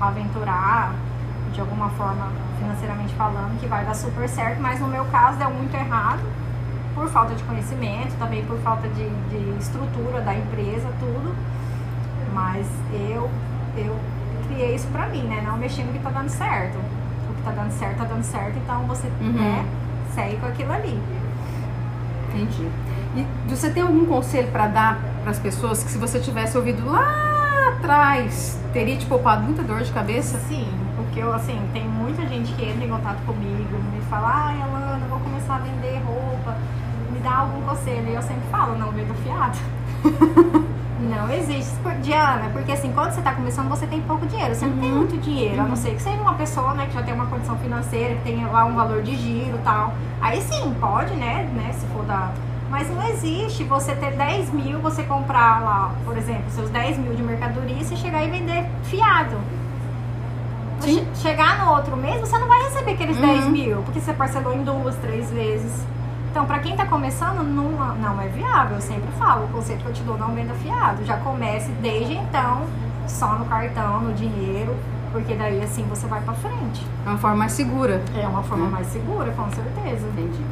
aventurar 0.00 0.94
de 1.52 1.60
alguma 1.60 1.88
forma 1.90 2.30
financeiramente 2.58 3.14
falando 3.14 3.58
que 3.58 3.66
vai 3.66 3.84
dar 3.84 3.94
super 3.94 4.28
certo, 4.28 4.60
mas 4.60 4.80
no 4.80 4.88
meu 4.88 5.04
caso 5.06 5.38
deu 5.38 5.50
muito 5.50 5.74
errado 5.74 6.20
por 6.94 7.08
falta 7.08 7.34
de 7.34 7.42
conhecimento, 7.44 8.16
também 8.18 8.44
por 8.44 8.58
falta 8.58 8.88
de, 8.88 9.08
de 9.08 9.58
estrutura 9.58 10.20
da 10.20 10.34
empresa, 10.34 10.88
tudo. 10.98 11.34
Mas 12.32 12.66
eu, 12.92 13.30
eu 13.76 13.96
criei 14.46 14.74
isso 14.74 14.88
pra 14.88 15.06
mim, 15.06 15.22
né? 15.22 15.42
Não 15.46 15.56
mexer 15.56 15.84
no 15.84 15.92
que 15.92 15.98
tá 16.00 16.10
dando 16.10 16.28
certo. 16.28 16.76
O 17.30 17.34
que 17.34 17.42
tá 17.42 17.52
dando 17.52 17.70
certo, 17.70 17.98
tá 17.98 18.04
dando 18.04 18.24
certo, 18.24 18.58
então 18.58 18.86
você 18.86 19.06
uhum. 19.20 19.32
né, 19.32 19.66
segue 20.14 20.36
com 20.36 20.46
aquilo 20.46 20.72
ali. 20.72 21.00
Entendi. 22.28 22.68
E 23.16 23.26
você 23.48 23.70
tem 23.70 23.82
algum 23.82 24.04
conselho 24.06 24.50
para 24.50 24.66
dar 24.68 24.98
para 25.22 25.30
as 25.30 25.38
pessoas 25.38 25.82
que 25.82 25.90
se 25.90 25.98
você 25.98 26.20
tivesse 26.20 26.56
ouvido 26.56 26.84
lá 26.90 27.37
atrás, 27.68 28.58
teria 28.72 28.96
te 28.96 29.06
poupado 29.06 29.42
muita 29.42 29.62
dor 29.62 29.82
de 29.82 29.92
cabeça? 29.92 30.38
Sim, 30.48 30.66
porque 30.96 31.20
eu, 31.20 31.32
assim, 31.32 31.60
tem 31.72 31.86
muita 31.86 32.26
gente 32.26 32.52
que 32.54 32.64
entra 32.64 32.84
em 32.84 32.88
contato 32.88 33.24
comigo, 33.24 33.78
me 33.92 34.00
fala, 34.02 34.46
ai, 34.46 34.62
Alana, 34.62 35.06
vou 35.08 35.20
começar 35.20 35.56
a 35.56 35.58
vender 35.58 36.00
roupa, 36.04 36.56
me 37.10 37.20
dá 37.20 37.38
algum 37.38 37.62
conselho. 37.62 38.08
E 38.08 38.14
eu 38.14 38.22
sempre 38.22 38.48
falo, 38.50 38.76
não, 38.78 38.90
vendo 38.92 39.14
fiado. 39.22 39.58
não 41.00 41.32
existe. 41.32 41.78
Diana, 42.02 42.48
porque 42.52 42.72
assim, 42.72 42.90
quando 42.92 43.12
você 43.12 43.18
está 43.18 43.34
começando, 43.34 43.68
você 43.68 43.86
tem 43.86 44.00
pouco 44.00 44.26
dinheiro. 44.26 44.54
Você 44.54 44.64
uhum. 44.64 44.70
não 44.70 44.78
tem 44.78 44.90
uhum. 44.90 44.98
muito 44.98 45.18
dinheiro. 45.18 45.60
A 45.60 45.64
não 45.64 45.76
ser 45.76 45.90
que 45.94 46.02
seja 46.02 46.20
uma 46.20 46.34
pessoa, 46.34 46.74
né, 46.74 46.86
que 46.86 46.94
já 46.94 47.02
tem 47.02 47.12
uma 47.12 47.26
condição 47.26 47.58
financeira, 47.58 48.14
que 48.14 48.22
tem 48.22 48.46
lá 48.46 48.64
um 48.64 48.74
valor 48.74 49.02
de 49.02 49.14
giro 49.14 49.56
e 49.56 49.62
tal. 49.62 49.92
Aí 50.20 50.40
sim, 50.40 50.74
pode, 50.80 51.14
né, 51.14 51.48
né, 51.54 51.72
se 51.72 51.86
for 51.88 52.04
da... 52.04 52.30
Mas 52.70 52.90
não 52.90 53.02
existe 53.08 53.64
você 53.64 53.94
ter 53.94 54.12
10 54.12 54.50
mil, 54.52 54.78
você 54.80 55.02
comprar 55.02 55.62
lá, 55.62 55.94
por 56.04 56.16
exemplo, 56.16 56.44
seus 56.50 56.68
10 56.70 56.98
mil 56.98 57.14
de 57.14 57.22
mercadoria 57.22 57.76
e 57.80 57.84
você 57.84 57.96
chegar 57.96 58.22
e 58.24 58.30
vender 58.30 58.66
fiado. 58.84 59.36
Sim. 60.80 61.06
Chegar 61.16 61.64
no 61.64 61.72
outro 61.72 61.96
mês, 61.96 62.20
você 62.20 62.38
não 62.38 62.46
vai 62.46 62.62
receber 62.64 62.92
aqueles 62.92 63.16
uhum. 63.16 63.26
10 63.26 63.46
mil, 63.48 63.82
porque 63.82 64.00
você 64.00 64.12
parcelou 64.12 64.54
em 64.54 64.62
duas, 64.62 64.94
três 64.96 65.30
vezes. 65.30 65.72
Então, 66.30 66.44
para 66.46 66.58
quem 66.58 66.72
está 66.72 66.86
começando, 66.86 67.42
não, 67.42 67.70
não 67.96 68.20
é 68.20 68.28
viável. 68.28 68.76
Eu 68.76 68.82
sempre 68.82 69.10
falo, 69.18 69.46
o 69.46 69.48
conceito 69.48 69.82
que 69.82 69.88
eu 69.88 69.92
te 69.92 70.02
dou 70.02 70.18
não 70.18 70.34
venda 70.34 70.54
fiado. 70.54 71.04
Já 71.04 71.16
comece 71.16 71.70
desde 71.82 72.14
então, 72.14 72.62
só 73.06 73.34
no 73.34 73.46
cartão, 73.46 74.02
no 74.02 74.12
dinheiro, 74.12 74.76
porque 75.10 75.34
daí 75.34 75.62
assim 75.62 75.84
você 75.88 76.06
vai 76.06 76.20
para 76.20 76.34
frente. 76.34 76.86
É 77.06 77.08
uma 77.08 77.18
forma 77.18 77.36
mais 77.36 77.52
segura. 77.52 78.02
É 78.14 78.26
uma 78.26 78.42
forma 78.42 78.66
né? 78.66 78.70
mais 78.70 78.86
segura, 78.88 79.32
com 79.32 79.50
certeza. 79.50 80.06
Entendi. 80.06 80.44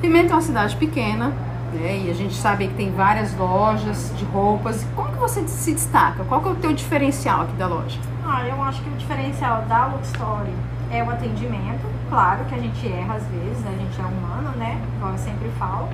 Pimenta 0.00 0.32
é 0.32 0.36
uma 0.36 0.42
cidade 0.42 0.76
pequena, 0.76 1.32
né? 1.74 2.04
E 2.06 2.10
a 2.10 2.14
gente 2.14 2.34
sabe 2.34 2.68
que 2.68 2.74
tem 2.74 2.90
várias 2.92 3.36
lojas 3.36 4.12
de 4.16 4.24
roupas. 4.26 4.86
Como 4.94 5.08
que 5.10 5.18
você 5.18 5.46
se 5.46 5.72
destaca? 5.72 6.24
Qual 6.24 6.40
que 6.40 6.48
é 6.48 6.52
o 6.52 6.54
teu 6.54 6.72
diferencial 6.72 7.42
aqui 7.42 7.52
da 7.54 7.66
loja? 7.66 7.98
Ah, 8.24 8.46
eu 8.46 8.62
acho 8.62 8.82
que 8.82 8.88
o 8.88 8.92
diferencial 8.94 9.62
da 9.62 9.86
Look 9.86 10.04
Story 10.04 10.52
é 10.90 11.02
o 11.02 11.10
atendimento. 11.10 11.84
Claro 12.08 12.44
que 12.44 12.54
a 12.54 12.58
gente 12.58 12.86
erra 12.86 13.14
às 13.14 13.26
vezes, 13.26 13.66
a 13.66 13.70
gente 13.70 14.00
é 14.00 14.04
humano, 14.04 14.56
né? 14.56 14.80
Igual 14.96 15.12
eu 15.12 15.18
sempre 15.18 15.50
falo. 15.58 15.88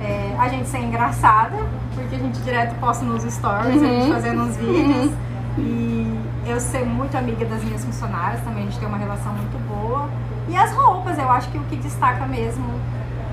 É, 0.00 0.36
a 0.38 0.48
gente 0.48 0.68
ser 0.68 0.78
engraçada, 0.78 1.56
porque 1.94 2.14
a 2.14 2.18
gente 2.18 2.38
direto 2.40 2.78
posta 2.78 3.04
nos 3.04 3.22
stories, 3.22 3.80
uhum. 3.80 3.84
a 3.84 4.00
gente 4.00 4.12
fazendo 4.12 4.42
uns 4.42 4.56
vídeos. 4.56 5.06
Uhum. 5.06 5.16
E 5.58 6.20
eu 6.46 6.60
ser 6.60 6.84
muito 6.84 7.16
amiga 7.16 7.44
das 7.46 7.64
minhas 7.64 7.84
funcionárias 7.84 8.40
também, 8.42 8.64
a 8.64 8.66
gente 8.66 8.78
tem 8.78 8.88
uma 8.88 8.98
relação 8.98 9.32
muito 9.32 9.58
boa. 9.68 10.08
E 10.48 10.56
as 10.56 10.72
roupas, 10.72 11.18
eu 11.18 11.30
acho 11.30 11.48
que 11.50 11.58
o 11.58 11.62
que 11.62 11.76
destaca 11.76 12.26
mesmo 12.26 12.64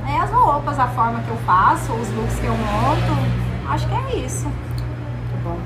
é 0.08 0.18
as 0.20 0.32
roupas, 0.32 0.78
a 0.80 0.88
forma 0.88 1.20
que 1.22 1.30
eu 1.30 1.38
faço, 1.38 1.94
os 1.94 2.10
looks 2.16 2.39
que 2.39 2.46
eu 2.46 2.54
monto. 2.54 3.70
Acho 3.70 3.88
que 3.88 3.96
é 3.96 4.26
isso. 4.26 4.46
Tá 4.46 5.38
bom. 5.44 5.58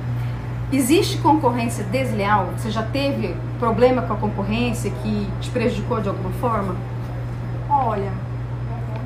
Existe 0.71 1.17
concorrência 1.19 1.84
desleal? 1.86 2.50
Você 2.58 2.69
já 2.69 2.84
teve 2.84 3.36
problema 3.60 4.02
com 4.02 4.13
a 4.13 4.17
concorrência 4.17 4.91
que 4.91 5.28
te 5.39 5.50
prejudicou 5.50 6.02
de 6.02 6.10
alguma 6.10 6.32
forma? 6.41 6.76
Olha, 7.69 8.12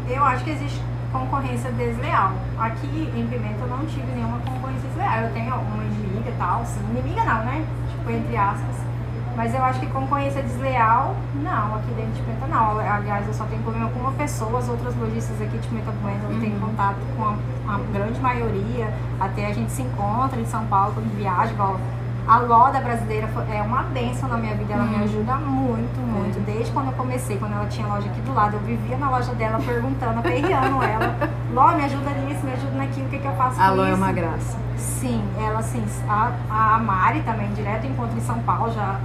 eu 0.10 0.24
acho 0.24 0.44
que 0.44 0.52
existe 0.52 0.82
concorrência 1.12 1.72
desleal. 1.72 2.34
Aqui 2.58 3.12
em 3.16 3.28
Pimenta 3.28 3.62
eu 3.62 3.68
não 3.68 3.86
tive 3.86 4.12
nenhuma 4.14 4.40
concorrência 4.40 4.88
desleal. 4.90 5.24
Eu 5.24 5.34
tenho 5.34 5.54
uma 5.54 5.84
inimiga 5.84 6.30
e 6.30 6.36
tal, 6.38 6.62
assim, 6.62 6.80
inimiga 6.90 7.24
não, 7.24 7.46
né? 7.46 7.66
Tipo, 7.92 8.12
entre 8.12 8.38
aspas. 8.38 8.91
Mas 9.36 9.54
eu 9.54 9.64
acho 9.64 9.80
que 9.80 9.88
concorrência 9.88 10.44
desleal, 10.44 11.16
não, 11.36 11.76
aqui 11.76 11.92
dentro 11.96 12.12
de 12.12 12.22
Pimenta 12.22 12.48
não. 12.48 12.80
Aliás, 12.80 13.28
eu 13.28 13.34
só 13.34 13.46
tenho 13.46 13.62
problema 13.64 13.90
com 13.90 14.00
uma 14.00 14.12
pessoa, 14.12 14.60
as 14.60 14.70
outras 14.70 14.96
lojistas 14.96 15.42
aqui 15.42 15.58
de 15.58 15.68
Pimenta 15.68 15.92
Bueno 16.02 16.32
eu 16.32 16.40
tenho 16.40 16.54
uhum. 16.56 16.70
contato 16.70 16.98
com 17.16 17.24
a, 17.24 17.76
a, 17.76 17.80
grande 17.94 18.20
maioria. 18.20 18.94
Até 19.20 19.48
a 19.48 19.54
gente 19.54 19.72
se 19.72 19.82
encontra 19.82 20.40
em 20.40 20.46
São 20.46 20.66
Paulo 20.66 20.94
quando 20.94 21.16
viaja, 21.16 21.52
igual 21.52 21.80
a 22.28 22.38
Loda 22.38 22.80
brasileira 22.80 23.28
é 23.52 23.62
uma 23.62 23.84
benção 23.84 24.30
na 24.30 24.38
minha 24.38 24.56
vida, 24.56 24.74
ela 24.74 24.84
me 24.84 24.96
uhum. 24.96 25.04
ajuda 25.04 25.36
muito, 25.36 26.00
muito. 26.00 26.40
Desde 26.46 26.72
quando 26.72 26.88
eu 26.88 26.94
comecei, 26.94 27.38
quando 27.38 27.54
ela 27.54 27.66
tinha 27.66 27.88
loja 27.88 28.08
aqui 28.10 28.22
do 28.22 28.34
lado, 28.34 28.56
eu 28.56 28.60
vivia 28.60 28.98
na 28.98 29.10
loja 29.10 29.34
dela 29.34 29.60
perguntando, 29.60 30.20
aperreando 30.20 30.82
ela. 30.84 31.16
Ló, 31.52 31.72
me 31.76 31.84
ajuda 31.84 32.10
nisso, 32.12 32.46
me 32.46 32.54
ajuda 32.54 32.78
naquilo, 32.78 33.08
o 33.08 33.10
que, 33.10 33.20
que 33.20 33.28
eu 33.28 33.34
faço 33.34 33.60
a 33.60 33.70
com 33.70 33.76
Ló 33.76 33.86
é 33.86 33.94
uma 33.94 34.12
graça. 34.12 34.58
Sim, 34.78 35.24
ela 35.40 35.60
assim, 35.60 35.84
a, 36.08 36.32
a 36.50 36.78
Mari 36.78 37.22
também, 37.22 37.52
direto 37.54 37.88
encontro 37.88 38.16
em 38.16 38.22
São 38.22 38.40
Paulo, 38.40 38.72
já, 38.72 39.00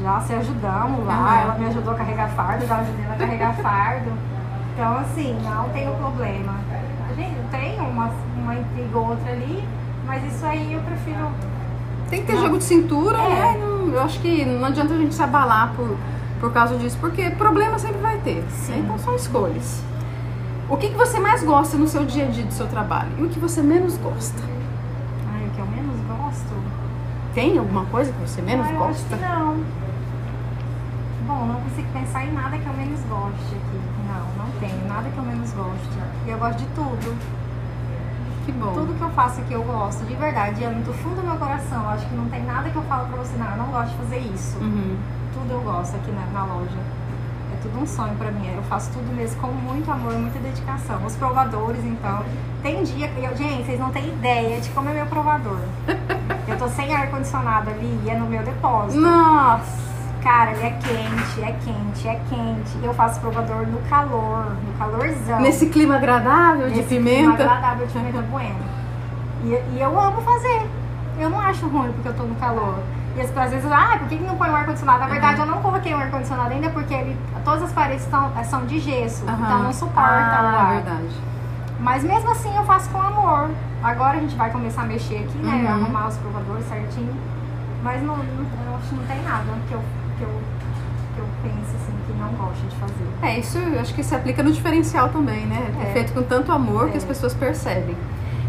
já 0.00 0.20
se 0.20 0.34
ajudamos 0.34 1.06
lá. 1.06 1.18
Uhum. 1.18 1.42
Ela 1.42 1.58
me 1.58 1.66
ajudou 1.66 1.94
a 1.94 1.96
carregar 1.96 2.28
fardo, 2.30 2.66
já 2.66 2.76
ajudei 2.78 3.04
ela 3.04 3.14
a 3.14 3.18
carregar 3.18 3.54
fardo. 3.62 4.12
Então, 4.74 4.98
assim, 4.98 5.38
não 5.42 5.68
tenho 5.70 5.94
problema. 5.94 6.54
A 7.08 7.14
gente 7.14 7.36
tem 7.50 7.80
uma, 7.80 8.10
uma 8.36 8.54
intriga 8.54 8.98
ou 8.98 9.10
outra 9.10 9.30
ali, 9.30 9.62
mas 10.06 10.24
isso 10.24 10.44
aí 10.44 10.72
eu 10.72 10.80
prefiro 10.80 11.30
tem 12.14 12.20
que 12.20 12.26
ter 12.30 12.38
jogo 12.38 12.58
de 12.58 12.64
cintura, 12.64 13.18
é. 13.18 13.28
né? 13.28 13.58
Não, 13.60 13.88
eu 13.88 14.00
acho 14.00 14.20
que 14.20 14.44
não 14.44 14.66
adianta 14.66 14.94
a 14.94 14.96
gente 14.96 15.14
se 15.14 15.22
abalar 15.22 15.72
por, 15.74 15.96
por 16.38 16.52
causa 16.52 16.76
disso, 16.76 16.96
porque 17.00 17.30
problema 17.30 17.78
sempre 17.78 17.98
vai 17.98 18.18
ter. 18.18 18.44
Né? 18.68 18.78
Então 18.78 18.98
são 18.98 19.16
escolhas. 19.16 19.82
O 20.68 20.76
que, 20.76 20.90
que 20.90 20.96
você 20.96 21.18
mais 21.18 21.42
gosta 21.42 21.76
no 21.76 21.86
seu 21.86 22.04
dia 22.04 22.24
a 22.24 22.28
dia 22.28 22.44
do 22.44 22.52
seu 22.52 22.66
trabalho? 22.66 23.10
E 23.18 23.22
o 23.24 23.28
que 23.28 23.38
você 23.38 23.62
menos 23.62 23.96
gosta? 23.96 24.40
Ai, 25.34 25.46
o 25.46 25.50
que 25.50 25.58
eu 25.58 25.66
menos 25.66 25.96
gosto? 26.06 26.54
Tem 27.34 27.58
alguma 27.58 27.84
coisa 27.86 28.12
que 28.12 28.20
você 28.20 28.40
menos 28.40 28.66
Ai, 28.68 28.74
gosta? 28.74 29.16
não. 29.16 29.83
Bom, 31.26 31.46
não 31.46 31.60
consigo 31.62 31.88
pensar 31.92 32.24
em 32.26 32.32
nada 32.32 32.58
que 32.58 32.66
eu 32.66 32.72
menos 32.74 33.00
goste 33.08 33.54
aqui. 33.54 33.80
Não, 34.06 34.44
não 34.44 34.52
tenho. 34.60 34.86
Nada 34.86 35.08
que 35.08 35.16
eu 35.16 35.24
menos 35.24 35.50
goste. 35.52 35.88
E 36.26 36.30
eu 36.30 36.38
gosto 36.38 36.58
de 36.58 36.66
tudo. 36.74 37.16
Que 38.44 38.52
bom. 38.52 38.74
Tudo 38.74 38.92
que 38.92 39.02
eu 39.02 39.10
faço 39.10 39.40
aqui 39.40 39.54
eu 39.54 39.62
gosto, 39.62 40.04
de 40.04 40.14
verdade, 40.14 40.62
é 40.62 40.68
do 40.68 40.92
fundo 40.92 41.16
do 41.16 41.22
meu 41.22 41.36
coração. 41.36 41.88
Acho 41.88 42.06
que 42.06 42.14
não 42.14 42.28
tem 42.28 42.44
nada 42.44 42.68
que 42.68 42.76
eu 42.76 42.82
falo 42.82 43.08
pra 43.08 43.16
você, 43.16 43.34
não, 43.38 43.50
eu 43.50 43.56
não 43.56 43.66
gosto 43.66 43.90
de 43.92 43.96
fazer 43.96 44.18
isso. 44.18 44.58
Uhum. 44.58 44.98
Tudo 45.32 45.50
eu 45.50 45.60
gosto 45.62 45.96
aqui 45.96 46.12
na, 46.12 46.26
na 46.26 46.44
loja. 46.44 46.76
É 47.54 47.56
tudo 47.62 47.80
um 47.80 47.86
sonho 47.86 48.14
pra 48.16 48.30
mim. 48.30 48.46
Eu 48.54 48.62
faço 48.64 48.90
tudo 48.92 49.10
mesmo 49.16 49.40
com 49.40 49.46
muito 49.48 49.90
amor, 49.90 50.12
muita 50.12 50.38
dedicação. 50.40 51.02
Os 51.06 51.16
provadores, 51.16 51.82
então. 51.84 52.22
Tem 52.62 52.82
dia 52.82 53.08
que 53.08 53.24
eu, 53.24 53.34
gente, 53.34 53.64
vocês 53.64 53.80
não 53.80 53.90
têm 53.90 54.08
ideia 54.08 54.60
de 54.60 54.68
como 54.70 54.90
é 54.90 54.92
meu 54.92 55.06
provador. 55.06 55.60
eu 56.46 56.58
tô 56.58 56.68
sem 56.68 56.94
ar-condicionado 56.94 57.70
ali 57.70 57.98
e 58.04 58.10
é 58.10 58.18
no 58.18 58.26
meu 58.26 58.42
depósito. 58.42 59.00
Nossa! 59.00 59.93
Cara, 60.24 60.52
ele 60.52 60.62
é 60.64 60.70
quente, 60.70 61.42
é 61.42 61.52
quente, 61.52 62.08
é 62.08 62.20
quente. 62.30 62.78
Eu 62.82 62.94
faço 62.94 63.20
provador 63.20 63.66
no 63.66 63.78
calor, 63.90 64.56
no 64.66 64.72
calorzão. 64.78 65.38
Nesse 65.42 65.66
clima 65.66 65.96
agradável 65.96 66.66
Nesse 66.66 66.80
de 66.80 66.88
pimenta? 66.88 67.18
clima 67.20 67.34
agradável 67.34 67.86
de 67.86 67.92
pimenta 67.92 68.22
bueno. 68.22 68.64
E, 69.44 69.48
e, 69.48 69.80
eu 69.82 70.00
amo 70.00 70.22
fazer. 70.22 70.62
Eu 71.18 71.28
não 71.28 71.38
acho 71.38 71.66
ruim 71.68 71.92
porque 71.92 72.08
eu 72.08 72.14
tô 72.14 72.22
no 72.22 72.34
calor. 72.36 72.78
E 73.14 73.20
as 73.20 73.26
pessoas 73.26 73.44
às 73.44 73.52
vezes, 73.52 73.70
ah, 73.70 73.98
por 73.98 74.08
que 74.08 74.16
não 74.16 74.34
põe 74.36 74.48
o 74.48 74.56
ar-condicionado? 74.56 75.00
Na 75.00 75.06
verdade, 75.08 75.40
uhum. 75.40 75.46
eu 75.46 75.52
não 75.52 75.60
coloquei 75.60 75.92
o 75.92 75.98
ar-condicionado 75.98 76.54
ainda 76.54 76.70
porque 76.70 76.94
ele, 76.94 77.18
todas 77.44 77.62
as 77.62 77.72
paredes 77.72 78.04
estão, 78.04 78.32
são 78.44 78.64
de 78.64 78.80
gesso. 78.80 79.26
Uhum. 79.26 79.34
Então 79.34 79.62
não 79.62 79.72
suporta 79.74 80.36
ah, 80.38 80.42
o 80.42 80.46
ar. 80.46 80.72
verdade. 80.72 81.16
Mas 81.78 82.02
mesmo 82.02 82.30
assim 82.30 82.56
eu 82.56 82.64
faço 82.64 82.88
com 82.88 82.98
amor. 82.98 83.50
Agora 83.82 84.16
a 84.16 84.20
gente 84.20 84.34
vai 84.36 84.50
começar 84.50 84.82
a 84.82 84.86
mexer 84.86 85.18
aqui, 85.18 85.36
né? 85.36 85.52
Uhum. 85.52 85.82
Arrumar 85.82 86.08
os 86.08 86.16
provadores 86.16 86.64
certinho. 86.66 87.14
Mas 87.82 88.02
não, 88.02 88.16
não, 88.16 88.24
eu 88.24 88.76
acho 88.78 88.88
que 88.88 88.94
não 88.94 89.04
tem 89.04 89.22
nada 89.22 89.44
que 89.68 89.74
eu 89.74 89.82
que 90.16 90.22
eu, 90.22 90.28
que 91.14 91.20
eu 91.20 91.26
penso 91.42 91.76
assim, 91.76 91.92
que 92.06 92.12
não 92.12 92.32
gosto 92.32 92.66
de 92.66 92.76
fazer. 92.76 93.04
É, 93.22 93.38
isso 93.38 93.58
eu 93.58 93.80
acho 93.80 93.94
que 93.94 94.02
se 94.02 94.14
aplica 94.14 94.42
no 94.42 94.52
diferencial 94.52 95.08
também, 95.08 95.46
né? 95.46 95.72
É, 95.80 95.90
é 95.90 95.92
feito 95.92 96.12
com 96.12 96.22
tanto 96.22 96.52
amor 96.52 96.88
é. 96.88 96.90
que 96.92 96.96
as 96.96 97.04
pessoas 97.04 97.34
percebem. 97.34 97.96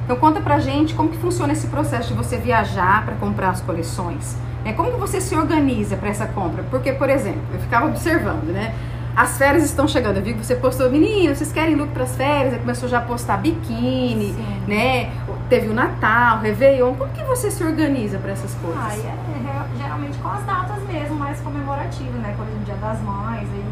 Então 0.03 0.15
conta 0.17 0.39
pra 0.39 0.59
gente 0.59 0.93
como 0.93 1.09
que 1.09 1.17
funciona 1.17 1.51
esse 1.53 1.67
processo 1.67 2.09
de 2.09 2.13
você 2.13 2.37
viajar 2.37 3.03
para 3.05 3.15
comprar 3.15 3.49
as 3.49 3.61
coleções. 3.61 4.37
É, 4.63 4.71
como 4.73 4.91
que 4.91 4.99
você 4.99 5.19
se 5.21 5.35
organiza 5.35 5.95
para 5.95 6.09
essa 6.09 6.25
compra? 6.25 6.63
Porque, 6.69 6.91
por 6.91 7.09
exemplo, 7.09 7.41
eu 7.53 7.59
ficava 7.59 7.87
observando, 7.87 8.51
né? 8.51 8.73
As 9.15 9.37
férias 9.37 9.63
estão 9.63 9.87
chegando. 9.87 10.17
Eu 10.17 10.23
vi 10.23 10.33
que 10.33 10.43
você 10.43 10.55
postou, 10.55 10.89
meninos, 10.91 11.37
vocês 11.37 11.51
querem 11.51 11.75
look 11.75 11.91
para 11.91 12.03
as 12.03 12.15
férias? 12.15 12.53
Aí 12.53 12.59
começou 12.59 12.89
já 12.89 12.97
a 12.97 13.01
postar 13.01 13.37
biquíni, 13.37 14.33
Sim. 14.33 14.61
né? 14.67 15.11
Teve 15.47 15.69
o 15.69 15.73
Natal, 15.73 16.39
o 16.39 16.41
Réveillon. 16.41 16.95
Como 16.95 17.11
que 17.13 17.23
você 17.23 17.49
se 17.49 17.63
organiza 17.63 18.17
para 18.17 18.31
essas 18.31 18.53
coisas? 18.55 18.81
Ah, 18.81 18.95
é, 18.95 19.07
é, 19.07 19.77
geralmente 19.77 20.17
com 20.17 20.27
as 20.27 20.43
datas 20.43 20.83
mesmo, 20.83 21.15
mais 21.35 21.41
comemorativas, 21.41 22.21
né? 22.21 22.33
Quando 22.37 22.49
é 22.49 22.55
o 22.55 22.63
Dia 22.63 22.75
das 22.75 23.01
Mães, 23.01 23.47
aí, 23.51 23.65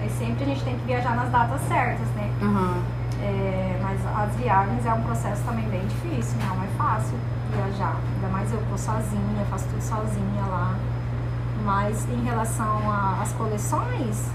aí 0.00 0.10
sempre 0.10 0.44
a 0.44 0.46
gente 0.46 0.62
tem 0.62 0.76
que 0.76 0.84
viajar 0.84 1.16
nas 1.16 1.30
datas 1.30 1.60
certas, 1.62 2.06
né? 2.14 2.30
Uhum. 2.42 2.82
É, 3.22 3.78
mas 3.82 4.00
as 4.04 4.36
viagens 4.36 4.84
é 4.84 4.92
um 4.92 5.02
processo 5.02 5.42
também 5.44 5.68
bem 5.68 5.86
difícil, 5.86 6.38
não 6.46 6.62
é 6.62 6.66
fácil 6.76 7.16
viajar. 7.54 7.96
Ainda 8.14 8.28
mais 8.28 8.52
eu 8.52 8.60
vou 8.68 8.76
sozinha, 8.76 9.44
faço 9.50 9.66
tudo 9.68 9.80
sozinha 9.80 10.44
lá. 10.50 10.74
Mas 11.64 12.06
em 12.10 12.24
relação 12.24 12.80
às 13.20 13.32
coleções, 13.32 14.28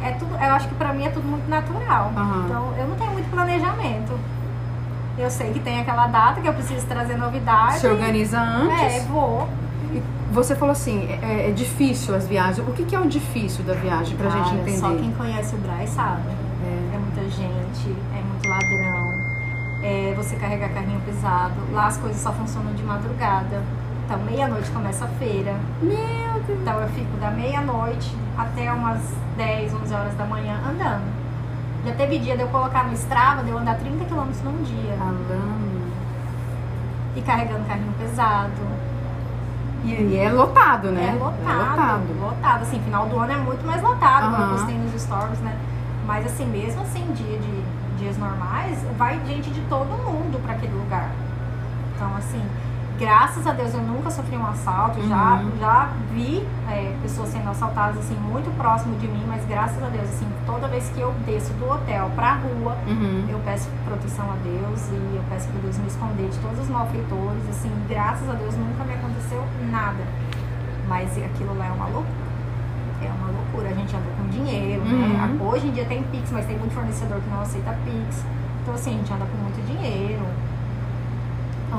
é 0.00 0.12
tudo, 0.12 0.34
eu 0.34 0.54
acho 0.54 0.68
que 0.68 0.74
pra 0.76 0.92
mim 0.92 1.04
é 1.04 1.10
tudo 1.10 1.26
muito 1.26 1.48
natural. 1.48 2.12
Uhum. 2.16 2.44
Então 2.44 2.74
eu 2.78 2.88
não 2.88 2.96
tenho 2.96 3.10
muito 3.12 3.30
planejamento. 3.30 4.18
Eu 5.18 5.30
sei 5.30 5.52
que 5.52 5.60
tem 5.60 5.80
aquela 5.80 6.06
data 6.06 6.40
que 6.40 6.48
eu 6.48 6.54
preciso 6.54 6.86
trazer 6.86 7.18
novidade. 7.18 7.80
Se 7.80 7.86
organiza 7.86 8.40
antes? 8.40 8.80
É, 8.80 9.00
vou. 9.00 9.46
Você 10.32 10.56
falou 10.56 10.72
assim, 10.72 11.06
é, 11.10 11.18
é, 11.22 11.50
é 11.50 11.52
difícil 11.52 12.14
as 12.14 12.26
viagens. 12.26 12.66
O 12.66 12.72
que, 12.72 12.84
que, 12.84 12.96
é 12.96 12.98
o 12.98 13.06
difícil 13.06 13.62
da 13.64 13.74
viagem 13.74 14.16
pra 14.16 14.30
gente 14.30 14.54
entender? 14.54 14.78
Só 14.78 14.94
quem 14.94 15.12
conhece 15.12 15.54
o 15.54 15.58
Braz 15.58 15.90
sabe. 15.90 16.22
É. 16.64 16.94
é 16.94 16.98
muita 16.98 17.22
gente, 17.28 17.94
é 18.16 18.22
muito 18.22 18.48
ladrão, 18.48 19.12
é 19.82 20.14
você 20.16 20.36
carregar 20.36 20.70
carrinho 20.70 21.00
pesado. 21.00 21.54
Lá 21.70 21.86
as 21.86 21.98
coisas 21.98 22.20
só 22.20 22.32
funcionam 22.32 22.72
de 22.72 22.82
madrugada. 22.82 23.62
Então, 24.06 24.18
meia-noite 24.24 24.70
começa 24.70 25.04
a 25.04 25.08
feira. 25.08 25.54
Meu 25.82 26.40
Deus. 26.46 26.60
Então, 26.60 26.80
eu 26.80 26.88
fico 26.88 27.14
da 27.18 27.30
meia-noite 27.30 28.16
até 28.36 28.72
umas 28.72 29.02
10, 29.36 29.74
11 29.74 29.94
horas 29.94 30.14
da 30.14 30.24
manhã 30.24 30.58
andando. 30.66 31.12
Já 31.84 31.92
teve 31.94 32.18
dia 32.18 32.36
de 32.36 32.42
eu 32.42 32.48
colocar 32.48 32.84
no 32.84 32.94
Strava, 32.94 33.42
de 33.42 33.50
eu 33.50 33.58
andar 33.58 33.74
30 33.78 34.04
quilômetros 34.06 34.42
num 34.42 34.62
dia. 34.62 34.96
Falando. 34.96 35.92
e 37.16 37.20
carregando 37.20 37.66
carrinho 37.66 37.92
pesado. 37.98 38.81
E, 39.84 39.90
e 39.90 40.16
é 40.16 40.30
lotado, 40.30 40.90
né? 40.90 41.08
É 41.08 41.12
lotado, 41.12 41.50
é 41.50 41.70
lotado. 41.70 42.20
Lotado. 42.20 42.62
Assim, 42.62 42.80
final 42.80 43.06
do 43.06 43.18
ano 43.18 43.32
é 43.32 43.36
muito 43.36 43.66
mais 43.66 43.82
lotado, 43.82 44.26
uhum. 44.26 44.32
como 44.32 44.42
eu 44.44 44.48
postei 44.50 44.78
nos 44.78 45.02
stories, 45.02 45.40
né? 45.40 45.56
Mas 46.06 46.26
assim, 46.26 46.46
mesmo 46.46 46.82
assim, 46.82 47.04
dia 47.12 47.38
de 47.38 47.62
dias 47.98 48.18
normais, 48.18 48.78
vai 48.96 49.20
gente 49.26 49.50
de 49.50 49.60
todo 49.62 49.88
mundo 49.88 50.40
para 50.42 50.54
aquele 50.54 50.74
lugar. 50.74 51.10
Então, 51.94 52.16
assim, 52.16 52.42
graças 53.02 53.44
a 53.48 53.52
Deus 53.52 53.74
eu 53.74 53.82
nunca 53.82 54.12
sofri 54.12 54.36
um 54.36 54.46
assalto, 54.46 55.00
uhum. 55.00 55.08
já, 55.08 55.42
já 55.58 55.90
vi 56.12 56.46
é, 56.70 56.96
pessoas 57.02 57.30
sendo 57.30 57.50
assaltadas 57.50 57.98
assim 57.98 58.14
muito 58.14 58.48
próximo 58.56 58.96
de 58.98 59.08
mim, 59.08 59.24
mas 59.26 59.44
graças 59.44 59.82
a 59.82 59.88
Deus, 59.88 60.04
assim, 60.04 60.26
toda 60.46 60.68
vez 60.68 60.88
que 60.90 61.00
eu 61.00 61.12
desço 61.26 61.52
do 61.54 61.68
hotel 61.68 62.08
pra 62.14 62.34
rua, 62.34 62.76
uhum. 62.86 63.26
eu 63.28 63.40
peço 63.40 63.68
proteção 63.84 64.24
a 64.30 64.36
Deus 64.44 64.88
e 64.90 65.16
eu 65.16 65.24
peço 65.28 65.48
para 65.48 65.60
Deus 65.62 65.78
me 65.78 65.88
esconder 65.88 66.28
de 66.30 66.38
todos 66.38 66.60
os 66.60 66.68
malfeitores, 66.68 67.42
assim, 67.50 67.72
graças 67.88 68.28
a 68.30 68.34
Deus 68.34 68.54
nunca 68.54 68.84
me 68.84 68.94
aconteceu 68.94 69.42
nada. 69.68 70.04
Mas 70.86 71.10
aquilo 71.18 71.58
lá 71.58 71.66
é 71.66 71.72
uma 71.72 71.86
loucura. 71.86 72.22
É 73.02 73.10
uma 73.10 73.32
loucura, 73.32 73.68
a 73.70 73.74
gente 73.74 73.96
anda 73.96 74.06
com 74.16 74.28
dinheiro, 74.28 74.84
né? 74.84 74.92
uhum. 74.92 75.36
né? 75.36 75.44
Hoje 75.44 75.66
em 75.66 75.72
dia 75.72 75.84
tem 75.86 76.04
Pix, 76.04 76.30
mas 76.30 76.46
tem 76.46 76.56
muito 76.56 76.72
fornecedor 76.72 77.20
que 77.20 77.28
não 77.30 77.40
aceita 77.40 77.76
Pix. 77.84 78.24
Então 78.62 78.74
assim, 78.74 78.94
a 78.94 78.98
gente 78.98 79.12
anda 79.12 79.26
com 79.26 79.36
muito 79.38 79.66
dinheiro 79.66 80.22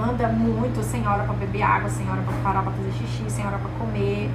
anda 0.02 0.28
muito 0.28 0.84
sem 0.84 1.08
hora 1.08 1.24
para 1.24 1.34
beber 1.34 1.62
água, 1.64 1.90
sem 1.90 2.10
hora 2.10 2.22
para 2.22 2.34
parar 2.44 2.64
para 2.64 2.72
fazer 2.72 2.92
xixi, 2.92 3.30
sem 3.30 3.46
hora 3.46 3.58
para 3.58 3.70
comer. 3.80 4.30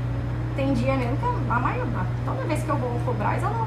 Tem 0.56 0.72
dia 0.74 0.96
mesmo 0.96 1.16
que 1.16 1.24
a 1.50 1.59
maior, 1.61 1.86
toda 2.24 2.42
vez 2.44 2.62
que 2.62 2.68
eu 2.68 2.76
vou 2.76 3.14
Braz, 3.14 3.42
eu 3.42 3.50
não, 3.50 3.66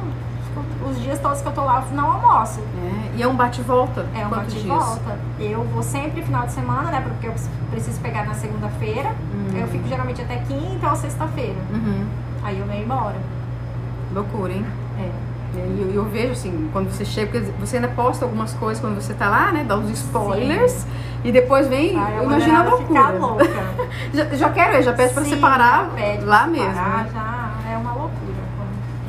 os 0.90 1.00
dias 1.02 1.20
todos 1.20 1.42
que 1.42 1.48
eu 1.48 1.52
tô 1.54 1.64
lá, 1.64 1.84
eu 1.90 1.96
não 1.96 2.12
almoço. 2.12 2.60
É, 2.60 3.18
e 3.18 3.24
é 3.24 3.28
um 3.28 3.36
bate-volta? 3.36 4.06
É 4.16 4.26
um 4.26 4.30
bate-volta. 4.30 5.18
Eu 5.40 5.64
vou 5.64 5.84
sempre 5.84 6.22
final 6.22 6.46
de 6.46 6.52
semana, 6.52 6.92
né? 6.92 7.02
Porque 7.02 7.28
eu 7.28 7.34
preciso 7.70 8.00
pegar 8.02 8.26
na 8.26 8.34
segunda-feira. 8.34 9.16
Uhum. 9.34 9.58
Eu 9.58 9.68
fico 9.68 9.88
geralmente 9.88 10.22
até 10.22 10.38
quinta 10.38 10.90
ou 10.90 10.96
sexta-feira. 10.96 11.60
Uhum. 11.72 12.06
Aí 12.44 12.60
eu 12.60 12.66
venho 12.66 12.84
embora. 12.84 13.16
Loucura, 14.14 14.52
hein? 14.52 14.66
É. 15.00 15.32
E 15.54 15.82
eu, 15.82 15.92
eu, 15.94 16.06
vejo 16.06 16.32
assim, 16.32 16.70
quando 16.72 16.90
você 16.90 17.04
chega, 17.04 17.32
porque 17.32 17.52
você 17.60 17.76
ainda 17.76 17.90
posta 17.90 18.24
algumas 18.24 18.54
coisas 18.54 18.80
quando 18.80 18.96
você 18.96 19.14
tá 19.14 19.30
lá, 19.30 19.52
né? 19.52 19.66
Dá 19.66 19.76
os 19.76 19.90
spoilers. 19.90 20.72
Sim. 20.72 20.88
E 21.24 21.32
depois 21.32 21.68
vem, 21.68 21.96
Ai, 21.98 22.24
imagina 22.24 22.60
a 22.62 22.64
loucura. 22.64 23.48
já, 24.14 24.26
já 24.26 24.50
quero 24.50 24.82
já 24.82 24.94
peço 24.94 25.14
pra 25.14 25.24
Sim, 25.24 25.30
separar 25.32 25.92
lá 26.24 26.48
mesmo. 26.48 26.68
Né? 26.68 27.10
Já 27.14 27.72
é 27.72 27.78
uma 27.78 27.94
loucura. 27.94 28.42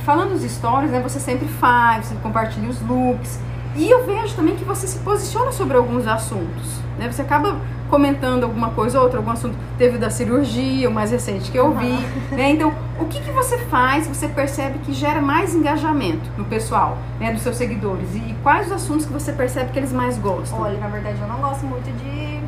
Falando 0.04 0.32
dos 0.32 0.42
stories, 0.42 0.90
né? 0.90 1.00
Você 1.00 1.20
sempre 1.20 1.46
faz, 1.46 2.06
você 2.06 2.14
compartilha 2.16 2.68
os 2.68 2.80
looks. 2.82 3.40
E 3.74 3.90
eu 3.90 4.04
vejo 4.04 4.34
também 4.34 4.56
que 4.56 4.64
você 4.64 4.86
se 4.86 4.98
posiciona 4.98 5.52
sobre 5.52 5.76
alguns 5.76 6.06
assuntos. 6.06 6.80
Né? 6.98 7.10
Você 7.10 7.22
acaba 7.22 7.56
comentando 7.88 8.44
alguma 8.44 8.70
coisa 8.70 8.98
ou 8.98 9.04
outra, 9.04 9.18
algum 9.18 9.30
assunto. 9.30 9.56
Teve 9.78 9.96
da 9.96 10.10
cirurgia, 10.10 10.88
o 10.88 10.92
mais 10.92 11.10
recente 11.10 11.50
que 11.50 11.58
eu 11.58 11.72
vi. 11.74 11.86
Uhum. 11.86 12.36
Né? 12.36 12.50
Então, 12.50 12.74
o 13.02 13.06
que, 13.06 13.20
que 13.20 13.30
você 13.30 13.58
faz, 13.58 14.06
você 14.06 14.28
percebe 14.28 14.78
que 14.80 14.92
gera 14.92 15.20
mais 15.20 15.54
engajamento 15.54 16.30
no 16.36 16.44
pessoal, 16.44 16.98
né, 17.18 17.32
dos 17.32 17.42
seus 17.42 17.56
seguidores? 17.56 18.14
E 18.14 18.34
quais 18.42 18.66
os 18.66 18.72
assuntos 18.72 19.06
que 19.06 19.12
você 19.12 19.32
percebe 19.32 19.72
que 19.72 19.78
eles 19.78 19.92
mais 19.92 20.18
gostam? 20.18 20.60
Olha, 20.60 20.78
na 20.78 20.88
verdade, 20.88 21.20
eu 21.20 21.28
não 21.28 21.40
gosto 21.40 21.64
muito 21.66 21.84
de, 21.98 22.40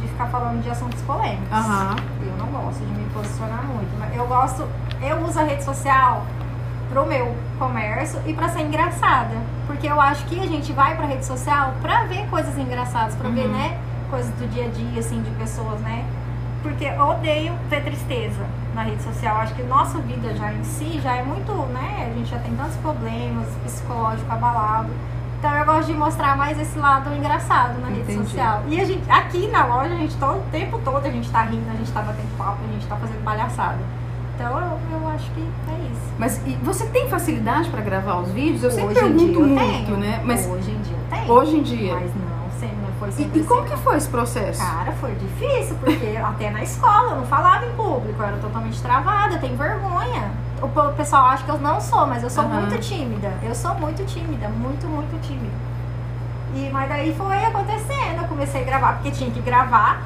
de 0.00 0.08
ficar 0.08 0.26
falando 0.26 0.62
de 0.62 0.70
assuntos 0.70 1.00
polêmicos. 1.02 1.48
Uhum. 1.50 1.96
Eu 2.26 2.36
não 2.38 2.46
gosto 2.46 2.78
de 2.78 2.92
me 2.92 3.10
posicionar 3.10 3.64
muito. 3.64 3.98
Mas 3.98 4.16
eu 4.16 4.26
gosto, 4.26 4.68
eu 5.02 5.16
uso 5.24 5.38
a 5.38 5.42
rede 5.42 5.64
social 5.64 6.24
pro 6.88 7.04
meu 7.04 7.34
comércio 7.58 8.20
e 8.26 8.32
para 8.32 8.48
ser 8.48 8.60
engraçada. 8.60 9.36
Porque 9.66 9.86
eu 9.86 10.00
acho 10.00 10.24
que 10.26 10.40
a 10.40 10.46
gente 10.46 10.72
vai 10.72 10.96
pra 10.96 11.06
rede 11.06 11.26
social 11.26 11.74
pra 11.82 12.04
ver 12.04 12.26
coisas 12.28 12.56
engraçadas, 12.56 13.14
pra 13.16 13.28
uhum. 13.28 13.34
ver, 13.34 13.48
né? 13.48 13.78
coisas 14.08 14.30
do 14.34 14.48
dia 14.48 14.64
a 14.64 14.68
dia, 14.68 15.00
assim, 15.00 15.22
de 15.22 15.30
pessoas, 15.32 15.80
né? 15.80 16.04
Porque 16.62 16.84
eu 16.84 17.06
odeio 17.06 17.52
ver 17.68 17.84
tristeza 17.84 18.44
na 18.78 18.84
rede 18.84 19.02
social. 19.02 19.36
Acho 19.38 19.54
que 19.54 19.62
nossa 19.64 19.98
vida 19.98 20.32
já 20.36 20.52
em 20.52 20.62
si 20.62 21.00
já 21.02 21.16
é 21.16 21.22
muito, 21.24 21.52
né? 21.72 22.08
A 22.10 22.14
gente 22.16 22.30
já 22.30 22.38
tem 22.38 22.54
tantos 22.54 22.76
problemas 22.76 23.46
psicológicos 23.64 24.30
abalados. 24.30 24.92
Então 25.38 25.50
eu 25.56 25.64
gosto 25.64 25.86
de 25.86 25.94
mostrar 25.94 26.36
mais 26.36 26.58
esse 26.60 26.78
lado 26.78 27.12
engraçado 27.14 27.80
na 27.80 27.90
Entendi. 27.90 28.12
rede 28.12 28.24
social. 28.24 28.62
E 28.68 28.80
a 28.80 28.84
gente, 28.84 29.10
aqui 29.10 29.48
na 29.48 29.66
loja, 29.66 29.94
a 29.94 29.96
gente 29.96 30.16
todo 30.16 30.38
o 30.38 30.42
tempo 30.50 30.80
todo 30.84 31.04
a 31.04 31.10
gente 31.10 31.28
tá 31.30 31.42
rindo, 31.42 31.68
a 31.70 31.74
gente 31.76 31.90
tá 31.92 32.02
batendo 32.02 32.36
papo, 32.38 32.58
a 32.68 32.72
gente 32.72 32.86
tá 32.86 32.96
fazendo 32.96 33.24
palhaçada. 33.24 33.78
Então 34.34 34.50
eu, 34.58 34.78
eu 35.00 35.08
acho 35.08 35.28
que 35.32 35.40
é 35.40 35.92
isso. 35.92 36.12
Mas 36.16 36.40
você 36.62 36.86
tem 36.86 37.08
facilidade 37.08 37.68
para 37.70 37.80
gravar 37.80 38.20
os 38.20 38.30
vídeos? 38.30 38.62
Eu 38.62 38.70
sempre 38.70 38.90
hoje 38.90 39.00
pergunto 39.00 39.40
muito, 39.40 39.84
tenho. 39.86 39.96
né? 39.96 40.20
Mas 40.24 40.46
hoje 40.46 40.70
em 40.70 40.80
dia 40.80 40.96
eu 40.96 41.16
tenho. 41.18 41.32
Hoje 41.32 41.56
em 41.56 41.62
dia. 41.62 41.94
Mas 41.94 42.14
não 42.14 42.27
foi 43.12 43.24
e, 43.24 43.38
e 43.38 43.44
como 43.44 43.64
que 43.64 43.76
foi 43.76 43.96
esse 43.96 44.08
processo? 44.08 44.60
Cara, 44.60 44.92
foi 44.92 45.14
difícil, 45.14 45.76
porque 45.76 46.16
até 46.22 46.50
na 46.50 46.62
escola 46.62 47.12
eu 47.12 47.16
não 47.16 47.26
falava 47.26 47.66
em 47.66 47.72
público, 47.74 48.20
eu 48.20 48.26
era 48.26 48.36
totalmente 48.38 48.80
travada, 48.80 49.34
eu 49.34 49.40
tenho 49.40 49.56
vergonha. 49.56 50.30
O 50.60 50.92
pessoal 50.94 51.26
acha 51.26 51.44
que 51.44 51.50
eu 51.50 51.58
não 51.58 51.80
sou, 51.80 52.06
mas 52.06 52.22
eu 52.22 52.30
sou 52.30 52.42
uhum. 52.44 52.62
muito 52.62 52.78
tímida. 52.80 53.32
Eu 53.42 53.54
sou 53.54 53.74
muito 53.76 54.04
tímida, 54.04 54.48
muito, 54.48 54.86
muito 54.88 55.20
tímida. 55.20 55.54
E, 56.54 56.68
mas 56.72 56.88
daí 56.88 57.14
foi 57.14 57.44
acontecendo, 57.44 58.22
eu 58.22 58.28
comecei 58.28 58.62
a 58.62 58.64
gravar, 58.64 58.94
porque 58.94 59.10
tinha 59.12 59.30
que 59.30 59.40
gravar. 59.40 60.02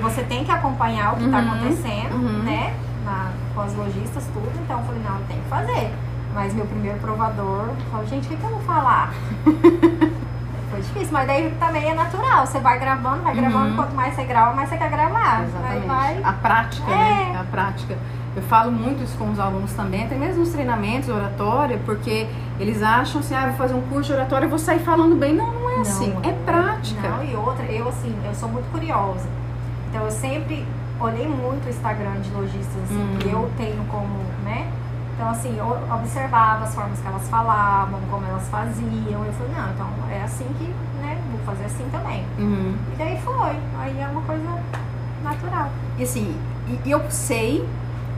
Você 0.00 0.22
tem 0.22 0.44
que 0.44 0.52
acompanhar 0.52 1.14
o 1.14 1.16
que 1.16 1.24
está 1.24 1.38
uhum. 1.38 1.50
acontecendo, 1.50 2.14
uhum. 2.14 2.42
né? 2.44 2.76
Na, 3.04 3.32
com 3.54 3.60
as 3.62 3.74
lojistas, 3.74 4.24
tudo. 4.32 4.52
Então 4.62 4.78
eu 4.78 4.84
falei, 4.84 5.02
não, 5.02 5.20
tenho 5.24 5.42
que 5.42 5.48
fazer. 5.48 5.90
Mas 6.32 6.54
meu 6.54 6.64
primeiro 6.64 6.98
provador, 6.98 7.70
eu 7.70 7.90
falei, 7.90 8.06
gente, 8.06 8.26
o 8.26 8.28
que, 8.28 8.36
que 8.36 8.44
eu 8.44 8.50
vou 8.50 8.60
falar? 8.60 9.12
foi 10.70 10.80
difícil, 10.80 11.08
mas 11.12 11.26
daí 11.26 11.54
também 11.58 11.90
é 11.90 11.94
natural. 11.94 12.46
Você 12.46 12.60
vai 12.60 12.78
gravando, 12.78 13.22
vai 13.22 13.34
gravando, 13.34 13.70
uhum. 13.70 13.76
quanto 13.76 13.94
mais 13.94 14.14
você 14.14 14.24
grava, 14.24 14.54
mais 14.54 14.68
você 14.68 14.76
quer 14.76 14.90
gravar. 14.90 15.42
Exatamente. 15.42 15.86
Vai... 15.86 16.22
A 16.22 16.32
prática, 16.32 16.90
é. 16.90 16.94
né? 16.94 17.38
A 17.40 17.44
prática. 17.44 17.98
Eu 18.36 18.42
falo 18.42 18.70
muito 18.70 19.02
isso 19.02 19.18
com 19.18 19.30
os 19.30 19.40
alunos 19.40 19.72
também, 19.72 20.04
até 20.04 20.14
mesmo 20.14 20.40
nos 20.40 20.50
treinamentos, 20.50 21.08
oratória, 21.08 21.80
porque 21.84 22.28
eles 22.60 22.80
acham 22.80 23.20
assim, 23.20 23.34
ah, 23.34 23.46
vou 23.46 23.56
fazer 23.56 23.74
um 23.74 23.82
curso 23.82 24.12
de 24.12 24.12
oratória 24.12 24.46
vou 24.46 24.58
sair 24.58 24.78
falando 24.78 25.16
bem. 25.16 25.34
Não, 25.34 25.52
não 25.52 25.70
é 25.70 25.74
não, 25.74 25.82
assim, 25.82 26.16
é 26.22 26.32
prática. 26.44 27.08
Não, 27.08 27.24
e 27.24 27.34
outra, 27.34 27.64
eu 27.64 27.88
assim, 27.88 28.16
eu 28.24 28.34
sou 28.34 28.48
muito 28.48 28.70
curiosa. 28.70 29.28
Então 29.88 30.04
eu 30.04 30.10
sempre 30.12 30.64
olhei 31.00 31.26
muito 31.26 31.66
o 31.66 31.70
Instagram 31.70 32.20
de 32.20 32.30
lojistas, 32.30 32.82
assim, 32.84 33.00
uhum. 33.00 33.18
que 33.18 33.28
eu 33.28 33.50
tenho 33.56 33.84
como, 33.86 34.16
né? 34.44 34.68
Então, 35.20 35.32
assim, 35.32 35.54
eu 35.54 35.76
observava 35.94 36.64
as 36.64 36.74
formas 36.74 36.98
que 36.98 37.06
elas 37.06 37.28
falavam, 37.28 38.00
como 38.10 38.24
elas 38.26 38.48
faziam. 38.48 39.22
Eu 39.22 39.32
falei, 39.34 39.52
não, 39.54 39.70
então 39.70 39.86
é 40.10 40.22
assim 40.22 40.46
que, 40.58 40.64
né, 41.02 41.18
vou 41.30 41.40
fazer 41.44 41.66
assim 41.66 41.86
também. 41.92 42.24
Uhum. 42.38 42.74
E 42.94 42.96
daí 42.96 43.20
foi. 43.20 43.54
Aí 43.80 44.00
é 44.00 44.08
uma 44.08 44.22
coisa 44.22 44.42
natural. 45.22 45.68
E 45.98 46.04
assim, 46.04 46.34
e 46.86 46.90
eu 46.90 47.02
sei, 47.10 47.68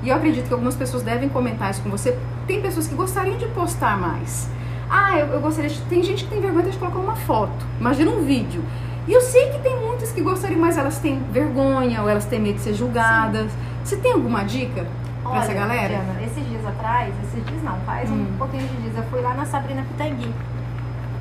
e 0.04 0.10
eu 0.10 0.14
acredito 0.14 0.46
que 0.46 0.52
algumas 0.52 0.76
pessoas 0.76 1.02
devem 1.02 1.28
comentar 1.28 1.72
isso 1.72 1.82
com 1.82 1.90
você. 1.90 2.16
Tem 2.46 2.62
pessoas 2.62 2.86
que 2.86 2.94
gostariam 2.94 3.36
de 3.36 3.46
postar 3.46 3.98
mais. 3.98 4.48
Ah, 4.88 5.18
eu, 5.18 5.26
eu 5.26 5.40
gostaria 5.40 5.70
de. 5.70 5.80
Tem 5.86 6.04
gente 6.04 6.22
que 6.22 6.30
tem 6.30 6.40
vergonha 6.40 6.70
de 6.70 6.78
colocar 6.78 7.00
uma 7.00 7.16
foto. 7.16 7.66
Imagina 7.80 8.12
um 8.12 8.24
vídeo. 8.24 8.62
E 9.08 9.12
eu 9.12 9.20
sei 9.20 9.50
que 9.50 9.58
tem 9.58 9.76
muitas 9.80 10.12
que 10.12 10.20
gostariam, 10.20 10.60
mas 10.60 10.78
elas 10.78 11.00
têm 11.00 11.20
vergonha 11.32 12.00
ou 12.00 12.08
elas 12.08 12.26
têm 12.26 12.38
medo 12.38 12.58
de 12.58 12.60
ser 12.60 12.74
julgadas. 12.74 13.50
Sim. 13.50 13.58
Você 13.82 13.96
tem 13.96 14.12
alguma 14.12 14.44
dica? 14.44 14.86
Olha, 15.24 15.38
essa 15.38 15.52
galera? 15.52 15.88
Diana, 15.88 16.22
esses 16.22 16.41
dias 16.62 16.66
atrás, 16.66 17.14
esses 17.24 17.44
dias 17.44 17.62
não, 17.62 17.78
faz 17.80 18.08
hum. 18.08 18.28
um 18.32 18.38
pouquinho 18.38 18.66
de 18.66 18.76
dias, 18.82 18.96
eu 18.96 19.02
fui 19.04 19.20
lá 19.20 19.34
na 19.34 19.44
Sabrina 19.44 19.82
Pitangui. 19.82 20.32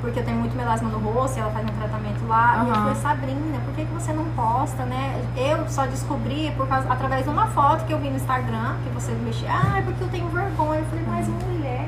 Porque 0.00 0.18
eu 0.18 0.24
tenho 0.24 0.38
muito 0.38 0.56
melasma 0.56 0.88
no 0.88 0.98
rosto 0.98 1.38
e 1.38 1.40
ela 1.40 1.52
faz 1.52 1.64
um 1.64 1.72
tratamento 1.78 2.26
lá. 2.26 2.56
Uhum. 2.56 2.66
E 2.66 2.68
eu 2.70 2.74
falei, 2.74 2.94
Sabrina, 2.96 3.58
por 3.64 3.74
que, 3.74 3.84
que 3.84 3.92
você 3.92 4.12
não 4.12 4.24
posta, 4.34 4.84
né? 4.84 5.24
Eu 5.36 5.68
só 5.68 5.86
descobri 5.86 6.52
por 6.56 6.66
causa, 6.66 6.92
através 6.92 7.22
de 7.22 7.30
uma 7.30 7.46
foto 7.46 7.84
que 7.84 7.92
eu 7.92 8.00
vi 8.00 8.10
no 8.10 8.16
Instagram, 8.16 8.74
que 8.82 8.90
você 8.90 9.12
mexia. 9.12 9.48
Ah, 9.48 9.78
é 9.78 9.82
porque 9.82 10.02
eu 10.02 10.08
tenho 10.08 10.26
vergonha. 10.26 10.80
Eu 10.80 10.86
falei, 10.86 11.04
mas 11.06 11.28
mulher. 11.28 11.86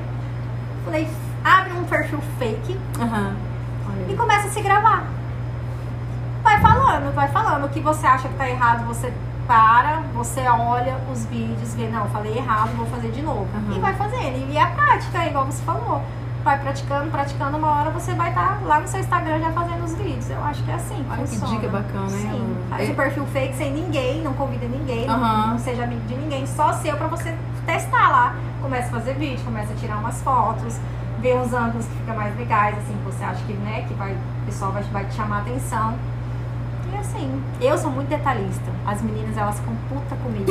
Eu 0.76 0.84
falei, 0.84 1.08
abre 1.42 1.72
um 1.72 1.84
perfil 1.84 2.20
fake 2.38 2.78
uhum. 3.00 3.34
e 4.08 4.14
começa 4.14 4.46
a 4.46 4.50
se 4.52 4.62
gravar. 4.62 5.04
Vai 6.44 6.60
falando, 6.60 7.12
vai 7.12 7.28
falando. 7.28 7.64
O 7.64 7.68
que 7.68 7.80
você 7.80 8.06
acha 8.06 8.28
que 8.28 8.34
tá 8.34 8.48
errado, 8.48 8.86
você 8.86 9.12
para, 9.46 10.00
você 10.14 10.40
olha 10.46 10.98
os 11.12 11.24
vídeos, 11.26 11.74
vê, 11.74 11.88
não, 11.88 12.08
falei 12.08 12.36
errado, 12.36 12.70
vou 12.76 12.86
fazer 12.86 13.10
de 13.10 13.22
novo. 13.22 13.46
Uhum. 13.54 13.76
E 13.76 13.78
vai 13.78 13.94
fazendo. 13.94 14.50
E 14.50 14.56
é 14.56 14.62
a 14.62 14.66
prática, 14.68 15.26
igual 15.26 15.46
você 15.46 15.62
falou. 15.62 16.02
Vai 16.42 16.58
praticando, 16.58 17.10
praticando, 17.10 17.56
uma 17.56 17.70
hora 17.70 17.90
você 17.90 18.12
vai 18.12 18.28
estar 18.28 18.58
tá 18.58 18.66
lá 18.66 18.80
no 18.80 18.86
seu 18.86 19.00
Instagram 19.00 19.40
já 19.40 19.50
fazendo 19.52 19.82
os 19.82 19.94
vídeos. 19.94 20.28
Eu 20.28 20.44
acho 20.44 20.62
que 20.62 20.70
é 20.70 20.74
assim. 20.74 21.06
Olha 21.10 21.26
funciona. 21.26 21.46
que 21.46 21.56
dica 21.56 21.68
bacana, 21.68 22.16
hein? 22.16 22.30
Sim. 22.30 22.56
Faz 22.68 22.88
o 22.88 22.92
é 22.92 22.94
perfil 22.94 23.26
fake 23.26 23.56
sem 23.56 23.72
ninguém, 23.72 24.22
não 24.22 24.34
convida 24.34 24.66
ninguém, 24.66 25.08
uhum. 25.08 25.18
não, 25.18 25.46
não, 25.48 25.58
seja 25.58 25.84
amigo 25.84 26.02
de 26.06 26.14
ninguém, 26.14 26.46
só 26.46 26.72
seu 26.74 26.96
pra 26.96 27.06
você 27.06 27.34
testar 27.64 28.10
lá. 28.10 28.36
Começa 28.60 28.88
a 28.88 28.90
fazer 28.90 29.14
vídeo, 29.14 29.42
começa 29.44 29.72
a 29.72 29.76
tirar 29.76 29.96
umas 29.96 30.20
fotos, 30.22 30.78
ver 31.20 31.36
uns 31.36 31.52
ângulos 31.52 31.86
que 31.86 31.96
fica 31.96 32.12
mais 32.12 32.36
legais, 32.36 32.76
assim, 32.76 32.94
que 32.94 33.04
você 33.04 33.24
acha 33.24 33.42
que, 33.44 33.52
né, 33.54 33.84
que 33.88 33.94
vai, 33.94 34.12
o 34.12 34.46
pessoal 34.46 34.72
vai, 34.72 34.82
vai 34.84 35.04
te 35.06 35.14
chamar 35.14 35.38
a 35.38 35.40
atenção 35.40 35.94
assim. 37.04 37.42
Eu 37.60 37.76
sou 37.76 37.90
muito 37.90 38.08
detalhista. 38.08 38.70
As 38.86 39.00
meninas, 39.02 39.36
elas 39.36 39.58
ficam 39.58 39.74
puta 39.88 40.16
comigo. 40.16 40.46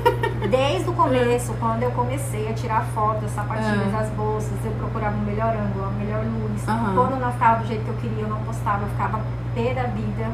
Desde 0.48 0.88
o 0.88 0.92
começo, 0.92 1.54
quando 1.60 1.82
eu 1.82 1.90
comecei 1.90 2.48
a 2.48 2.54
tirar 2.54 2.84
fotos 2.94 3.22
das 3.22 3.32
sapatilhas, 3.32 3.92
das 3.92 4.08
bolsas, 4.10 4.52
eu 4.64 4.72
procurava 4.72 5.16
o 5.16 5.20
melhor 5.20 5.54
ângulo, 5.54 5.86
a 5.86 5.90
melhor 5.90 6.24
luz. 6.24 6.66
Uhum. 6.66 6.94
Quando 6.94 7.20
não 7.20 7.32
ficava 7.32 7.60
do 7.60 7.66
jeito 7.66 7.84
que 7.84 7.90
eu 7.90 7.96
queria, 7.96 8.22
eu 8.24 8.28
não 8.28 8.40
postava, 8.42 8.84
eu 8.84 8.88
ficava 8.88 9.20
pé 9.54 9.74
da 9.74 9.84
vida. 9.84 10.26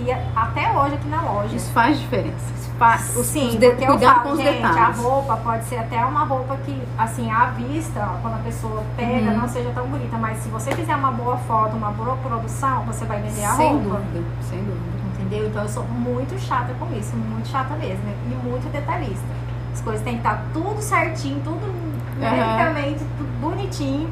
E 0.00 0.10
até 0.34 0.72
hoje 0.72 0.94
aqui 0.94 1.08
na 1.08 1.20
loja. 1.20 1.54
Isso 1.54 1.70
faz 1.72 1.98
diferença. 1.98 2.52
Isso 2.56 2.70
faz, 2.78 3.02
Sim, 3.02 3.48
os 3.48 3.56
de, 3.56 3.68
porque 3.68 3.86
cuidado 3.86 4.14
falo, 4.14 4.22
com 4.22 4.32
os 4.32 4.38
gente, 4.38 4.62
detalhes. 4.62 4.98
a 4.98 5.02
roupa 5.02 5.36
pode 5.36 5.64
ser 5.64 5.76
até 5.76 6.04
uma 6.04 6.24
roupa 6.24 6.56
que, 6.64 6.82
assim, 6.96 7.30
à 7.30 7.46
vista, 7.46 8.08
quando 8.22 8.34
a 8.34 8.38
pessoa 8.38 8.82
pega, 8.96 9.30
uhum. 9.30 9.40
não 9.40 9.48
seja 9.48 9.70
tão 9.74 9.86
bonita. 9.86 10.16
Mas 10.16 10.38
se 10.38 10.48
você 10.48 10.74
fizer 10.74 10.96
uma 10.96 11.10
boa 11.10 11.36
foto, 11.36 11.76
uma 11.76 11.90
boa 11.90 12.16
produção, 12.16 12.82
você 12.84 13.04
vai 13.04 13.20
vender 13.20 13.44
a 13.44 13.52
sem 13.52 13.72
roupa. 13.72 14.00
Sem 14.00 14.12
dúvida, 14.12 14.24
sem 14.48 14.58
dúvida. 14.64 15.00
Entendeu? 15.14 15.48
Então 15.48 15.62
eu 15.62 15.68
sou 15.68 15.84
muito 15.84 16.38
chata 16.40 16.72
com 16.78 16.86
isso, 16.96 17.14
muito 17.14 17.48
chata 17.48 17.74
mesmo. 17.74 18.02
E 18.08 18.48
muito 18.48 18.72
detalhista. 18.72 19.26
As 19.72 19.82
coisas 19.82 20.02
têm 20.02 20.14
que 20.14 20.20
estar 20.20 20.42
tudo 20.52 20.80
certinho, 20.80 21.40
tudo 21.44 21.66
uhum. 21.66 22.98
tudo 23.18 23.40
bonitinho. 23.40 24.08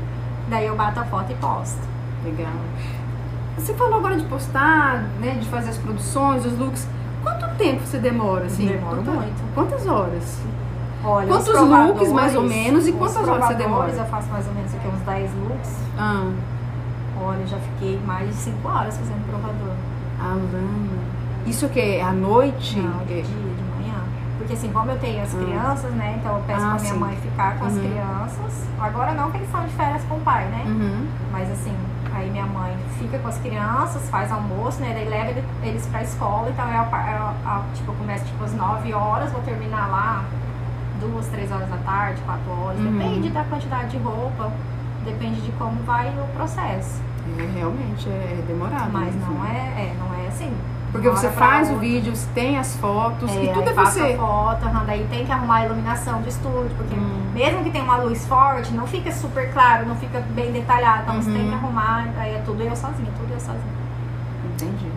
Daí 0.48 0.66
eu 0.66 0.76
bato 0.76 1.00
a 1.00 1.04
foto 1.04 1.32
e 1.32 1.34
posto. 1.36 1.80
Legal. 2.24 2.52
Você 3.58 3.74
falou 3.74 3.98
agora 3.98 4.16
de 4.16 4.24
postar, 4.26 5.02
né, 5.20 5.36
de 5.40 5.48
fazer 5.48 5.70
as 5.70 5.78
produções, 5.78 6.46
os 6.46 6.56
looks. 6.58 6.86
Quanto 7.22 7.48
tempo 7.56 7.84
você 7.84 7.98
demora, 7.98 8.46
assim? 8.46 8.66
Demora 8.66 9.02
muito. 9.02 9.54
Quantas 9.54 9.86
horas? 9.86 10.40
Olha, 11.04 11.26
Quantos 11.26 11.60
looks, 11.60 12.12
mais 12.12 12.36
ou 12.36 12.42
menos, 12.42 12.86
e 12.86 12.92
quantas 12.92 13.28
horas 13.28 13.46
você 13.46 13.54
demora? 13.54 13.90
eu 13.90 14.04
faço 14.06 14.28
mais 14.30 14.46
ou 14.46 14.54
menos 14.54 14.74
aqui 14.74 14.88
uns 14.88 15.00
10 15.00 15.30
looks. 15.34 15.76
Ah. 15.98 16.30
Olha, 17.20 17.46
já 17.46 17.58
fiquei 17.58 18.00
mais 18.06 18.28
de 18.28 18.34
5 18.34 18.68
horas 18.68 18.96
fazendo 18.96 19.26
provador. 19.28 19.74
Ah. 20.20 20.36
Isso 21.46 21.66
o 21.66 21.68
que? 21.68 22.00
À 22.00 22.12
noite? 22.12 22.78
Não, 22.78 22.98
de 23.00 23.06
dia, 23.06 23.22
de 23.22 23.62
manhã. 23.76 24.02
Porque 24.38 24.52
assim, 24.52 24.70
como 24.70 24.90
eu 24.90 24.98
tenho 24.98 25.22
as 25.22 25.34
ah. 25.34 25.38
crianças, 25.38 25.90
né? 25.92 26.16
Então 26.18 26.36
eu 26.36 26.44
peço 26.44 26.64
ah, 26.64 26.70
pra 26.70 26.80
minha 26.80 26.92
sim. 26.92 26.98
mãe 26.98 27.16
ficar 27.16 27.58
com 27.58 27.64
uhum. 27.64 27.70
as 27.70 27.78
crianças. 27.78 28.68
Agora 28.80 29.14
não 29.14 29.30
que 29.30 29.38
eles 29.38 29.50
são 29.50 29.64
de 29.64 29.72
férias 29.72 30.02
com 30.04 30.16
o 30.16 30.20
pai, 30.20 30.46
né? 30.46 30.64
Uhum. 30.66 31.06
Mas 31.32 31.50
assim, 31.50 31.74
Aí 32.18 32.28
minha 32.30 32.46
mãe 32.46 32.76
fica 32.98 33.16
com 33.20 33.28
as 33.28 33.38
crianças, 33.38 34.08
faz 34.10 34.32
almoço, 34.32 34.80
né? 34.80 34.92
Daí 34.92 35.08
leva 35.08 35.40
eles 35.62 35.86
pra 35.86 36.02
escola. 36.02 36.50
Então, 36.50 36.66
eu, 36.68 36.82
eu, 36.82 37.54
eu, 37.54 37.64
tipo, 37.74 37.92
começo 37.92 38.24
tipo 38.24 38.42
às 38.42 38.52
9 38.52 38.92
horas, 38.92 39.30
vou 39.30 39.40
terminar 39.42 39.88
lá 39.88 40.24
duas, 41.00 41.28
três 41.28 41.50
horas 41.52 41.68
da 41.68 41.76
tarde, 41.76 42.20
quatro 42.22 42.50
horas. 42.50 42.80
Uhum. 42.80 42.98
Depende 42.98 43.30
da 43.30 43.44
quantidade 43.44 43.90
de 43.90 43.98
roupa, 43.98 44.50
depende 45.04 45.40
de 45.40 45.52
como 45.52 45.80
vai 45.84 46.08
o 46.08 46.26
processo. 46.34 47.00
É, 47.38 47.58
realmente 47.58 48.08
é 48.08 48.42
demorado. 48.46 48.90
Mas 48.92 49.14
não 49.14 49.44
é, 49.44 49.58
é, 49.58 49.96
não 49.98 50.12
é 50.20 50.26
assim. 50.26 50.52
Porque 50.90 51.08
você 51.08 51.28
faz 51.28 51.70
o 51.70 51.76
vídeo, 51.76 52.12
tem 52.34 52.58
as 52.58 52.74
fotos 52.76 53.30
é, 53.30 53.44
e 53.44 53.52
tudo 53.52 53.68
é 53.68 53.72
você. 53.74 54.16
Foto, 54.16 54.66
daí 54.86 55.06
tem 55.10 55.26
que 55.26 55.32
arrumar 55.32 55.56
a 55.56 55.66
iluminação 55.66 56.22
do 56.22 56.28
estúdio, 56.28 56.70
porque 56.76 56.94
hum. 56.94 57.30
mesmo 57.34 57.62
que 57.62 57.70
tenha 57.70 57.84
uma 57.84 57.98
luz 57.98 58.26
forte, 58.26 58.72
não 58.72 58.86
fica 58.86 59.12
super 59.12 59.52
claro, 59.52 59.86
não 59.86 59.96
fica 59.96 60.20
bem 60.34 60.50
detalhado. 60.50 61.02
Então 61.02 61.16
uhum. 61.16 61.22
você 61.22 61.30
tem 61.30 61.42
que 61.42 61.48
uhum. 61.48 61.54
arrumar, 61.56 62.08
aí 62.16 62.34
é 62.34 62.42
tudo 62.44 62.62
eu 62.62 62.74
sozinha, 62.74 63.10
tudo 63.18 63.32
eu 63.32 63.40
sozinha. 63.40 63.78
Entendi. 64.54 64.90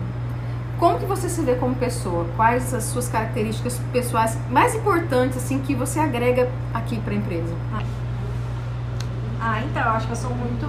Como 0.78 0.98
que 0.98 1.04
você 1.04 1.28
se 1.28 1.42
vê 1.42 1.54
como 1.54 1.74
pessoa? 1.76 2.26
Quais 2.36 2.74
as 2.74 2.84
suas 2.84 3.08
características 3.08 3.80
pessoais 3.92 4.36
mais 4.50 4.74
importantes 4.74 5.36
assim 5.36 5.60
que 5.60 5.74
você 5.74 6.00
agrega 6.00 6.50
aqui 6.74 6.98
para 6.98 7.12
a 7.12 7.16
empresa? 7.16 7.54
Ah. 7.72 7.82
ah, 9.40 9.60
então, 9.62 9.82
eu 9.82 9.90
acho 9.90 10.06
que 10.06 10.12
eu 10.12 10.16
sou 10.16 10.30
muito 10.30 10.66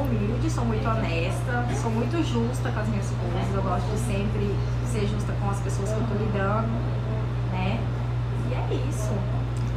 humilde, 0.00 0.50
sou 0.50 0.64
muito 0.64 0.86
honesta, 0.88 1.66
sou 1.80 1.90
muito 1.90 2.16
justa 2.24 2.70
com 2.70 2.80
as 2.80 2.88
minhas 2.88 3.06
coisas. 3.06 3.54
Eu 3.54 3.62
gosto 3.62 3.86
de 3.90 3.98
sempre 3.98 4.54
ser 4.86 5.06
justa 5.06 5.32
com 5.40 5.50
as 5.50 5.60
pessoas 5.60 5.90
que 5.90 5.96
eu 5.96 6.06
tô 6.06 6.14
lidando, 6.14 6.68
né? 7.52 7.80
E 8.50 8.54
é 8.54 8.88
isso. 8.88 9.12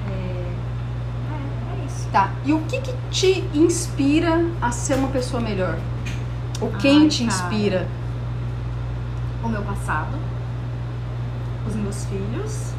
É, 0.09 0.53
é, 1.31 1.81
é 1.81 1.85
isso. 1.85 2.09
Tá. 2.11 2.31
E 2.45 2.53
o 2.53 2.61
que, 2.61 2.81
que 2.81 2.93
te 3.11 3.43
inspira 3.53 4.45
a 4.61 4.71
ser 4.71 4.95
uma 4.95 5.09
pessoa 5.09 5.41
melhor? 5.41 5.77
Ou 6.59 6.71
quem 6.73 7.03
Ai, 7.03 7.07
te 7.07 7.23
inspira? 7.23 7.87
O 9.43 9.47
meu 9.47 9.61
passado, 9.61 10.17
os 11.67 11.75
meus 11.75 12.05
filhos, 12.05 12.73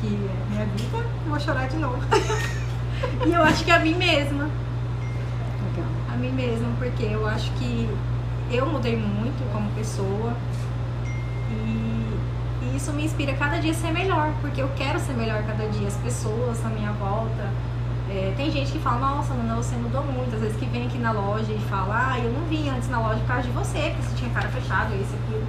que 0.00 0.08
é 0.08 0.50
minha 0.50 0.66
vida. 0.66 0.98
Eu 0.98 1.30
vou 1.30 1.40
chorar 1.40 1.68
de 1.68 1.76
novo. 1.76 1.98
e 3.26 3.32
eu 3.32 3.42
acho 3.42 3.64
que 3.64 3.70
a 3.70 3.78
mim 3.78 3.94
mesma 3.94 4.48
mim 6.22 6.32
mesma, 6.32 6.68
porque 6.78 7.02
eu 7.02 7.26
acho 7.26 7.50
que 7.52 7.88
eu 8.50 8.64
mudei 8.66 8.96
muito 8.96 9.42
como 9.52 9.68
pessoa 9.72 10.34
e, 11.50 12.14
e, 12.62 12.76
isso 12.76 12.92
me 12.92 13.04
inspira 13.04 13.34
cada 13.34 13.58
dia 13.58 13.72
a 13.72 13.74
ser 13.74 13.90
melhor, 13.90 14.32
porque 14.40 14.62
eu 14.62 14.70
quero 14.76 15.00
ser 15.00 15.14
melhor 15.14 15.42
cada 15.42 15.66
dia. 15.68 15.88
As 15.88 15.96
pessoas 15.96 16.64
à 16.64 16.68
minha 16.68 16.92
volta. 16.92 17.50
É, 18.08 18.34
tem 18.36 18.50
gente 18.50 18.70
que 18.72 18.78
fala, 18.78 19.16
nossa, 19.16 19.32
Nana, 19.34 19.56
você 19.56 19.74
mudou 19.76 20.04
muito. 20.04 20.34
Às 20.34 20.42
vezes 20.42 20.56
que 20.56 20.66
vem 20.66 20.86
aqui 20.86 20.98
na 20.98 21.12
loja 21.12 21.50
e 21.50 21.58
fala, 21.68 22.12
ah, 22.12 22.18
eu 22.18 22.30
não 22.30 22.42
vim 22.42 22.68
antes 22.68 22.88
na 22.88 23.00
loja 23.00 23.18
por 23.20 23.26
causa 23.26 23.42
de 23.42 23.50
você, 23.50 23.90
porque 23.90 24.02
você 24.02 24.16
tinha 24.16 24.30
cara 24.30 24.48
fechada, 24.48 24.94
isso, 24.94 25.14
aquilo. 25.24 25.46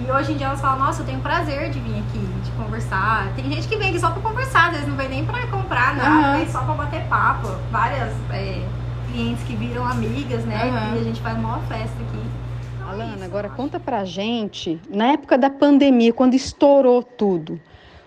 E 0.00 0.10
hoje 0.10 0.32
em 0.32 0.36
dia 0.36 0.46
elas 0.46 0.60
falam, 0.60 0.86
nossa, 0.86 1.02
eu 1.02 1.06
tenho 1.06 1.20
prazer 1.20 1.70
de 1.70 1.78
vir 1.78 1.98
aqui, 1.98 2.18
de 2.18 2.50
conversar. 2.52 3.28
Tem 3.36 3.44
gente 3.44 3.68
que 3.68 3.76
vem 3.76 3.90
aqui 3.90 4.00
só 4.00 4.10
pra 4.10 4.22
conversar, 4.22 4.66
às 4.66 4.72
vezes 4.72 4.88
não 4.88 4.96
vem 4.96 5.08
nem 5.08 5.24
pra 5.24 5.46
comprar 5.46 5.94
nada, 5.94 6.32
uhum. 6.32 6.38
vem 6.38 6.50
só 6.50 6.62
pra 6.62 6.74
bater 6.74 7.02
papo. 7.04 7.48
Várias. 7.70 8.12
É, 8.30 8.66
clientes 9.10 9.42
que 9.44 9.54
viram 9.54 9.84
amigas, 9.84 10.44
né? 10.44 10.64
Uhum. 10.64 10.96
E 10.96 11.00
a 11.00 11.04
gente 11.04 11.20
faz 11.20 11.38
uma 11.38 11.60
festa 11.62 11.96
aqui. 12.02 12.88
Alana, 12.88 13.24
agora 13.24 13.48
conta 13.48 13.78
pra 13.78 14.04
gente, 14.04 14.80
na 14.88 15.12
época 15.12 15.38
da 15.38 15.48
pandemia, 15.48 16.12
quando 16.12 16.34
estourou 16.34 17.02
tudo, 17.02 17.60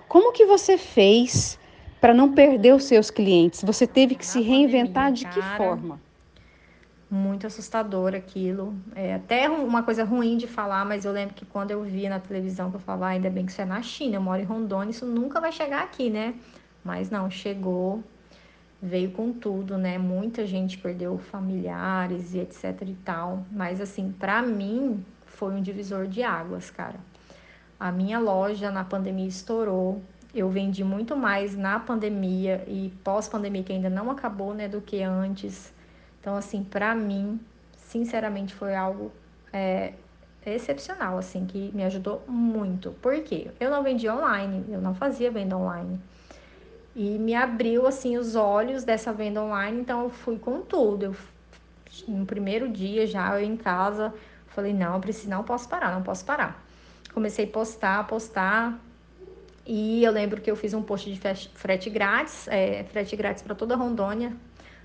como 0.08 0.34
que 0.34 0.46
você 0.46 0.78
fez 0.78 1.58
para 2.02 2.14
não 2.14 2.34
perder 2.34 2.74
os 2.74 2.84
seus 2.84 3.10
clientes? 3.10 3.64
Você 3.64 3.88
teve 3.88 4.16
que 4.16 4.26
na 4.26 4.32
se 4.32 4.42
reinventar 4.42 5.06
pandemia, 5.06 5.14
de 5.14 5.26
que 5.28 5.40
cara, 5.40 5.58
forma? 5.58 6.02
Muito 7.10 7.48
assustador 7.48 8.14
aquilo. 8.14 8.76
É 8.94 9.16
até 9.16 9.50
uma 9.50 9.84
coisa 9.84 10.04
ruim 10.04 10.36
de 10.36 10.48
falar, 10.48 10.86
mas 10.86 11.06
eu 11.06 11.14
lembro 11.14 11.34
que 11.34 11.46
quando 11.46 11.72
eu 11.72 11.82
via 11.84 12.10
na 12.10 12.20
televisão 12.20 12.70
que 12.70 12.76
eu 12.76 12.82
falava, 12.82 13.06
ah, 13.06 13.10
ainda 13.10 13.30
bem 13.30 13.46
que 13.46 13.52
isso 13.52 13.62
é 13.62 13.66
na 13.66 13.82
China, 13.82 14.16
eu 14.18 14.22
moro 14.22 14.42
em 14.42 14.46
Rondônia, 14.46 14.92
isso 14.92 15.06
nunca 15.06 15.40
vai 15.40 15.52
chegar 15.52 15.82
aqui, 15.82 16.10
né? 16.10 16.34
Mas 16.84 17.10
não, 17.10 17.30
chegou 17.30 18.04
veio 18.84 19.12
com 19.12 19.32
tudo, 19.32 19.78
né? 19.78 19.98
Muita 19.98 20.46
gente 20.46 20.78
perdeu 20.78 21.18
familiares 21.18 22.34
e 22.34 22.40
etc 22.40 22.82
e 22.86 22.96
tal. 22.96 23.46
Mas 23.50 23.80
assim, 23.80 24.12
para 24.12 24.42
mim 24.42 25.04
foi 25.26 25.54
um 25.54 25.62
divisor 25.62 26.06
de 26.06 26.22
águas, 26.22 26.70
cara. 26.70 27.00
A 27.80 27.94
minha 27.94 28.20
loja 28.20 28.70
na 28.70 28.84
pandemia 28.84 29.28
estourou. 29.28 30.02
Eu 30.36 30.50
vendi 30.50 30.84
muito 30.84 31.16
mais 31.16 31.56
na 31.56 31.80
pandemia 31.80 32.66
e 32.68 32.92
pós-pandemia 33.06 33.64
que 33.64 33.72
ainda 33.72 33.90
não 33.90 34.12
acabou, 34.12 34.54
né, 34.54 34.68
do 34.68 34.82
que 34.82 35.02
antes. 35.02 35.72
Então, 36.20 36.36
assim, 36.36 36.64
para 36.64 36.94
mim, 36.94 37.40
sinceramente, 37.78 38.54
foi 38.54 38.76
algo 38.76 39.12
é, 39.54 39.94
excepcional, 40.46 41.18
assim, 41.18 41.46
que 41.46 41.72
me 41.74 41.84
ajudou 41.84 42.24
muito. 42.28 42.92
Por 43.02 43.22
quê? 43.22 43.52
Eu 43.60 43.70
não 43.70 43.84
vendia 43.84 44.14
online, 44.14 44.66
eu 44.70 44.82
não 44.82 44.96
fazia 44.96 45.30
venda 45.32 45.56
online 45.56 46.00
e 46.96 47.18
me 47.18 47.34
abriu 47.34 47.88
assim 47.88 48.18
os 48.18 48.36
olhos 48.36 48.84
dessa 48.84 49.12
venda 49.12 49.42
online, 49.42 49.82
então 49.82 50.04
eu 50.04 50.10
fui 50.10 50.38
com 50.38 50.62
tudo. 50.62 51.06
Eu, 51.06 51.16
no 52.08 52.26
primeiro 52.26 52.70
dia 52.70 53.08
já 53.08 53.40
eu 53.40 53.46
em 53.46 53.58
casa, 53.58 54.14
falei, 54.48 54.74
não, 54.74 55.00
preciso, 55.02 55.30
não 55.30 55.44
posso 55.44 55.68
parar, 55.68 55.94
não 55.94 56.04
posso 56.04 56.24
parar. 56.26 56.64
Comecei 57.14 57.46
a 57.46 57.48
postar, 57.48 58.08
postar, 58.08 58.80
e 59.66 60.04
eu 60.04 60.12
lembro 60.12 60.42
que 60.42 60.52
eu 60.52 60.56
fiz 60.56 60.74
um 60.74 60.82
post 60.82 61.12
de 61.12 61.20
frete 61.54 61.90
grátis, 61.90 62.48
é, 62.48 62.84
frete 62.84 63.16
grátis 63.16 63.42
para 63.42 63.56
toda 63.56 63.76
Rondônia, 63.76 64.36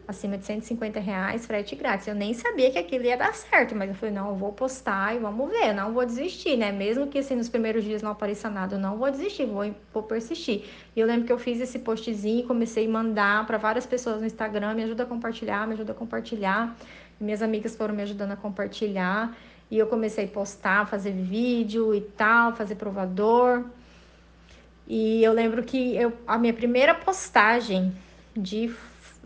acima 0.09 0.39
de 0.39 0.47
150 0.47 0.99
reais, 0.99 1.45
frete 1.45 1.77
grátis. 1.77 2.07
Eu 2.07 2.15
nem 2.15 2.33
sabia 2.33 2.71
que 2.71 2.79
aquilo 2.79 3.05
ia 3.05 3.17
dar 3.17 3.35
certo, 3.35 3.77
mas 3.77 3.91
eu 3.91 3.95
falei, 3.95 4.15
não, 4.15 4.31
eu 4.31 4.35
vou 4.35 4.53
postar 4.53 5.15
e 5.15 5.19
vamos 5.19 5.51
ver, 5.51 5.75
não 5.75 5.93
vou 5.93 6.07
desistir, 6.07 6.57
né? 6.57 6.73
Mesmo 6.73 7.07
que 7.09 7.19
assim 7.19 7.37
nos 7.37 7.51
primeiros 7.51 7.85
dias 7.85 8.01
não 8.01 8.11
apareça 8.11 8.49
nada, 8.49 8.77
eu 8.77 8.79
não 8.79 8.97
vou 8.97 9.11
desistir, 9.11 9.45
vou, 9.45 9.71
vou 9.93 10.03
persistir. 10.03 10.65
E 10.97 11.01
eu 11.01 11.07
lembro 11.07 11.27
que 11.27 11.33
eu 11.33 11.39
fiz 11.39 11.61
esse 11.61 11.79
postzinho, 11.79 12.47
comecei 12.47 12.87
a 12.87 12.91
mandar 12.91 13.47
para 13.47 13.59
várias 13.59 13.85
pessoas 13.85 14.21
no 14.21 14.27
Instagram, 14.27 14.73
me 14.73 14.83
ajuda 14.85 15.03
a 15.03 15.07
compartilhar, 15.07 15.67
me 15.67 15.75
ajuda 15.75 15.93
a 15.93 15.95
compartilhar. 15.95 16.75
Minhas 17.21 17.43
amigas 17.43 17.77
foram 17.77 17.95
me 17.95 18.03
ajudando 18.03 18.33
a 18.33 18.37
compartilhar. 18.37 19.37
E 19.71 19.77
eu 19.77 19.87
comecei 19.87 20.25
a 20.25 20.29
postar, 20.29 20.87
fazer 20.87 21.13
vídeo 21.13 21.95
e 21.95 22.01
tal, 22.01 22.55
fazer 22.55 22.77
provador. 22.77 23.65
E 24.87 25.23
eu 25.23 25.35
lembro 25.35 25.63
que 25.63 25.95
eu, 25.95 26.15
a 26.27 26.39
minha 26.39 26.55
primeira 26.55 26.95
postagem 26.95 27.93
de 28.35 28.75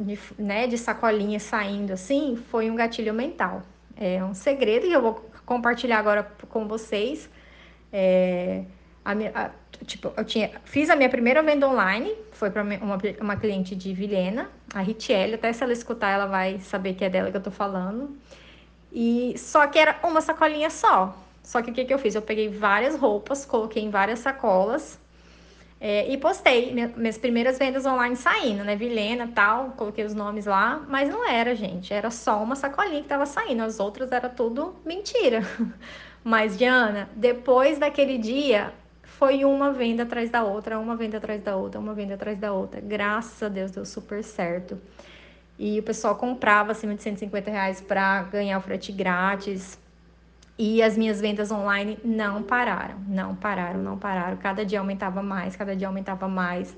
de, 0.03 0.19
né, 0.39 0.67
de 0.67 0.77
sacolinha 0.77 1.39
saindo 1.39 1.93
assim, 1.93 2.37
foi 2.51 2.71
um 2.71 2.75
gatilho 2.75 3.15
mental. 3.15 3.63
É 3.97 4.23
um 4.25 4.35
segredo 4.35 4.87
que 4.87 4.93
eu 4.93 5.03
vou 5.03 5.31
compartilhar 5.45 5.99
agora 5.99 6.23
com 6.49 6.67
vocês. 6.67 7.29
É, 7.93 8.65
a 9.05 9.15
minha, 9.15 9.33
a, 9.35 9.51
tipo, 9.85 10.13
eu 10.17 10.25
tinha, 10.25 10.51
fiz 10.65 10.89
a 10.91 10.97
minha 10.97 11.09
primeira 11.09 11.43
venda 11.43 11.69
online, 11.69 12.15
foi 12.33 12.51
para 12.51 12.63
uma, 12.63 12.99
uma 13.21 13.37
cliente 13.37 13.75
de 13.75 13.93
Vilhena, 13.93 14.49
a 14.75 14.81
Ritiele, 14.81 15.35
até 15.35 15.53
se 15.53 15.63
ela 15.63 15.73
escutar, 15.73 16.11
ela 16.11 16.27
vai 16.27 16.59
saber 16.61 16.95
que 16.95 17.05
é 17.05 17.11
dela 17.11 17.31
que 17.31 17.37
eu 17.37 17.43
tô 17.43 17.51
falando. 17.51 18.17
E 18.93 19.35
só 19.39 19.67
que 19.67 19.79
era 19.79 19.99
uma 20.03 20.21
sacolinha 20.21 20.71
só. 20.71 21.17
Só 21.43 21.61
que 21.61 21.71
o 21.71 21.75
que, 21.75 21.85
que 21.85 21.93
eu 21.93 21.99
fiz? 21.99 22.15
Eu 22.15 22.23
peguei 22.23 22.49
várias 22.49 22.97
roupas, 22.97 23.45
coloquei 23.45 23.83
em 23.83 23.91
várias 23.91 24.21
sacolas 24.21 25.02
é, 25.85 26.09
e 26.09 26.17
postei 26.17 26.73
minhas 26.95 27.19
primeiras 27.19 27.59
vendas 27.59 27.85
online 27.85 28.15
saindo, 28.15 28.63
né? 28.63 28.77
Vilena 28.77 29.29
tal, 29.35 29.71
coloquei 29.71 30.05
os 30.05 30.15
nomes 30.15 30.47
lá, 30.47 30.81
mas 30.89 31.11
não 31.11 31.29
era, 31.29 31.57
gente. 31.57 31.93
Era 31.93 32.09
só 32.09 32.41
uma 32.41 32.55
sacolinha 32.55 33.03
que 33.03 33.09
tava 33.09 33.27
saindo. 33.27 33.65
As 33.65 33.81
outras 33.81 34.13
era 34.13 34.29
tudo 34.29 34.77
mentira. 34.85 35.43
Mas, 36.23 36.57
Diana, 36.57 37.11
depois 37.17 37.81
daquele 37.81 38.17
dia, 38.17 38.73
foi 39.03 39.45
uma 39.45 39.73
venda 39.73 40.05
atrás 40.05 40.31
da 40.31 40.45
outra, 40.45 40.79
uma 40.79 40.95
venda 40.95 41.17
atrás 41.17 41.43
da 41.43 41.57
outra, 41.57 41.81
uma 41.81 41.95
venda 41.95 42.15
atrás 42.15 42.39
da 42.39 42.53
outra. 42.53 42.81
Graças 42.81 43.43
a 43.43 43.49
Deus 43.49 43.73
deu 43.73 43.85
super 43.85 44.23
certo. 44.23 44.81
E 45.59 45.81
o 45.81 45.83
pessoal 45.83 46.15
comprava 46.15 46.71
acima 46.71 46.95
de 46.95 47.03
150 47.03 47.51
reais 47.51 47.81
para 47.81 48.23
ganhar 48.23 48.57
o 48.57 48.61
frete 48.61 48.93
grátis. 48.93 49.82
E 50.59 50.83
as 50.83 50.97
minhas 50.97 51.21
vendas 51.21 51.51
online 51.51 51.99
não 52.05 52.43
pararam, 52.43 52.97
não 53.09 53.35
pararam, 53.35 53.83
não 53.83 53.99
pararam. 53.99 54.37
Cada 54.37 54.65
dia 54.65 54.79
aumentava 54.79 55.23
mais, 55.23 55.57
cada 55.57 55.75
dia 55.75 55.87
aumentava 55.87 56.29
mais. 56.29 56.77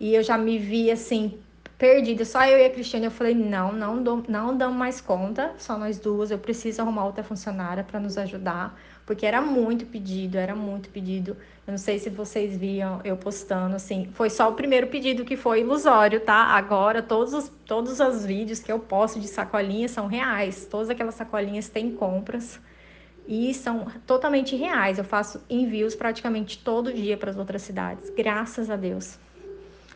E 0.00 0.14
eu 0.14 0.22
já 0.22 0.36
me 0.36 0.58
vi 0.58 0.90
assim, 0.90 1.38
perdida, 1.78 2.24
só 2.24 2.44
eu 2.44 2.58
e 2.58 2.64
a 2.64 2.70
Cristiane. 2.70 3.06
Eu 3.06 3.10
falei: 3.10 3.34
não, 3.34 3.72
não, 3.72 4.02
dou, 4.02 4.22
não 4.28 4.56
damos 4.56 4.76
mais 4.76 5.00
conta, 5.00 5.52
só 5.58 5.78
nós 5.78 5.98
duas. 5.98 6.30
Eu 6.30 6.38
preciso 6.38 6.82
arrumar 6.82 7.06
outra 7.06 7.24
funcionária 7.24 7.84
para 7.84 8.00
nos 8.00 8.18
ajudar, 8.18 8.78
porque 9.06 9.24
era 9.24 9.40
muito 9.40 9.86
pedido, 9.86 10.36
era 10.36 10.54
muito 10.54 10.90
pedido. 10.90 11.36
Eu 11.66 11.72
não 11.72 11.78
sei 11.78 11.98
se 11.98 12.10
vocês 12.10 12.56
viam 12.56 13.00
eu 13.04 13.16
postando, 13.16 13.76
assim. 13.76 14.08
Foi 14.14 14.30
só 14.30 14.48
o 14.50 14.54
primeiro 14.54 14.88
pedido 14.88 15.24
que 15.24 15.36
foi 15.36 15.60
ilusório, 15.60 16.20
tá? 16.20 16.34
Agora, 16.34 17.02
todos 17.02 17.32
os, 17.32 17.52
todos 17.64 18.00
os 18.00 18.24
vídeos 18.26 18.58
que 18.58 18.70
eu 18.70 18.78
posto 18.80 19.18
de 19.18 19.28
sacolinhas 19.28 19.92
são 19.92 20.06
reais. 20.06 20.66
Todas 20.66 20.90
aquelas 20.90 21.14
sacolinhas 21.14 21.68
têm 21.68 21.92
compras 21.92 22.60
e 23.26 23.52
são 23.54 23.86
totalmente 24.06 24.56
reais. 24.56 24.98
Eu 24.98 25.04
faço 25.04 25.40
envios 25.48 25.94
praticamente 25.94 26.58
todo 26.58 26.92
dia 26.92 27.16
para 27.16 27.30
as 27.30 27.36
outras 27.36 27.62
cidades, 27.62 28.10
graças 28.10 28.70
a 28.70 28.76
Deus. 28.76 29.18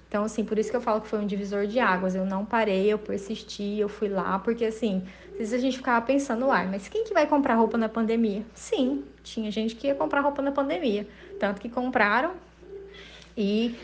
Então, 0.09 0.25
assim, 0.25 0.45
por 0.45 0.59
isso 0.59 0.71
que 0.71 0.77
eu 0.77 0.81
falo 0.81 1.01
que 1.01 1.09
foi 1.09 1.19
um 1.19 1.27
divisor 1.27 1.67
de 1.67 1.81
águas. 1.81 2.15
Eu 2.15 2.25
não 2.25 2.45
parei, 2.45 2.93
eu 2.93 2.99
persisti, 2.99 3.79
eu 3.79 3.89
fui 3.89 4.09
lá, 4.09 4.39
porque 4.39 4.65
assim, 4.65 5.03
às 5.33 5.39
vezes 5.39 5.55
a 5.55 5.59
gente 5.59 5.77
ficava 5.77 6.05
pensando, 6.05 6.47
uai, 6.47 6.67
mas 6.69 6.89
quem 6.89 7.05
que 7.05 7.13
vai 7.13 7.27
comprar 7.27 7.55
roupa 7.55 7.77
na 7.77 7.89
pandemia? 7.89 8.43
Sim, 8.55 9.05
tinha 9.23 9.51
gente 9.51 9.75
que 9.75 9.89
ia 9.89 9.95
comprar 9.95 10.21
roupa 10.21 10.41
na 10.41 10.53
pandemia. 10.53 11.07
Tanto 11.41 11.61
que 11.61 11.69
compraram 11.69 12.35
e 13.37 13.75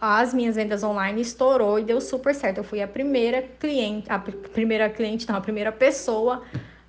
as 0.00 0.34
minhas 0.34 0.56
vendas 0.56 0.82
online 0.82 1.22
estourou 1.22 1.78
e 1.78 1.84
deu 1.84 2.00
super 2.00 2.34
certo. 2.34 2.58
Eu 2.58 2.64
fui 2.64 2.82
a 2.82 2.88
primeira 2.88 3.40
cliente, 3.40 4.10
a 4.10 4.18
primeira 4.18 4.90
cliente, 4.90 5.26
não, 5.28 5.36
a 5.36 5.40
primeira 5.40 5.72
pessoa 5.72 6.42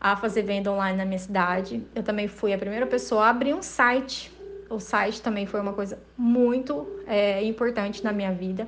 a 0.03 0.17
fazer 0.17 0.41
venda 0.41 0.69
online 0.69 0.97
na 0.97 1.05
minha 1.05 1.17
cidade. 1.17 1.81
Eu 1.95 2.03
também 2.03 2.27
fui 2.27 2.53
a 2.53 2.57
primeira 2.57 2.85
pessoa 2.85 3.27
a 3.27 3.29
abrir 3.29 3.53
um 3.53 3.61
site. 3.61 4.29
O 4.69 4.77
site 4.77 5.21
também 5.21 5.45
foi 5.45 5.61
uma 5.61 5.71
coisa 5.71 5.97
muito 6.17 6.85
é, 7.07 7.41
importante 7.45 8.03
na 8.03 8.11
minha 8.11 8.33
vida. 8.33 8.67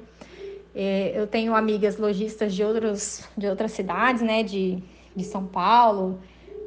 É, 0.73 1.11
eu 1.13 1.27
tenho 1.27 1.53
amigas 1.53 1.97
lojistas 1.97 2.53
de, 2.55 2.63
outros, 2.63 3.27
de 3.37 3.47
outras 3.47 3.73
cidades, 3.73 4.21
né? 4.21 4.43
De, 4.43 4.81
de 5.13 5.25
São 5.25 5.45
Paulo, 5.45 6.21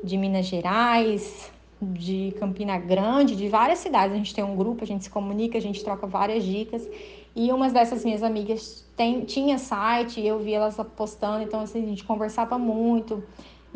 de 0.05 0.19
Minas 0.19 0.45
Gerais, 0.45 1.51
de 1.81 2.35
Campina 2.39 2.77
Grande, 2.77 3.35
de 3.37 3.49
várias 3.49 3.79
cidades. 3.79 4.13
A 4.13 4.19
gente 4.19 4.35
tem 4.35 4.45
um 4.45 4.55
grupo, 4.55 4.85
a 4.85 4.87
gente 4.87 5.05
se 5.05 5.11
comunica, 5.11 5.57
a 5.57 5.63
gente 5.63 5.83
troca 5.83 6.07
várias 6.07 6.45
dicas. 6.45 6.87
E 7.35 7.51
umas 7.53 7.73
dessas 7.73 8.05
minhas 8.05 8.23
amigas 8.23 8.87
tem, 8.95 9.25
tinha 9.25 9.57
site, 9.57 10.21
eu 10.21 10.39
vi 10.39 10.53
elas 10.53 10.77
postando, 10.95 11.43
então 11.43 11.61
assim, 11.61 11.83
a 11.83 11.87
gente 11.87 12.05
conversava 12.05 12.59
muito. 12.59 13.23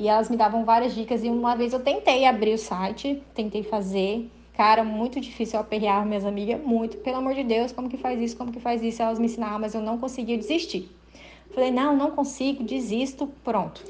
E 0.02 0.08
elas 0.08 0.28
me 0.28 0.36
davam 0.36 0.64
várias 0.64 0.96
dicas. 0.96 1.22
E 1.22 1.28
uma 1.28 1.54
vez 1.54 1.72
eu 1.72 1.78
tentei 1.78 2.24
abrir 2.24 2.54
o 2.54 2.58
site, 2.58 3.22
tentei 3.36 3.62
fazer. 3.62 4.28
Cara, 4.52 4.82
muito 4.82 5.20
difícil 5.20 5.56
eu 5.56 5.60
aperrear 5.60 6.04
minhas 6.04 6.24
amigas, 6.24 6.60
muito. 6.60 6.96
Pelo 6.96 7.18
amor 7.18 7.34
de 7.34 7.44
Deus, 7.44 7.70
como 7.70 7.88
que 7.88 7.96
faz 7.96 8.20
isso? 8.20 8.36
Como 8.36 8.50
que 8.50 8.58
faz 8.58 8.82
isso? 8.82 9.00
Elas 9.00 9.20
me 9.20 9.26
ensinavam, 9.26 9.60
mas 9.60 9.76
eu 9.76 9.80
não 9.80 9.98
conseguia 9.98 10.36
desistir. 10.36 10.90
Falei, 11.54 11.70
não, 11.70 11.96
não 11.96 12.10
consigo, 12.10 12.64
desisto, 12.64 13.28
pronto. 13.44 13.80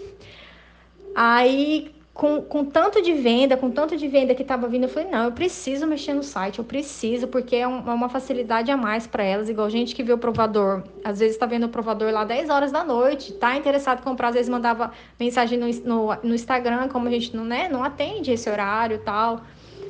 Aí 1.15 1.91
com, 2.15 2.43
com 2.43 2.65
tanto 2.65 3.01
de 3.01 3.15
venda, 3.15 3.57
com 3.57 3.71
tanto 3.71 3.97
de 3.97 4.07
venda 4.07 4.35
que 4.35 4.43
estava 4.43 4.69
vindo, 4.69 4.85
eu 4.85 4.89
falei, 4.89 5.11
não, 5.11 5.25
eu 5.25 5.33
preciso 5.33 5.87
mexer 5.87 6.13
no 6.13 6.23
site, 6.23 6.59
eu 6.59 6.65
preciso, 6.65 7.27
porque 7.27 7.57
é, 7.57 7.67
um, 7.67 7.91
é 7.91 7.95
uma 7.95 8.09
facilidade 8.09 8.71
a 8.71 8.77
mais 8.77 9.07
para 9.07 9.23
elas, 9.23 9.49
igual 9.49 9.71
gente 9.71 9.95
que 9.95 10.03
vê 10.03 10.13
o 10.13 10.19
provador, 10.19 10.83
às 11.03 11.21
vezes 11.21 11.35
está 11.37 11.47
vendo 11.47 11.65
o 11.65 11.69
provador 11.71 12.13
lá 12.13 12.25
10 12.25 12.51
horas 12.51 12.71
da 12.71 12.85
noite, 12.85 13.33
tá 13.33 13.57
interessado 13.57 14.01
em 14.01 14.03
comprar, 14.03 14.29
às 14.29 14.35
vezes 14.35 14.51
mandava 14.51 14.93
mensagem 15.19 15.59
no, 15.59 15.67
no, 15.85 16.15
no 16.23 16.35
Instagram, 16.35 16.89
como 16.89 17.09
a 17.09 17.11
gente 17.11 17.35
não, 17.35 17.45
né, 17.45 17.69
não 17.69 17.83
atende 17.83 18.31
esse 18.31 18.49
horário 18.51 18.97
e 18.97 19.01
tal. 19.01 19.41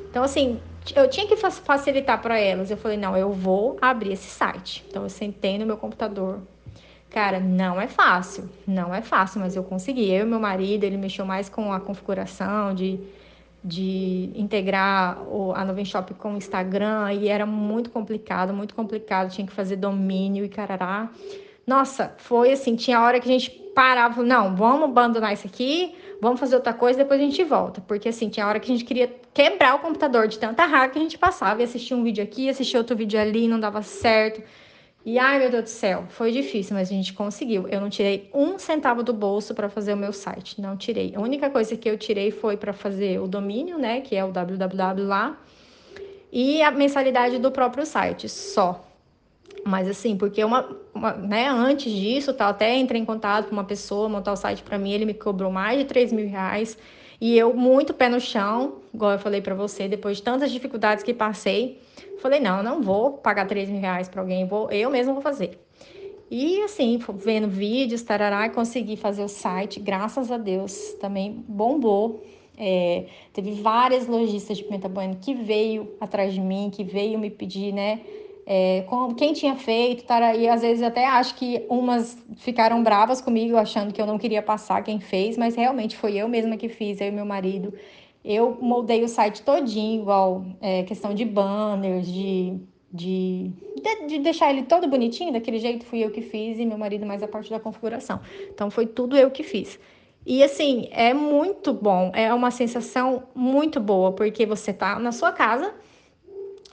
Então, 0.09 0.23
assim, 0.23 0.61
eu 0.95 1.09
tinha 1.09 1.27
que 1.27 1.35
facilitar 1.35 2.21
para 2.21 2.39
elas. 2.39 2.69
Eu 2.69 2.77
falei, 2.77 2.97
não, 2.97 3.17
eu 3.17 3.31
vou 3.31 3.77
abrir 3.81 4.13
esse 4.13 4.29
site. 4.29 4.85
Então, 4.87 5.03
eu 5.03 5.09
sentei 5.09 5.57
no 5.57 5.65
meu 5.65 5.75
computador, 5.75 6.39
Cara, 7.13 7.39
não 7.39 7.79
é 7.79 7.87
fácil, 7.87 8.49
não 8.65 8.93
é 8.93 8.99
fácil, 8.99 9.39
mas 9.39 9.55
eu 9.55 9.63
consegui. 9.63 10.11
Eu 10.11 10.25
e 10.25 10.27
meu 10.27 10.39
marido, 10.39 10.83
ele 10.83 10.97
mexeu 10.97 11.23
mais 11.23 11.47
com 11.47 11.71
a 11.71 11.79
configuração 11.79 12.73
de, 12.73 12.99
de 13.63 14.31
integrar 14.33 15.19
a 15.53 15.63
Noven 15.63 15.85
Shop 15.85 16.11
com 16.15 16.33
o 16.33 16.37
Instagram 16.37 17.13
e 17.13 17.27
era 17.27 17.45
muito 17.45 17.91
complicado, 17.91 18.51
muito 18.51 18.73
complicado. 18.73 19.29
Tinha 19.29 19.45
que 19.45 19.53
fazer 19.53 19.75
domínio 19.75 20.43
e 20.43 20.49
carará. 20.49 21.07
Nossa, 21.67 22.15
foi 22.17 22.51
assim, 22.51 22.75
tinha 22.75 22.99
hora 22.99 23.19
que 23.19 23.29
a 23.29 23.31
gente 23.31 23.51
parava, 23.75 24.23
não, 24.23 24.55
vamos 24.55 24.85
abandonar 24.85 25.33
isso 25.33 25.45
aqui, 25.45 25.95
vamos 26.19 26.39
fazer 26.39 26.55
outra 26.55 26.73
coisa, 26.73 26.97
depois 26.97 27.21
a 27.21 27.23
gente 27.23 27.43
volta. 27.43 27.79
Porque 27.79 28.09
assim, 28.09 28.27
tinha 28.27 28.47
hora 28.47 28.59
que 28.59 28.71
a 28.71 28.75
gente 28.75 28.85
queria 28.85 29.15
quebrar 29.31 29.75
o 29.75 29.79
computador 29.79 30.27
de 30.27 30.39
tanta 30.39 30.65
raiva 30.65 30.91
que 30.91 30.97
a 30.97 31.01
gente 31.03 31.19
passava 31.19 31.61
e 31.61 31.63
assistia 31.63 31.95
um 31.95 32.03
vídeo 32.03 32.23
aqui, 32.23 32.49
assistia 32.49 32.79
outro 32.79 32.95
vídeo 32.95 33.19
ali, 33.19 33.47
não 33.47 33.59
dava 33.59 33.83
certo. 33.83 34.41
E 35.05 35.19
ai 35.19 35.37
meu 35.37 35.51
Deus 35.51 35.63
do 35.63 35.69
céu, 35.69 36.05
foi 36.07 36.31
difícil, 36.31 36.75
mas 36.75 36.89
a 36.89 36.93
gente 36.93 37.11
conseguiu. 37.13 37.67
Eu 37.67 37.81
não 37.81 37.89
tirei 37.89 38.29
um 38.33 38.57
centavo 38.57 39.03
do 39.03 39.11
bolso 39.11 39.53
para 39.53 39.69
fazer 39.69 39.93
o 39.93 39.97
meu 39.97 40.13
site, 40.13 40.61
não 40.61 40.77
tirei. 40.77 41.13
A 41.13 41.19
única 41.19 41.49
coisa 41.49 41.75
que 41.75 41.89
eu 41.89 41.97
tirei 41.97 42.31
foi 42.31 42.55
para 42.55 42.71
fazer 42.71 43.19
o 43.19 43.27
domínio, 43.27 43.77
né, 43.77 43.99
que 43.99 44.15
é 44.15 44.23
o 44.23 44.31
www 44.31 45.05
lá, 45.05 45.37
e 46.31 46.61
a 46.61 46.71
mensalidade 46.71 47.37
do 47.37 47.51
próprio 47.51 47.85
site, 47.85 48.29
só. 48.29 48.87
Mas 49.65 49.89
assim, 49.89 50.17
porque 50.17 50.41
uma, 50.43 50.69
uma 50.93 51.13
né, 51.13 51.49
antes 51.49 51.91
disso, 51.91 52.33
tá, 52.33 52.47
até 52.47 52.75
entrei 52.75 53.01
em 53.01 53.05
contato 53.05 53.47
com 53.47 53.51
uma 53.53 53.63
pessoa 53.65 54.07
montar 54.07 54.31
o 54.31 54.37
site 54.37 54.63
para 54.63 54.77
mim, 54.77 54.93
ele 54.93 55.05
me 55.05 55.13
cobrou 55.13 55.51
mais 55.51 55.79
de 55.79 55.85
3 55.85 56.13
mil 56.13 56.29
reais. 56.29 56.77
E 57.23 57.37
eu, 57.37 57.53
muito 57.53 57.93
pé 57.93 58.09
no 58.09 58.19
chão, 58.19 58.81
igual 58.93 59.13
eu 59.13 59.19
falei 59.19 59.41
para 59.41 59.55
você, 59.55 59.87
depois 59.87 60.17
de 60.17 60.23
tantas 60.23 60.51
dificuldades 60.51 61.03
que 61.03 61.13
passei, 61.13 61.79
Falei, 62.23 62.39
não, 62.39 62.63
não 62.63 62.81
vou 62.81 63.17
pagar 63.17 63.45
3 63.45 63.69
mil 63.69 63.81
reais 63.81 64.07
para 64.07 64.21
alguém, 64.21 64.47
vou, 64.47 64.71
eu 64.71 64.89
mesmo 64.89 65.11
vou 65.11 65.21
fazer. 65.21 65.59
E 66.31 66.61
assim, 66.61 66.97
vendo 67.15 67.49
vídeos, 67.49 68.01
tarará, 68.01 68.49
consegui 68.49 68.95
fazer 68.95 69.23
o 69.23 69.27
site, 69.27 69.77
graças 69.81 70.31
a 70.31 70.37
Deus, 70.37 70.93
também 71.01 71.43
bombou. 71.45 72.23
É, 72.57 73.07
teve 73.33 73.51
várias 73.61 74.07
lojistas 74.07 74.55
de 74.57 74.63
pimenta 74.63 74.87
bueno 74.87 75.17
que 75.19 75.33
veio 75.33 75.91
atrás 75.99 76.33
de 76.33 76.39
mim, 76.39 76.71
que 76.73 76.81
veio 76.81 77.19
me 77.19 77.29
pedir, 77.29 77.73
né? 77.73 77.99
É, 78.45 78.83
com, 78.87 79.13
quem 79.13 79.31
tinha 79.31 79.55
feito, 79.55 80.03
tarará, 80.03 80.35
e 80.35 80.47
às 80.49 80.61
vezes 80.61 80.83
até 80.83 81.05
acho 81.05 81.35
que 81.35 81.65
umas 81.69 82.17
ficaram 82.37 82.83
bravas 82.83 83.21
comigo, 83.21 83.55
achando 83.55 83.93
que 83.93 84.01
eu 84.01 84.05
não 84.05 84.17
queria 84.17 84.41
passar 84.41 84.83
quem 84.83 84.99
fez, 84.99 85.37
mas 85.37 85.55
realmente 85.55 85.95
foi 85.95 86.15
eu 86.15 86.27
mesma 86.27 86.57
que 86.57 86.67
fiz, 86.67 86.99
eu 86.99 87.07
e 87.07 87.11
meu 87.11 87.25
marido. 87.25 87.73
Eu 88.23 88.57
moldei 88.61 89.03
o 89.03 89.07
site 89.07 89.41
todinho, 89.41 90.01
igual 90.01 90.45
é, 90.61 90.83
questão 90.83 91.13
de 91.13 91.23
banners, 91.25 92.07
de, 92.07 92.57
de, 92.91 93.51
de, 93.81 94.07
de, 94.07 94.19
deixar 94.19 94.49
ele 94.49 94.63
todo 94.63 94.87
bonitinho, 94.87 95.31
daquele 95.33 95.59
jeito 95.59 95.85
fui 95.85 95.99
eu 96.03 96.11
que 96.11 96.21
fiz 96.21 96.59
e 96.59 96.65
meu 96.65 96.77
marido 96.77 97.05
mais 97.05 97.23
a 97.23 97.27
parte 97.27 97.49
da 97.49 97.59
configuração. 97.59 98.19
Então 98.53 98.69
foi 98.69 98.85
tudo 98.85 99.17
eu 99.17 99.31
que 99.31 99.43
fiz. 99.43 99.79
E 100.25 100.41
assim, 100.41 100.87
é 100.91 101.13
muito 101.13 101.73
bom, 101.73 102.11
é 102.13 102.33
uma 102.33 102.49
sensação 102.49 103.23
muito 103.35 103.79
boa, 103.79 104.13
porque 104.13 104.45
você 104.45 104.71
tá 104.71 104.97
na 104.97 105.11
sua 105.11 105.33
casa, 105.33 105.73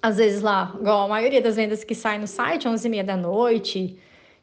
às 0.03 0.17
vezes 0.17 0.43
lá, 0.43 0.75
igual 0.79 1.03
a 1.03 1.09
maioria 1.09 1.43
das 1.43 1.57
vendas 1.57 1.85
que 1.85 1.95
saem 1.95 2.21
no 2.21 2.27
site, 2.27 2.67
11 2.67 2.87
e 2.87 2.91
meia 2.91 3.05
da 3.05 3.17
noite, 3.17 3.99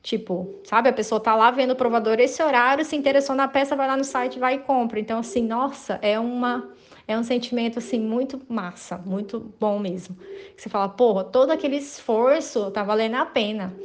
Tipo, 0.08 0.62
sabe, 0.64 0.88
a 0.88 0.94
pessoa 0.94 1.20
tá 1.20 1.36
lá 1.36 1.52
vendo 1.52 1.72
o 1.72 1.76
provador 1.76 2.18
esse 2.18 2.42
horário, 2.42 2.86
se 2.86 2.96
interessou 2.96 3.36
na 3.36 3.46
peça, 3.46 3.76
vai 3.76 3.88
lá 3.88 3.98
no 3.98 4.06
site, 4.06 4.40
vai 4.40 4.56
e 4.56 4.60
compra. 4.60 5.02
Então, 5.02 5.20
assim, 5.20 5.44
nossa, 5.44 6.00
é 6.02 6.18
uma 6.18 6.70
é 7.06 7.18
um 7.18 7.24
sentimento 7.24 7.80
assim 7.80 8.00
muito 8.00 8.42
massa, 8.48 8.98
muito 8.98 9.54
bom 9.60 9.80
mesmo. 9.80 10.18
Você 10.56 10.70
fala, 10.70 10.88
porra, 10.88 11.26
todo 11.26 11.52
aquele 11.52 11.76
esforço 11.76 12.72
tá 12.72 12.84
valendo 12.84 13.16
a 13.16 13.26
pena. 13.26 13.76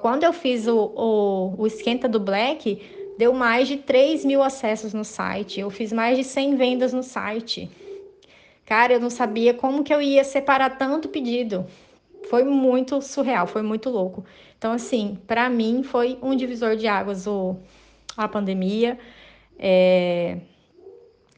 Quando 0.00 0.22
eu 0.22 0.32
fiz 0.32 0.68
o, 0.68 0.92
o, 0.94 1.54
o 1.58 1.66
esquenta 1.66 2.08
do 2.08 2.20
Black, 2.20 2.80
deu 3.18 3.32
mais 3.32 3.66
de 3.66 3.76
3 3.76 4.24
mil 4.24 4.44
acessos 4.44 4.94
no 4.94 5.04
site. 5.04 5.58
Eu 5.58 5.70
fiz 5.70 5.92
mais 5.92 6.16
de 6.16 6.22
100 6.22 6.54
vendas 6.54 6.92
no 6.92 7.02
site. 7.02 7.68
Cara, 8.64 8.94
eu 8.94 9.00
não 9.00 9.10
sabia 9.10 9.52
como 9.52 9.84
que 9.84 9.92
eu 9.92 10.00
ia 10.00 10.24
separar 10.24 10.70
tanto 10.78 11.08
pedido. 11.08 11.66
Foi 12.28 12.44
muito 12.44 13.00
surreal, 13.02 13.46
foi 13.46 13.62
muito 13.62 13.90
louco. 13.90 14.24
Então, 14.56 14.72
assim, 14.72 15.18
para 15.26 15.48
mim 15.50 15.82
foi 15.82 16.18
um 16.22 16.34
divisor 16.34 16.74
de 16.76 16.86
águas 16.86 17.26
o, 17.26 17.56
a 18.16 18.26
pandemia. 18.26 18.98
É, 19.58 20.38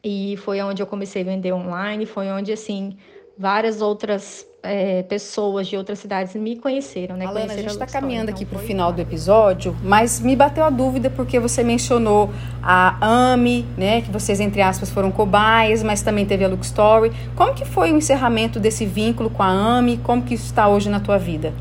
e 0.03 0.37
foi 0.37 0.61
onde 0.61 0.81
eu 0.81 0.87
comecei 0.87 1.21
a 1.21 1.25
vender 1.25 1.51
online, 1.51 2.05
foi 2.05 2.27
onde, 2.27 2.53
assim, 2.53 2.97
várias 3.37 3.81
outras 3.81 4.45
é, 4.63 5.03
pessoas 5.03 5.67
de 5.67 5.77
outras 5.77 5.99
cidades 5.99 6.35
me 6.35 6.57
conheceram, 6.57 7.15
né? 7.15 7.25
Alana, 7.25 7.53
a 7.53 7.57
gente 7.57 7.69
está 7.69 7.85
caminhando 7.85 8.29
aqui 8.29 8.45
para 8.45 8.57
o 8.57 8.61
final 8.61 8.91
do 8.91 8.99
episódio, 8.99 9.75
mas 9.83 10.19
me 10.19 10.35
bateu 10.35 10.63
a 10.63 10.69
dúvida 10.69 11.09
porque 11.09 11.39
você 11.39 11.63
mencionou 11.63 12.31
a 12.61 12.97
AMI, 13.33 13.65
né? 13.77 14.01
Que 14.01 14.11
vocês, 14.11 14.39
entre 14.39 14.61
aspas, 14.61 14.89
foram 14.89 15.11
cobaias, 15.11 15.83
mas 15.83 16.01
também 16.01 16.25
teve 16.25 16.43
a 16.43 16.47
Look 16.47 16.63
Story. 16.63 17.11
Como 17.35 17.53
que 17.53 17.63
foi 17.63 17.91
o 17.91 17.97
encerramento 17.97 18.59
desse 18.59 18.85
vínculo 18.85 19.29
com 19.29 19.43
a 19.43 19.47
AMI? 19.47 19.97
Como 19.99 20.23
que 20.23 20.33
isso 20.33 20.45
está 20.45 20.67
hoje 20.67 20.89
na 20.89 20.99
tua 20.99 21.17
vida? 21.17 21.53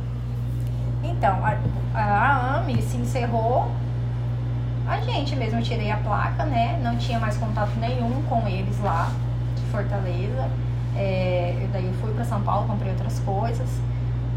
Então, 1.05 1.39
a, 1.45 1.59
a 1.95 2.57
AMI 2.59 2.83
se 2.83 2.97
encerrou 2.97 3.71
a 4.89 5.01
gente 5.01 5.35
mesmo, 5.35 5.59
eu 5.59 5.63
tirei 5.65 5.91
a 5.91 5.97
placa, 5.97 6.45
né? 6.45 6.79
Não 6.83 6.97
tinha 6.97 7.19
mais 7.19 7.37
contato 7.37 7.73
nenhum 7.79 8.23
com 8.29 8.47
eles 8.47 8.79
lá 8.81 9.11
de 9.57 9.63
Fortaleza. 9.73 10.49
É, 10.97 11.67
daí 11.73 11.87
eu 11.87 11.93
fui 11.95 12.13
para 12.13 12.25
São 12.25 12.41
Paulo, 12.43 12.67
comprei 12.67 12.91
outras 12.91 13.19
coisas. 13.21 13.69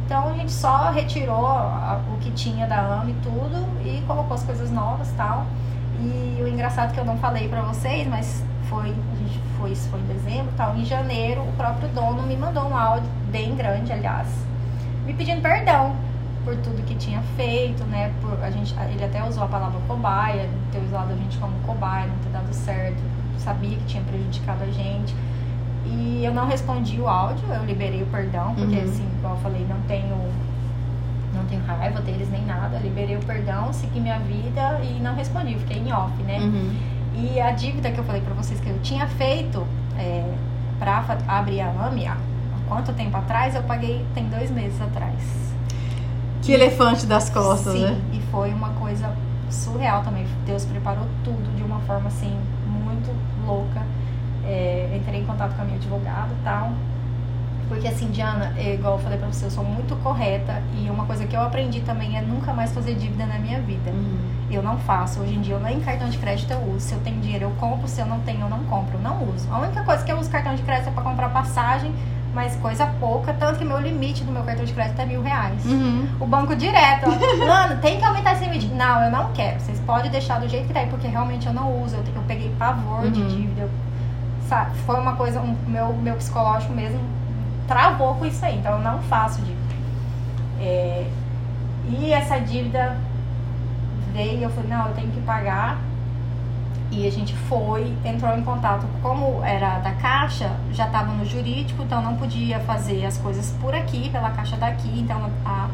Então 0.06 0.30
a 0.30 0.34
gente 0.34 0.52
só 0.52 0.90
retirou 0.92 1.46
a, 1.46 2.02
o 2.12 2.18
que 2.18 2.32
tinha 2.32 2.66
da 2.66 2.80
AME 2.80 3.12
e 3.12 3.16
tudo 3.22 3.68
e 3.86 4.02
colocou 4.08 4.34
as 4.34 4.44
coisas 4.44 4.72
novas 4.72 5.12
tal. 5.16 5.46
E 6.00 6.42
o 6.42 6.48
engraçado 6.48 6.94
que 6.94 7.00
eu 7.00 7.06
não 7.06 7.18
falei 7.18 7.48
para 7.48 7.62
vocês, 7.62 8.08
mas 8.08 8.44
foi, 8.70 8.90
a 8.90 9.16
gente 9.16 9.40
foi, 9.58 9.72
isso 9.72 9.90
foi 9.90 10.00
em 10.00 10.06
dezembro 10.06 10.52
tal. 10.56 10.76
Em 10.76 10.86
janeiro, 10.86 11.42
o 11.42 11.52
próprio 11.54 11.90
dono 11.90 12.24
me 12.24 12.38
mandou 12.38 12.64
um 12.64 12.76
áudio 12.76 13.10
bem 13.30 13.56
grande, 13.56 13.92
aliás, 13.92 14.28
me 15.06 15.14
pedindo 15.14 15.42
perdão 15.42 15.96
por 16.46 16.56
tudo 16.58 16.84
que 16.86 16.96
tinha 16.96 17.22
feito, 17.36 17.84
né? 17.86 18.12
Por 18.22 18.42
a 18.44 18.50
gente, 18.50 18.74
ele 18.92 19.04
até 19.04 19.24
usou 19.24 19.44
a 19.44 19.48
palavra 19.48 19.80
cobaia, 19.88 20.50
ter 20.72 20.80
usado 20.80 21.12
a 21.12 21.16
gente 21.16 21.38
como 21.38 21.54
cobaia, 21.66 22.08
não 22.08 22.18
ter 22.18 22.30
dado 22.30 22.54
certo, 22.54 23.02
sabia 23.38 23.78
que 23.78 23.86
tinha 23.86 24.04
prejudicado 24.04 24.64
a 24.64 24.72
gente. 24.72 25.14
E 25.86 26.24
eu 26.24 26.34
não 26.34 26.48
respondi 26.48 27.00
o 27.00 27.08
áudio, 27.08 27.48
eu 27.48 27.64
liberei 27.66 28.04
o 28.04 28.06
perdão, 28.08 28.54
porque 28.56 28.76
uhum. 28.76 28.84
assim, 28.84 29.08
igual 29.18 29.36
eu 29.36 29.42
falei, 29.42 29.66
não 29.68 29.80
tenho 29.88 30.18
não 31.34 31.46
tenho 31.46 31.64
raiva 31.64 32.02
deles 32.02 32.30
nem 32.30 32.46
nada, 32.46 32.78
eu 32.78 32.82
liberei 32.82 33.16
o 33.16 33.20
perdão, 33.20 33.72
segui 33.72 34.00
minha 34.00 34.20
vida 34.20 34.82
e 34.84 35.00
não 35.00 35.16
respondi, 35.16 35.56
fiquei 35.60 35.78
em 35.78 35.94
off, 35.94 36.12
né? 36.24 36.40
Uhum. 36.40 36.76
E 37.16 37.40
a 37.40 37.52
dívida 37.52 37.92
que 37.92 38.00
eu 38.00 38.04
falei 38.04 38.22
pra 38.22 38.34
vocês 38.34 38.60
que 38.60 38.70
eu 38.70 38.80
tinha 38.82 39.08
feito 39.08 39.66
é, 39.98 40.34
pra 40.78 41.04
abrir 41.28 41.62
a 41.62 41.70
AMI, 41.70 42.08
há 42.08 42.18
quanto 42.68 42.94
tempo 42.94 43.16
atrás, 43.16 43.56
eu 43.56 43.64
paguei 43.64 44.06
tem 44.14 44.26
dois 44.30 44.52
meses 44.52 44.80
atrás. 44.82 45.22
Que 46.42 46.54
elefante 46.54 47.06
das 47.06 47.30
costas, 47.30 47.74
Sim, 47.74 47.86
né? 47.86 48.02
e 48.14 48.22
foi 48.32 48.54
uma 48.54 48.70
coisa 48.70 49.14
surreal 49.50 50.04
também. 50.04 50.26
Deus 50.46 50.66
preparou 50.66 51.06
tudo 51.24 51.56
de 51.56 51.64
uma 51.64 51.80
forma 51.82 52.08
assim, 52.08 52.38
muito 52.68 53.14
louca 53.46 53.82
é, 54.50 54.98
entrei 54.98 55.22
em 55.22 55.26
contato 55.26 55.56
com 55.56 55.62
a 55.62 55.66
minha 55.66 55.78
advogada 55.78 56.30
e 56.34 56.44
tal. 56.44 56.72
Porque 57.70 57.88
assim, 57.88 58.10
Diana, 58.10 58.52
é, 58.58 58.74
igual 58.74 58.94
eu 58.94 59.00
falei 59.00 59.20
pra 59.20 59.28
você, 59.28 59.46
eu 59.46 59.52
sou 59.52 59.64
muito 59.64 59.96
correta 59.98 60.62
e 60.76 60.90
uma 60.90 61.06
coisa 61.06 61.28
que 61.28 61.36
eu 61.36 61.42
aprendi 61.42 61.82
também 61.82 62.18
é 62.18 62.22
nunca 62.22 62.52
mais 62.52 62.74
fazer 62.74 62.96
dívida 62.96 63.28
na 63.28 63.38
minha 63.38 63.62
vida. 63.62 63.92
Uhum. 63.92 64.18
Eu 64.50 64.64
não 64.64 64.80
faço. 64.80 65.22
Hoje 65.22 65.36
em 65.36 65.42
dia 65.42 65.54
eu 65.54 65.60
nem 65.60 65.80
cartão 65.80 66.10
de 66.10 66.18
crédito 66.18 66.52
eu 66.52 66.60
uso. 66.74 66.80
Se 66.80 66.94
eu 66.94 67.00
tenho 67.02 67.22
dinheiro 67.22 67.46
eu 67.46 67.52
compro, 67.60 67.88
se 67.88 68.02
eu 68.02 68.08
não 68.08 68.20
tenho 68.22 68.42
eu 68.42 68.50
não 68.50 68.64
compro. 68.64 68.98
Eu 68.98 69.02
não 69.02 69.24
uso. 69.30 69.48
A 69.52 69.60
única 69.60 69.84
coisa 69.84 70.04
que 70.04 70.12
eu 70.12 70.18
uso 70.18 70.32
cartão 70.32 70.56
de 70.56 70.64
crédito 70.64 70.90
é 70.90 70.92
pra 70.92 71.04
comprar 71.04 71.30
passagem, 71.30 71.94
mas 72.34 72.56
coisa 72.56 72.88
pouca, 73.00 73.34
tanto 73.34 73.60
que 73.60 73.66
meu 73.66 73.80
limite 73.80 74.24
do 74.24 74.32
meu 74.32 74.42
cartão 74.42 74.66
de 74.66 74.74
crédito 74.74 75.00
é 75.00 75.06
mil 75.06 75.22
reais. 75.22 75.64
Uhum. 75.64 76.08
O 76.20 76.26
banco 76.26 76.56
direto, 76.56 77.08
mano, 77.46 77.80
tem 77.82 78.00
que 78.00 78.04
aumentar 78.04 78.34
esse 78.34 78.46
limite. 78.46 78.66
Não, 78.68 79.04
eu 79.04 79.12
não 79.12 79.32
quero. 79.32 79.60
Vocês 79.60 79.80
podem 79.82 80.10
deixar 80.10 80.40
do 80.40 80.50
jeito 80.50 80.66
que 80.66 80.74
tá 80.74 80.80
aí, 80.80 80.88
porque 80.88 81.08
realmente 81.08 81.46
eu 81.46 81.54
não 81.54 81.84
uso. 81.84 81.96
Eu, 81.96 82.04
eu 82.16 82.24
peguei 82.28 82.52
pavor 82.58 83.06
uhum. 83.06 83.12
de 83.12 83.28
dívida. 83.28 83.62
Eu 83.62 83.70
sabe? 84.50 84.76
Foi 84.80 85.00
uma 85.00 85.16
coisa, 85.16 85.40
um, 85.40 85.56
meu, 85.68 85.94
meu 85.94 86.16
psicológico 86.16 86.74
mesmo 86.74 87.00
travou 87.68 88.16
com 88.16 88.26
isso 88.26 88.44
aí, 88.44 88.58
então 88.58 88.74
eu 88.74 88.80
não 88.80 89.00
faço 89.04 89.40
dívida. 89.42 89.76
É, 90.60 91.08
e 91.88 92.12
essa 92.12 92.40
dívida 92.40 92.98
veio, 94.12 94.42
eu 94.42 94.50
falei, 94.50 94.70
não, 94.70 94.88
eu 94.88 94.94
tenho 94.96 95.12
que 95.12 95.22
pagar. 95.22 95.78
E 96.92 97.08
a 97.08 97.12
gente 97.12 97.36
foi, 97.36 97.96
entrou 98.04 98.36
em 98.36 98.44
contato, 98.44 98.88
como 99.04 99.44
era 99.44 99.78
da 99.78 99.92
Caixa, 99.92 100.52
já 100.72 100.88
estava 100.88 101.12
no 101.12 101.24
jurídico, 101.24 101.84
então 101.84 102.02
não 102.02 102.18
podia 102.18 102.60
fazer 102.62 103.06
as 103.06 103.16
coisas 103.20 103.56
por 103.62 103.76
aqui, 103.76 104.10
pela 104.10 104.32
Caixa 104.32 104.58
daqui, 104.58 105.00
então 105.00 105.30
a, 105.46 105.70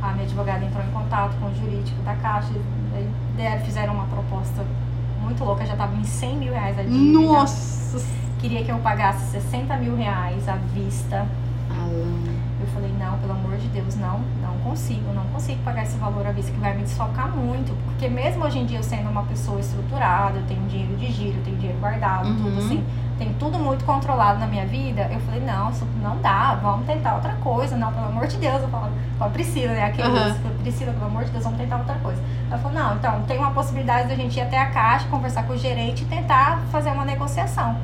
a 0.00 0.12
minha 0.12 0.24
advogada 0.24 0.64
entrou 0.64 0.84
em 0.84 0.90
contato 0.92 1.34
com 1.40 1.46
o 1.46 1.54
jurídico 1.56 2.00
da 2.02 2.14
Caixa, 2.14 2.52
fizeram 3.64 3.94
uma 3.94 4.06
proposta 4.06 4.64
muito 5.22 5.44
louca, 5.44 5.64
já 5.64 5.72
estava 5.72 5.94
em 5.96 6.04
100 6.04 6.36
mil 6.36 6.52
reais 6.52 6.78
a 6.78 6.82
dívida. 6.82 7.18
Nossa! 7.20 8.04
Queria 8.38 8.64
que 8.64 8.70
eu 8.70 8.78
pagasse 8.78 9.30
60 9.30 9.76
mil 9.76 9.96
reais 9.96 10.48
à 10.48 10.56
vista. 10.56 11.26
Alan. 11.70 12.32
Eu 12.60 12.66
falei, 12.68 12.92
não, 12.98 13.18
pelo 13.18 13.32
amor 13.32 13.56
de 13.56 13.66
Deus, 13.68 13.96
não, 13.96 14.20
não 14.40 14.56
consigo, 14.58 15.12
não 15.12 15.24
consigo 15.26 15.60
pagar 15.64 15.82
esse 15.82 15.96
valor 15.96 16.26
à 16.26 16.32
vista 16.32 16.52
que 16.52 16.58
vai 16.58 16.76
me 16.76 16.82
desfocar 16.82 17.28
muito. 17.28 17.72
Porque 17.84 18.08
mesmo 18.08 18.44
hoje 18.44 18.58
em 18.58 18.66
dia 18.66 18.78
eu 18.78 18.82
sendo 18.82 19.10
uma 19.10 19.22
pessoa 19.24 19.58
estruturada, 19.60 20.38
eu 20.38 20.46
tenho 20.46 20.62
dinheiro 20.68 20.96
de 20.96 21.10
giro, 21.10 21.38
eu 21.38 21.44
tenho 21.44 21.56
dinheiro 21.56 21.78
guardado, 21.80 22.28
uhum. 22.28 22.36
tudo 22.36 22.58
assim, 22.58 22.84
tem 23.22 23.32
tudo 23.34 23.56
muito 23.56 23.84
controlado 23.84 24.40
na 24.40 24.46
minha 24.48 24.66
vida, 24.66 25.08
eu 25.12 25.20
falei, 25.20 25.40
não, 25.40 25.70
isso 25.70 25.86
não 26.02 26.16
dá, 26.18 26.58
vamos 26.60 26.84
tentar 26.86 27.14
outra 27.14 27.34
coisa, 27.34 27.76
não, 27.76 27.92
pelo 27.92 28.06
amor 28.06 28.26
de 28.26 28.36
Deus, 28.36 28.60
eu 28.60 28.68
falo, 28.68 28.90
a 29.20 29.28
Priscila, 29.28 29.72
né, 29.72 29.84
aquele, 29.84 30.08
uhum. 30.08 30.58
Priscila, 30.60 30.92
pelo 30.92 31.06
amor 31.06 31.24
de 31.24 31.30
Deus, 31.30 31.44
vamos 31.44 31.60
tentar 31.60 31.76
outra 31.76 31.94
coisa. 31.96 32.20
Ela 32.50 32.58
falou, 32.58 32.76
não, 32.76 32.96
então, 32.96 33.22
tem 33.22 33.38
uma 33.38 33.52
possibilidade 33.52 34.08
da 34.08 34.16
gente 34.16 34.36
ir 34.36 34.40
até 34.40 34.58
a 34.58 34.70
caixa, 34.70 35.06
conversar 35.08 35.44
com 35.44 35.52
o 35.52 35.56
gerente 35.56 36.02
e 36.02 36.06
tentar 36.06 36.58
fazer 36.72 36.90
uma 36.90 37.04
negociação. 37.04 37.76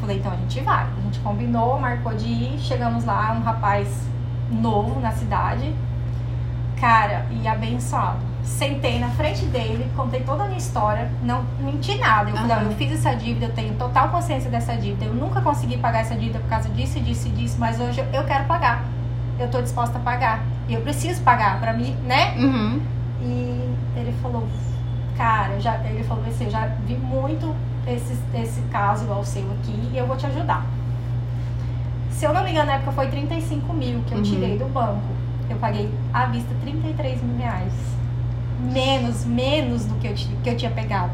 Falei, 0.00 0.18
então 0.18 0.32
a 0.32 0.36
gente 0.36 0.60
vai. 0.60 0.84
A 0.84 1.00
gente 1.02 1.18
combinou, 1.18 1.80
marcou 1.80 2.14
de 2.14 2.28
ir, 2.28 2.58
chegamos 2.60 3.04
lá, 3.04 3.32
um 3.32 3.42
rapaz 3.42 3.88
novo 4.48 5.00
na 5.00 5.10
cidade, 5.10 5.74
cara, 6.80 7.26
e 7.30 7.48
abençoado. 7.48 8.18
Sentei 8.46 8.98
na 9.00 9.10
frente 9.10 9.44
dele, 9.46 9.90
contei 9.96 10.22
toda 10.22 10.44
a 10.44 10.46
minha 10.46 10.58
história, 10.58 11.10
não 11.22 11.44
menti 11.60 11.98
nada. 11.98 12.30
Eu 12.30 12.36
falei, 12.36 12.56
uhum. 12.56 12.62
eu 12.70 12.76
fiz 12.76 12.92
essa 12.92 13.14
dívida, 13.14 13.46
eu 13.46 13.52
tenho 13.52 13.74
total 13.74 14.08
consciência 14.08 14.48
dessa 14.48 14.74
dívida. 14.76 15.04
Eu 15.04 15.14
nunca 15.14 15.40
consegui 15.40 15.76
pagar 15.76 16.00
essa 16.00 16.14
dívida 16.14 16.38
por 16.38 16.48
causa 16.48 16.68
disso, 16.70 17.00
disso 17.00 17.26
e 17.26 17.30
disso, 17.32 17.56
mas 17.58 17.80
hoje 17.80 18.02
eu 18.12 18.24
quero 18.24 18.44
pagar. 18.44 18.84
Eu 19.38 19.50
tô 19.50 19.60
disposta 19.60 19.98
a 19.98 20.00
pagar. 20.00 20.42
Eu 20.68 20.80
preciso 20.80 21.22
pagar 21.22 21.60
pra 21.60 21.72
mim, 21.72 21.94
né? 22.04 22.34
Uhum. 22.38 22.80
E 23.20 23.74
ele 23.96 24.14
falou, 24.22 24.46
cara, 25.16 25.60
já, 25.60 25.76
ele 25.84 26.04
falou 26.04 26.24
assim, 26.26 26.44
eu 26.44 26.50
já 26.50 26.66
vi 26.86 26.96
muito 26.96 27.54
esse, 27.86 28.16
esse 28.34 28.60
caso 28.70 29.04
igual 29.04 29.20
o 29.20 29.24
seu 29.24 29.42
aqui 29.52 29.90
e 29.92 29.98
eu 29.98 30.06
vou 30.06 30.16
te 30.16 30.26
ajudar. 30.26 30.64
Se 32.10 32.24
eu 32.24 32.32
não 32.32 32.44
me 32.44 32.50
engano, 32.50 32.66
na 32.66 32.74
época 32.74 32.92
foi 32.92 33.08
35 33.08 33.72
mil 33.74 34.00
que 34.06 34.12
eu 34.12 34.18
uhum. 34.18 34.24
tirei 34.24 34.56
do 34.56 34.66
banco. 34.66 35.02
Eu 35.50 35.56
paguei 35.58 35.92
à 36.12 36.26
vista 36.26 36.54
33 36.62 37.22
mil 37.22 37.36
reais. 37.36 37.95
Menos, 38.58 39.24
menos 39.24 39.84
do 39.84 39.94
que 39.96 40.06
eu, 40.06 40.14
que 40.14 40.50
eu 40.50 40.56
tinha 40.56 40.70
pegado. 40.70 41.12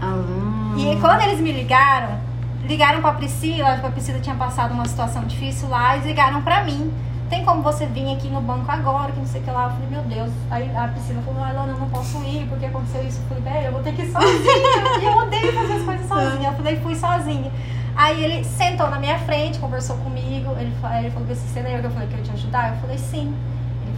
Ah. 0.00 0.74
E 0.76 1.00
quando 1.00 1.22
eles 1.22 1.40
me 1.40 1.52
ligaram, 1.52 2.18
ligaram 2.64 3.00
pra 3.00 3.12
Priscila, 3.12 3.74
a 3.74 3.90
Priscila 3.90 4.20
tinha 4.20 4.36
passado 4.36 4.72
uma 4.72 4.86
situação 4.86 5.24
difícil 5.24 5.68
lá, 5.68 5.96
e 5.96 6.00
ligaram 6.00 6.42
pra 6.42 6.62
mim. 6.64 6.92
Tem 7.28 7.44
como 7.44 7.62
você 7.62 7.84
vir 7.84 8.10
aqui 8.14 8.28
no 8.28 8.40
banco 8.40 8.70
agora, 8.70 9.12
que 9.12 9.18
não 9.18 9.26
sei 9.26 9.42
o 9.42 9.44
que 9.44 9.50
lá. 9.50 9.64
Eu 9.64 9.70
falei, 9.70 9.88
meu 9.90 10.02
Deus. 10.02 10.32
Aí 10.50 10.74
a 10.74 10.88
Priscila 10.88 11.20
falou, 11.22 11.44
ah, 11.44 11.52
Lana, 11.52 11.72
eu 11.72 11.78
não 11.78 11.88
posso 11.90 12.22
ir, 12.24 12.46
porque 12.48 12.66
aconteceu 12.66 13.06
isso. 13.06 13.20
Eu 13.20 13.36
falei, 13.36 13.52
velho, 13.52 13.66
eu 13.66 13.72
vou 13.72 13.82
ter 13.82 13.94
que 13.94 14.02
ir 14.02 14.10
sozinha. 14.10 14.98
e 15.00 15.04
eu 15.04 15.12
odeio 15.12 15.52
fazer 15.52 15.72
as 15.74 15.82
coisas 15.82 16.08
sozinha. 16.08 16.48
Eu 16.48 16.54
falei, 16.54 16.76
fui 16.76 16.94
sozinha. 16.94 17.52
Aí 17.98 18.22
ele 18.22 18.44
sentou 18.44 18.88
na 18.88 19.00
minha 19.00 19.18
frente, 19.18 19.58
conversou 19.58 19.96
comigo. 19.96 20.52
Ele, 20.52 20.72
ele 21.00 21.10
falou 21.10 21.26
Você 21.26 21.60
lembra 21.60 21.80
que 21.80 21.86
eu 21.86 21.90
falei 21.90 22.06
que 22.06 22.14
eu 22.14 22.22
te 22.22 22.30
ajudar? 22.30 22.74
Eu 22.74 22.80
falei: 22.80 22.96
Sim. 22.96 23.34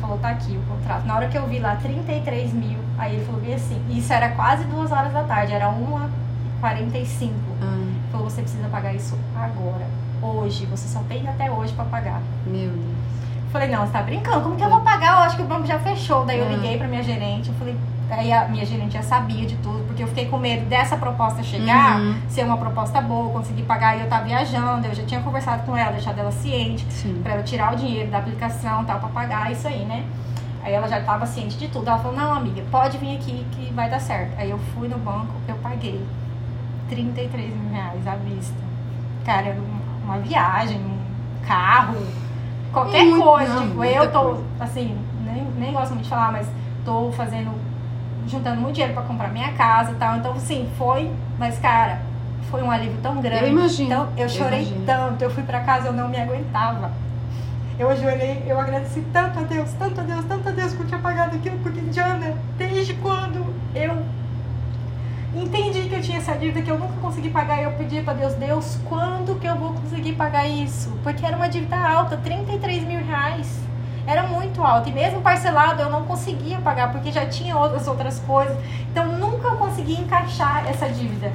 Falou: 0.01 0.19
Tá 0.19 0.31
aqui 0.31 0.57
o 0.57 0.63
contrato. 0.63 1.05
Na 1.07 1.17
hora 1.17 1.29
que 1.29 1.37
eu 1.37 1.47
vi 1.47 1.59
lá 1.59 1.77
33 1.77 2.53
mil, 2.53 2.79
aí 2.99 3.17
ele 3.17 3.25
falou 3.25 3.41
bem 3.41 3.55
assim: 3.55 3.81
Isso 3.91 4.13
era 4.13 4.31
quase 4.31 4.65
duas 4.65 4.91
horas 4.91 5.13
da 5.13 5.23
tarde, 5.25 5.53
era 5.53 5.67
1h45. 5.67 7.31
Hum. 7.31 7.33
Ele 7.63 8.13
falou: 8.13 8.31
Você 8.31 8.43
precisa 8.43 8.69
pagar 8.69 8.95
isso 8.95 9.19
agora, 9.37 9.87
hoje. 10.23 10.67
Você 10.67 10.89
só 10.89 11.01
tem 11.09 11.29
até 11.29 11.51
hoje 11.51 11.73
para 11.73 11.85
pagar. 11.85 12.23
Meu 12.47 12.71
Deus. 12.71 12.85
Eu 13.45 13.51
falei: 13.53 13.69
Não, 13.69 13.87
você 13.87 13.93
tá 13.93 14.03
brincando? 14.03 14.43
Como 14.43 14.57
que 14.57 14.65
eu 14.65 14.71
vou 14.71 14.81
pagar? 14.81 15.19
Eu 15.19 15.25
acho 15.25 15.37
que 15.37 15.43
o 15.43 15.47
banco 15.47 15.67
já 15.67 15.79
fechou. 15.79 16.25
Daí 16.25 16.39
eu 16.39 16.47
hum. 16.47 16.53
liguei 16.53 16.79
pra 16.79 16.87
minha 16.87 17.03
gerente. 17.03 17.49
Eu 17.49 17.55
falei: 17.55 17.77
Aí 18.11 18.33
a 18.33 18.49
minha 18.49 18.65
gerente 18.65 18.95
já 18.95 19.03
sabia 19.03 19.47
de 19.47 19.57
tudo, 19.57 19.87
porque 20.01 20.03
eu 20.03 20.09
fiquei 20.09 20.27
com 20.27 20.39
medo 20.39 20.65
dessa 20.67 20.97
proposta 20.97 21.43
chegar, 21.43 22.01
uhum. 22.01 22.15
ser 22.29 22.45
uma 22.45 22.57
proposta 22.57 23.01
boa, 23.01 23.31
conseguir 23.31 23.65
pagar 23.65 23.97
e 23.97 24.01
eu 24.01 24.05
estar 24.05 24.21
viajando. 24.21 24.87
Eu 24.87 24.95
já 24.95 25.05
tinha 25.05 25.21
conversado 25.21 25.65
com 25.65 25.77
ela, 25.77 25.93
deixado 25.93 26.19
ela 26.19 26.33
ciente, 26.33 26.87
para 27.23 27.35
ela 27.35 27.43
tirar 27.43 27.75
o 27.75 27.77
dinheiro 27.77 28.11
da 28.11 28.19
aplicação 28.19 28.85
tal, 28.85 28.99
para 28.99 29.09
pagar 29.11 29.53
isso 29.53 29.69
aí, 29.69 29.85
né? 29.85 30.05
Aí 30.63 30.73
ela 30.73 30.89
já 30.89 31.01
estava 31.01 31.27
ciente 31.27 31.59
de 31.59 31.69
tudo. 31.69 31.89
Ela 31.89 31.99
falou: 31.99 32.17
Não, 32.17 32.33
amiga, 32.33 32.63
pode 32.71 32.97
vir 32.99 33.17
aqui 33.17 33.47
que 33.53 33.73
vai 33.73 33.91
dar 33.91 34.01
certo. 34.01 34.33
Aí 34.39 34.51
eu 34.51 34.59
fui 34.75 34.89
no 34.89 34.99
banco, 34.99 35.33
eu 35.47 35.57
paguei 35.57 36.03
33 36.89 37.55
mil 37.55 37.73
reais 37.73 38.07
à 38.07 38.17
vista. 38.17 38.57
Cara, 39.25 39.57
uma 40.03 40.19
viagem, 40.19 40.79
um 40.79 41.47
carro, 41.47 41.97
qualquer 42.73 43.05
muito, 43.05 43.23
coisa. 43.23 43.55
Não, 43.55 43.69
tipo, 43.69 43.85
eu 43.85 44.11
tô, 44.11 44.23
coisa. 44.23 44.45
assim, 44.61 44.97
nem, 45.25 45.45
nem 45.59 45.73
gosto 45.73 45.91
muito 45.91 46.05
de 46.05 46.11
falar, 46.11 46.33
mas 46.33 46.47
tô 46.85 47.13
fazendo 47.13 47.51
juntando 48.27 48.61
muito 48.61 48.75
dinheiro 48.75 48.95
para 48.95 49.03
comprar 49.05 49.29
minha 49.29 49.53
casa 49.53 49.93
e 49.93 49.95
tal. 49.95 50.17
Então, 50.17 50.33
assim, 50.33 50.69
foi, 50.77 51.11
mas, 51.39 51.59
cara, 51.59 52.01
foi 52.51 52.63
um 52.63 52.71
alívio 52.71 52.99
tão 53.03 53.21
grande. 53.21 53.45
Eu 53.45 53.49
imagino. 53.49 53.87
Então, 53.87 54.09
eu 54.17 54.29
chorei 54.29 54.63
imagino. 54.63 54.87
tanto. 54.87 55.23
Eu 55.23 55.31
fui 55.31 55.43
pra 55.43 55.61
casa, 55.61 55.89
eu 55.89 55.93
não 55.93 56.09
me 56.09 56.21
aguentava. 56.21 56.91
Eu 57.79 57.89
ajoelhei, 57.89 58.45
eu 58.47 58.61
agradeci 58.61 59.03
tanto 59.13 59.39
a 59.39 59.43
Deus, 59.43 59.73
tanto 59.73 60.01
a 60.01 60.05
Deus, 60.05 60.25
tanto 60.27 60.49
a 60.49 60.53
Deus 60.53 60.75
que 60.75 60.81
eu 60.83 60.87
tinha 60.87 61.01
pagado 61.01 61.37
aquilo, 61.37 61.59
porque, 61.61 61.81
Diana, 61.81 62.35
desde 62.59 62.93
quando 62.95 63.55
eu 63.75 64.03
entendi 65.35 65.89
que 65.89 65.95
eu 65.95 66.03
tinha 66.03 66.19
essa 66.19 66.35
dívida 66.35 66.61
que 66.61 66.71
eu 66.71 66.79
nunca 66.79 66.93
consegui 67.01 67.31
pagar, 67.31 67.63
eu 67.63 67.73
pedi 67.73 68.03
pra 68.03 68.13
Deus, 68.13 68.35
Deus, 68.35 68.79
quando 68.85 69.39
que 69.41 69.47
eu 69.47 69.57
vou 69.57 69.73
conseguir 69.73 70.13
pagar 70.13 70.47
isso? 70.47 70.91
Porque 71.03 71.25
era 71.25 71.37
uma 71.37 71.49
dívida 71.49 71.77
alta, 71.77 72.17
33 72.19 72.85
mil 72.85 73.03
reais. 73.03 73.61
Era 74.11 74.25
muito 74.25 74.61
alta. 74.63 74.89
E 74.89 74.93
mesmo 74.93 75.21
parcelado 75.21 75.81
eu 75.81 75.89
não 75.89 76.05
conseguia 76.05 76.59
pagar, 76.59 76.91
porque 76.91 77.13
já 77.13 77.27
tinha 77.27 77.57
outras 77.57 77.87
outras 77.87 78.19
coisas. 78.21 78.57
Então 78.91 79.07
nunca 79.19 79.47
eu 79.49 79.57
consegui 79.57 79.95
encaixar 80.01 80.67
essa 80.69 80.89
dívida. 80.89 81.31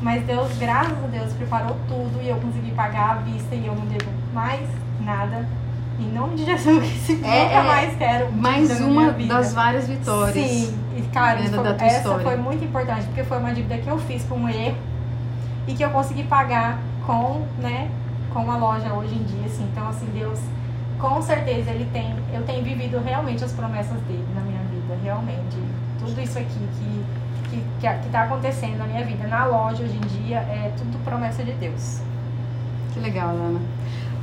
Mas 0.00 0.22
Deus, 0.24 0.56
graças 0.58 0.92
a 0.92 1.06
Deus, 1.08 1.32
preparou 1.32 1.76
tudo 1.88 2.20
e 2.22 2.28
eu 2.28 2.36
consegui 2.36 2.70
pagar 2.72 3.10
à 3.10 3.14
vista 3.14 3.54
e 3.54 3.66
eu 3.66 3.74
não 3.74 3.86
devo 3.86 4.10
mais 4.32 4.60
nada. 5.00 5.48
Em 5.98 6.12
nome 6.12 6.36
de 6.36 6.44
Jesus, 6.44 7.08
nunca 7.08 7.26
é, 7.28 7.62
mais 7.62 7.96
quero. 7.96 8.32
Mais 8.32 8.80
uma 8.80 9.10
das 9.12 9.52
várias 9.54 9.88
vitórias. 9.88 10.34
Sim, 10.50 10.78
e 10.96 11.02
cara, 11.02 11.40
isso 11.40 11.54
foi- 11.54 11.68
essa 11.70 11.86
história. 11.98 12.24
foi 12.24 12.36
muito 12.36 12.64
importante, 12.64 13.04
porque 13.06 13.24
foi 13.24 13.38
uma 13.38 13.52
dívida 13.54 13.78
que 13.78 13.88
eu 13.88 13.98
fiz 13.98 14.24
com 14.24 14.36
um 14.36 14.48
erro 14.48 14.76
e 15.66 15.72
que 15.74 15.82
eu 15.84 15.90
consegui 15.90 16.24
pagar 16.24 16.78
com, 17.06 17.42
né, 17.58 17.88
com 18.32 18.50
a 18.50 18.56
loja 18.56 18.92
hoje 18.92 19.14
em 19.14 19.22
dia, 19.22 19.46
assim. 19.46 19.66
Então, 19.72 19.88
assim, 19.88 20.06
Deus, 20.12 20.38
com 21.00 21.20
certeza 21.22 21.70
ele 21.70 21.88
tem, 21.92 22.14
eu 22.32 22.42
tenho 22.44 22.62
vivido 22.64 23.00
realmente 23.04 23.44
as 23.44 23.52
promessas 23.52 23.98
dele 24.02 24.26
na 24.34 24.40
minha 24.42 24.60
vida, 24.70 24.96
realmente. 25.02 25.56
Tudo 25.98 26.20
isso 26.20 26.38
aqui 26.38 26.48
que 26.78 27.04
que, 27.50 27.62
que, 27.80 27.88
que 27.88 28.08
tá 28.10 28.24
acontecendo 28.24 28.78
na 28.78 28.86
minha 28.86 29.04
vida, 29.04 29.28
na 29.28 29.44
loja 29.44 29.82
hoje 29.84 29.96
em 29.96 30.00
dia, 30.24 30.38
é 30.38 30.72
tudo 30.76 30.98
promessa 31.04 31.44
de 31.44 31.52
Deus. 31.52 32.00
Que 32.92 32.98
legal, 33.00 33.28
Ana. 33.28 33.60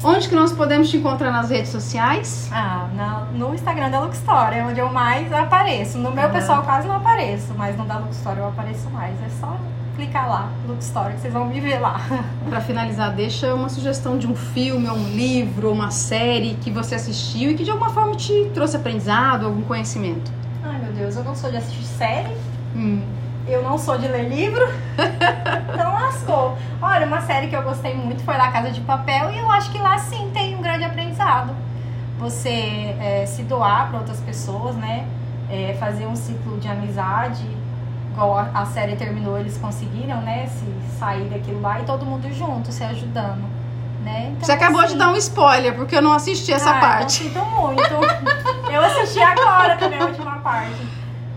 Onde 0.03 0.27
que 0.27 0.35
nós 0.35 0.51
podemos 0.51 0.89
te 0.89 0.97
encontrar 0.97 1.31
nas 1.31 1.49
redes 1.49 1.69
sociais? 1.69 2.49
Ah, 2.51 2.87
na- 2.95 3.27
no 3.33 3.53
Instagram 3.53 3.89
da 3.91 3.99
Luxstory 4.01 4.55
é 4.57 4.65
onde 4.65 4.79
eu 4.79 4.91
mais 4.91 5.31
apareço. 5.31 5.97
No 5.99 6.11
meu 6.11 6.23
Aham. 6.23 6.33
pessoal 6.33 6.63
quase 6.63 6.87
não 6.87 6.95
apareço, 6.95 7.53
mas 7.55 7.77
no 7.77 7.85
da 7.85 7.97
Luxstory 7.99 8.39
eu 8.39 8.47
apareço 8.47 8.89
mais. 8.89 9.13
É 9.21 9.29
só 9.39 9.55
clicar 10.01 10.27
lá, 10.27 10.49
Luxstory, 10.67 11.13
que 11.13 11.19
vocês 11.21 11.33
vão 11.33 11.45
me 11.45 11.59
ver 11.59 11.77
lá. 11.79 12.01
Para 12.49 12.59
finalizar, 12.59 13.11
deixa 13.13 13.53
uma 13.53 13.69
sugestão 13.69 14.17
de 14.17 14.25
um 14.25 14.35
filme, 14.35 14.89
ou 14.89 14.95
um 14.97 15.09
livro, 15.09 15.67
ou 15.67 15.73
uma 15.73 15.91
série 15.91 16.55
que 16.55 16.71
você 16.71 16.95
assistiu 16.95 17.51
e 17.51 17.53
que 17.55 17.63
de 17.63 17.69
alguma 17.69 17.91
forma 17.91 18.15
te 18.15 18.49
trouxe 18.53 18.75
aprendizado, 18.77 19.45
algum 19.45 19.61
conhecimento. 19.61 20.31
Ai 20.63 20.79
meu 20.79 20.91
Deus, 20.93 21.15
eu 21.15 21.23
não 21.23 21.35
sou 21.35 21.51
de 21.51 21.57
assistir 21.57 21.83
série, 21.83 22.35
Hum. 22.75 23.01
eu 23.47 23.61
não 23.61 23.77
sou 23.77 23.97
de 23.97 24.07
ler 24.07 24.27
livro. 24.27 24.65
então 25.71 25.93
lascou. 25.93 26.57
Olha, 26.81 27.05
uma 27.05 27.21
série 27.21 27.47
que 27.47 27.55
eu 27.55 27.61
gostei 27.61 27.93
muito 27.93 28.23
foi 28.23 28.35
La 28.37 28.51
Casa 28.51 28.71
de 28.71 28.81
Papel 28.81 29.29
e 29.31 29.37
eu 29.37 29.51
acho 29.51 29.71
que 29.71 29.77
lá 29.77 29.99
sim 29.99 30.31
tem 30.33 30.55
um 30.55 30.61
grande 30.63 30.83
aprendizado. 30.83 31.53
Você 32.17 32.95
é, 32.99 33.25
se 33.27 33.43
doar 33.43 33.89
para 33.89 33.99
outras 33.99 34.19
pessoas, 34.19 34.75
né? 34.75 35.05
É, 35.49 35.75
fazer 35.79 36.07
um 36.07 36.15
ciclo 36.15 36.57
de 36.59 36.67
amizade. 36.67 37.43
Igual 38.13 38.37
a, 38.37 38.49
a 38.53 38.65
série 38.65 38.95
terminou, 38.95 39.37
eles 39.39 39.57
conseguiram, 39.57 40.21
né? 40.21 40.47
Se 40.47 40.65
sair 40.99 41.29
daquilo 41.29 41.61
lá 41.61 41.79
e 41.79 41.83
todo 41.83 42.05
mundo 42.05 42.31
junto, 42.33 42.71
se 42.71 42.83
ajudando. 42.83 43.43
Né? 44.03 44.29
Então, 44.31 44.45
Você 44.45 44.51
acabou 44.53 44.79
de 44.81 44.87
assim, 44.87 44.97
dar 44.97 45.09
um 45.09 45.15
spoiler, 45.15 45.75
porque 45.75 45.95
eu 45.95 46.01
não 46.01 46.11
assisti 46.13 46.51
essa 46.51 46.71
ah, 46.71 46.79
parte. 46.79 47.23
Então, 47.27 47.43
sinto 47.45 47.61
muito. 47.61 47.83
eu 48.73 48.81
assisti 48.81 49.21
agora 49.21 49.77
também 49.77 49.99
a 49.99 50.05
última 50.05 50.37
parte. 50.37 50.87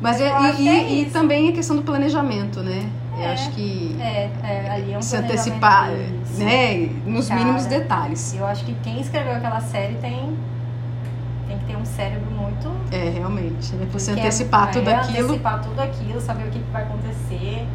Mas 0.00 0.20
é- 0.20 0.28
eu 0.30 0.54
e, 0.58 0.68
é 0.68 0.92
e- 0.92 1.04
também 1.10 1.48
a 1.50 1.52
questão 1.52 1.76
do 1.76 1.82
planejamento, 1.82 2.60
né? 2.62 2.88
Eu 3.16 3.22
É. 3.22 3.32
acho 3.32 3.50
que 3.50 3.96
É, 4.00 4.30
é, 4.42 4.70
ali 4.70 4.92
é 4.92 4.98
um 4.98 5.02
se 5.02 5.16
antecipar, 5.16 5.88
né? 6.38 6.88
Nos 7.06 7.28
Cara. 7.28 7.40
mínimos 7.40 7.66
detalhes. 7.66 8.34
Eu 8.34 8.46
acho 8.46 8.64
que 8.64 8.74
quem 8.82 9.00
escreveu 9.00 9.34
aquela 9.34 9.60
série 9.60 9.94
tem, 9.96 10.36
um 11.84 11.86
cérebro 11.86 12.30
muito. 12.30 12.72
É, 12.90 13.10
realmente. 13.10 13.74
Né? 13.76 13.86
Você 13.92 14.10
é- 14.10 14.14
antecipar 14.14 14.68
é, 14.68 14.72
tudo 14.72 14.88
aquilo. 14.88 15.24
Antecipar 15.28 15.62
tudo 15.62 15.80
aquilo, 15.80 16.20
saber 16.20 16.48
o 16.48 16.50
que 16.50 16.58
que 16.58 16.70
vai 16.72 16.82
acontecer. 16.82 17.66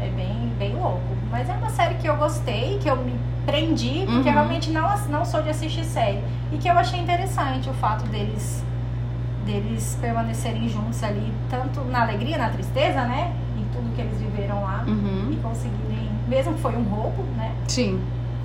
É 0.00 0.08
bem, 0.10 0.52
bem 0.58 0.74
louco. 0.74 1.00
Mas 1.30 1.48
é 1.48 1.52
uma 1.54 1.70
série 1.70 1.94
que 1.94 2.06
eu 2.06 2.16
gostei, 2.16 2.78
que 2.80 2.88
eu 2.88 2.96
me 2.96 3.18
prendi, 3.44 4.02
porque 4.06 4.12
Uhum. 4.12 4.18
eu 4.26 4.32
realmente 4.32 4.70
não, 4.70 4.88
não 5.08 5.24
sou 5.24 5.42
de 5.42 5.50
assistir 5.50 5.84
série. 5.84 6.22
E 6.52 6.58
que 6.58 6.68
eu 6.68 6.78
achei 6.78 7.00
interessante 7.00 7.68
o 7.68 7.74
fato 7.74 8.06
deles 8.08 8.62
deles 9.44 9.96
permanecerem 10.00 10.68
juntos 10.68 11.00
ali, 11.04 11.32
tanto 11.48 11.80
na 11.82 12.02
alegria, 12.02 12.36
na 12.36 12.48
tristeza, 12.50 13.04
né? 13.04 13.32
Em 13.56 13.62
tudo 13.72 13.94
que 13.94 14.00
eles 14.00 14.18
viveram 14.20 14.60
lá. 14.62 14.84
Uhum. 14.86 15.28
E 15.30 15.36
conseguirem, 15.36 16.10
mesmo 16.26 16.54
que 16.54 16.60
foi 16.60 16.74
um 16.76 16.82
roubo, 16.82 17.22
né? 17.36 17.52
Sim. 17.68 18.00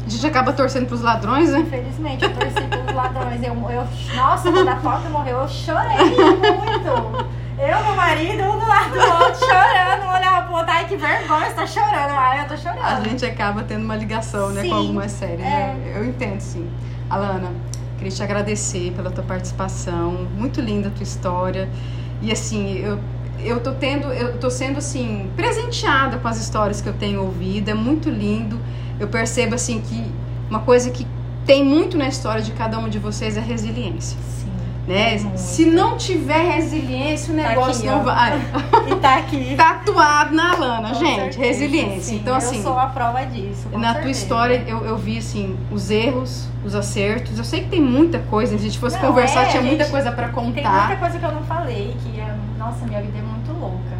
A 0.05 0.09
gente 0.09 0.25
acaba 0.25 0.51
torcendo 0.51 0.87
pros 0.87 1.01
ladrões, 1.01 1.51
né? 1.51 1.59
Infelizmente, 1.59 2.23
eu 2.23 2.33
torci 2.33 2.61
pelos 2.61 2.93
ladrões. 2.93 3.41
Eu, 3.43 3.53
eu, 3.53 3.87
nossa, 4.15 4.51
quando 4.51 4.67
a 4.67 4.75
Toca 4.75 5.09
morreu, 5.09 5.37
eu 5.39 5.47
chorei 5.47 5.97
muito. 5.97 7.41
Eu, 7.59 7.83
meu 7.85 7.95
marido, 7.95 8.43
um 8.43 8.59
do 8.59 8.67
lado 8.67 8.91
do 8.91 8.99
outro, 8.99 9.45
chorando. 9.45 10.05
Um 10.05 10.13
olhava 10.13 10.47
pro 10.47 10.55
outro, 10.55 10.71
ai, 10.71 10.85
que 10.85 10.95
vergonha, 10.95 11.47
você 11.47 11.53
tá 11.53 11.67
chorando. 11.67 12.11
Ai, 12.11 12.43
eu 12.43 12.47
tô 12.47 12.57
chorando. 12.57 12.81
A 12.81 13.01
gente 13.01 13.23
acaba 13.23 13.63
tendo 13.63 13.85
uma 13.85 13.95
ligação, 13.95 14.49
né, 14.49 14.63
Sim, 14.63 14.69
com 14.69 14.75
algumas 14.75 15.11
séries, 15.11 15.39
é. 15.41 15.43
né? 15.43 15.93
Eu 15.95 16.05
entendo, 16.05 16.39
sim. 16.39 16.67
Alana, 17.07 17.51
queria 17.97 18.11
te 18.11 18.23
agradecer 18.23 18.91
pela 18.93 19.11
tua 19.11 19.23
participação. 19.23 20.27
Muito 20.35 20.59
linda 20.59 20.87
a 20.87 20.91
tua 20.91 21.03
história. 21.03 21.69
E 22.19 22.31
assim, 22.31 22.77
eu 22.79 22.99
eu 23.43 23.59
tô 23.59 23.71
tendo, 23.73 24.07
eu 24.13 24.37
tô 24.37 24.49
sendo 24.51 24.77
assim 24.77 25.29
presenteada 25.35 26.17
com 26.17 26.27
as 26.27 26.39
histórias 26.39 26.79
que 26.79 26.87
eu 26.87 26.93
tenho 26.93 27.21
ouvido. 27.21 27.69
É 27.69 27.73
muito 27.73 28.09
lindo. 28.09 28.59
Eu 29.01 29.07
percebo 29.07 29.55
assim 29.55 29.81
que 29.81 30.05
uma 30.47 30.59
coisa 30.59 30.91
que 30.91 31.07
tem 31.45 31.65
muito 31.65 31.97
na 31.97 32.07
história 32.07 32.41
de 32.41 32.51
cada 32.51 32.77
um 32.77 32.87
de 32.87 32.99
vocês 32.99 33.35
é 33.35 33.39
resiliência, 33.41 34.15
Sim. 34.29 34.47
né? 34.87 35.17
Muito. 35.17 35.37
Se 35.39 35.65
não 35.65 35.97
tiver 35.97 36.53
resiliência, 36.53 37.33
o 37.33 37.37
Tá 37.37 37.49
negócio 37.49 37.77
aqui, 37.77 37.85
não 37.87 38.03
vai. 38.03 38.39
E 38.91 38.95
tá 38.97 39.17
aqui. 39.17 39.55
Tatuado 39.57 40.35
na 40.35 40.51
Alana, 40.53 40.89
Com 40.89 40.95
gente, 40.99 41.15
certeza, 41.33 41.39
resiliência. 41.47 42.01
sim. 42.01 42.15
Então 42.17 42.35
assim, 42.35 42.57
Eu 42.57 42.63
sou 42.63 42.77
a 42.77 42.85
prova 42.87 43.25
disso. 43.25 43.67
na 43.71 43.79
tua 43.79 43.93
certeza. 43.93 44.09
história, 44.11 44.63
eu, 44.67 44.85
eu 44.85 44.97
vi, 44.97 45.17
assim, 45.17 45.57
os 45.71 45.89
erros, 45.89 46.47
os 46.63 46.75
acertos. 46.75 47.39
Eu 47.39 47.43
sei 47.43 47.61
que 47.61 47.69
tem 47.69 47.81
muita 47.81 48.19
coisa, 48.19 48.51
se 48.55 48.59
a 48.59 48.63
gente 48.67 48.77
fosse 48.77 48.97
Não, 49.01 49.07
conversar, 49.07 49.43
é, 49.43 49.45
tinha 49.47 49.63
muita 49.63 49.83
gente, 49.85 49.91
coisa 49.91 50.11
pra 50.11 50.27
Tem 50.29 50.43
muita 50.43 50.61
contar. 50.61 50.99
coisa 50.99 51.17
que 51.17 51.25
eu 51.25 51.31
não 51.31 51.43
falei, 51.43 51.95
que 52.03 52.19
é, 52.19 52.35
nossa, 52.59 52.85
minha 52.85 53.01
vida 53.01 53.17
é 53.17 53.21
muito 53.23 53.51
louca. 53.59 53.90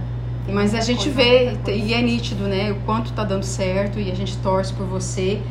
Mas 0.50 0.74
a 0.76 0.82
gente 0.82 1.10
vê, 1.10 1.58
e 1.68 1.94
é 1.94 2.02
nítido, 2.02 2.44
né, 2.46 2.72
o 2.72 2.76
quanto 2.86 3.12
tá 3.14 3.24
dando 3.24 3.44
certo, 3.44 4.00
e 4.00 4.12
a 4.12 4.16
gente 4.16 4.38
torce 4.38 4.74
por 4.74 4.86
você. 4.86 5.42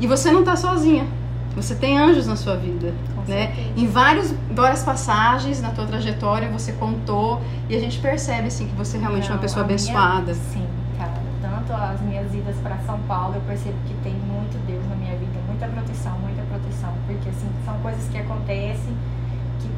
E 0.00 0.06
você 0.06 0.30
não 0.30 0.42
tá 0.44 0.56
sozinha. 0.56 1.06
Você 1.54 1.74
tem 1.74 1.96
anjos 1.98 2.26
na 2.26 2.36
sua 2.36 2.54
vida, 2.56 2.92
Com 3.14 3.22
né? 3.30 3.46
certeza. 3.46 3.68
Em 3.76 3.86
vários, 3.86 4.34
várias 4.50 4.82
passagens 4.82 5.62
na 5.62 5.70
tua 5.70 5.86
trajetória 5.86 6.48
você 6.50 6.72
contou 6.72 7.40
e 7.68 7.74
a 7.74 7.80
gente 7.80 7.98
percebe 7.98 8.48
assim 8.48 8.66
que 8.66 8.74
você 8.74 8.98
realmente 8.98 9.28
é 9.30 9.32
uma 9.32 9.38
pessoa 9.40 9.64
a 9.64 9.66
minha- 9.66 9.76
abençoada. 9.78 10.34
sim, 10.34 10.66
cara. 10.98 11.14
Tanto 11.40 11.72
as 11.72 12.00
minhas 12.02 12.34
idas 12.34 12.56
para 12.62 12.76
São 12.84 12.98
Paulo, 13.08 13.36
eu 13.36 13.40
percebo 13.42 13.74
que 13.86 13.94
tem 14.02 14.12
muito 14.12 14.58
Deus 14.66 14.84
na 14.90 14.96
minha 14.96 15.12
vida, 15.16 15.32
muita 15.48 15.66
proteção, 15.66 16.12
muita 16.18 16.42
proteção, 16.42 16.92
porque 17.06 17.28
assim, 17.30 17.48
são 17.64 17.74
coisas 17.78 18.06
que 18.08 18.18
acontecem 18.18 18.92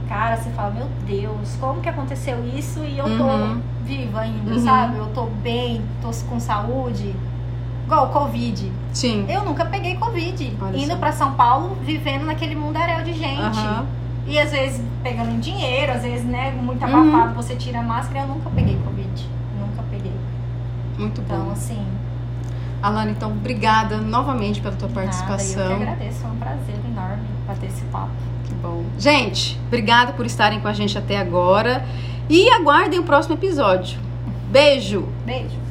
cara, 0.09 0.37
você 0.37 0.51
fala, 0.51 0.71
meu 0.71 0.87
Deus, 1.07 1.57
como 1.61 1.81
que 1.81 1.89
aconteceu 1.89 2.45
isso 2.57 2.81
e 2.85 2.99
eu 2.99 3.05
tô 3.17 3.25
Uhum. 3.25 3.61
viva 3.85 4.21
ainda, 4.21 4.53
Uhum. 4.55 4.59
sabe? 4.65 4.97
Eu 4.97 5.07
tô 5.09 5.25
bem, 5.27 5.83
tô 6.03 6.11
com 6.29 6.41
saúde. 6.41 7.15
Igual 7.85 8.07
o 8.07 8.09
Covid. 8.11 8.71
Sim. 8.93 9.25
Eu 9.29 9.45
nunca 9.45 9.65
peguei 9.65 9.97
Covid. 9.97 10.57
Olha 10.61 10.77
indo 10.77 10.97
para 10.99 11.11
São 11.13 11.33
Paulo, 11.33 11.77
vivendo 11.83 12.25
naquele 12.27 12.55
mundaréu 12.55 13.03
de 13.03 13.13
gente. 13.15 13.41
Aham. 13.41 13.87
E 14.27 14.39
às 14.39 14.51
vezes 14.51 14.83
pegando 15.03 15.41
dinheiro, 15.41 15.93
às 15.93 16.03
vezes, 16.03 16.25
né, 16.27 16.51
muito 16.51 16.85
Uhum. 16.85 17.11
abafado, 17.13 17.35
você 17.35 17.57
tira 17.57 17.79
a 17.81 17.83
máscara. 17.83 18.21
Eu 18.21 18.29
nunca 18.29 18.51
peguei 18.51 18.77
Covid. 18.85 19.27
Nunca 19.59 19.83
peguei. 19.91 20.13
Muito 20.99 21.23
bom. 21.23 21.35
Então, 21.35 21.51
assim, 21.53 21.83
Alana, 22.83 23.11
então, 23.11 23.31
obrigada 23.31 23.97
novamente 23.99 24.61
pela 24.61 24.75
tua 24.77 24.89
nada, 24.89 25.01
participação. 25.01 25.63
eu 25.71 25.77
que 25.79 25.83
agradeço. 25.83 26.21
Foi 26.21 26.31
um 26.31 26.37
prazer 26.37 26.75
enorme 26.85 27.25
bater 27.47 27.67
esse 27.67 27.83
papo. 27.87 28.11
Bom. 28.61 28.85
Gente, 28.99 29.59
obrigada 29.67 30.13
por 30.13 30.27
estarem 30.27 30.61
com 30.61 30.69
a 30.69 30.73
gente 30.73 30.97
até 30.97 31.19
agora. 31.19 31.85
E 32.29 32.51
aguardem 32.51 32.99
o 32.99 33.05
próximo 33.05 33.35
episódio. 33.35 33.99
Beijo! 34.51 35.09
Beijo. 35.25 35.68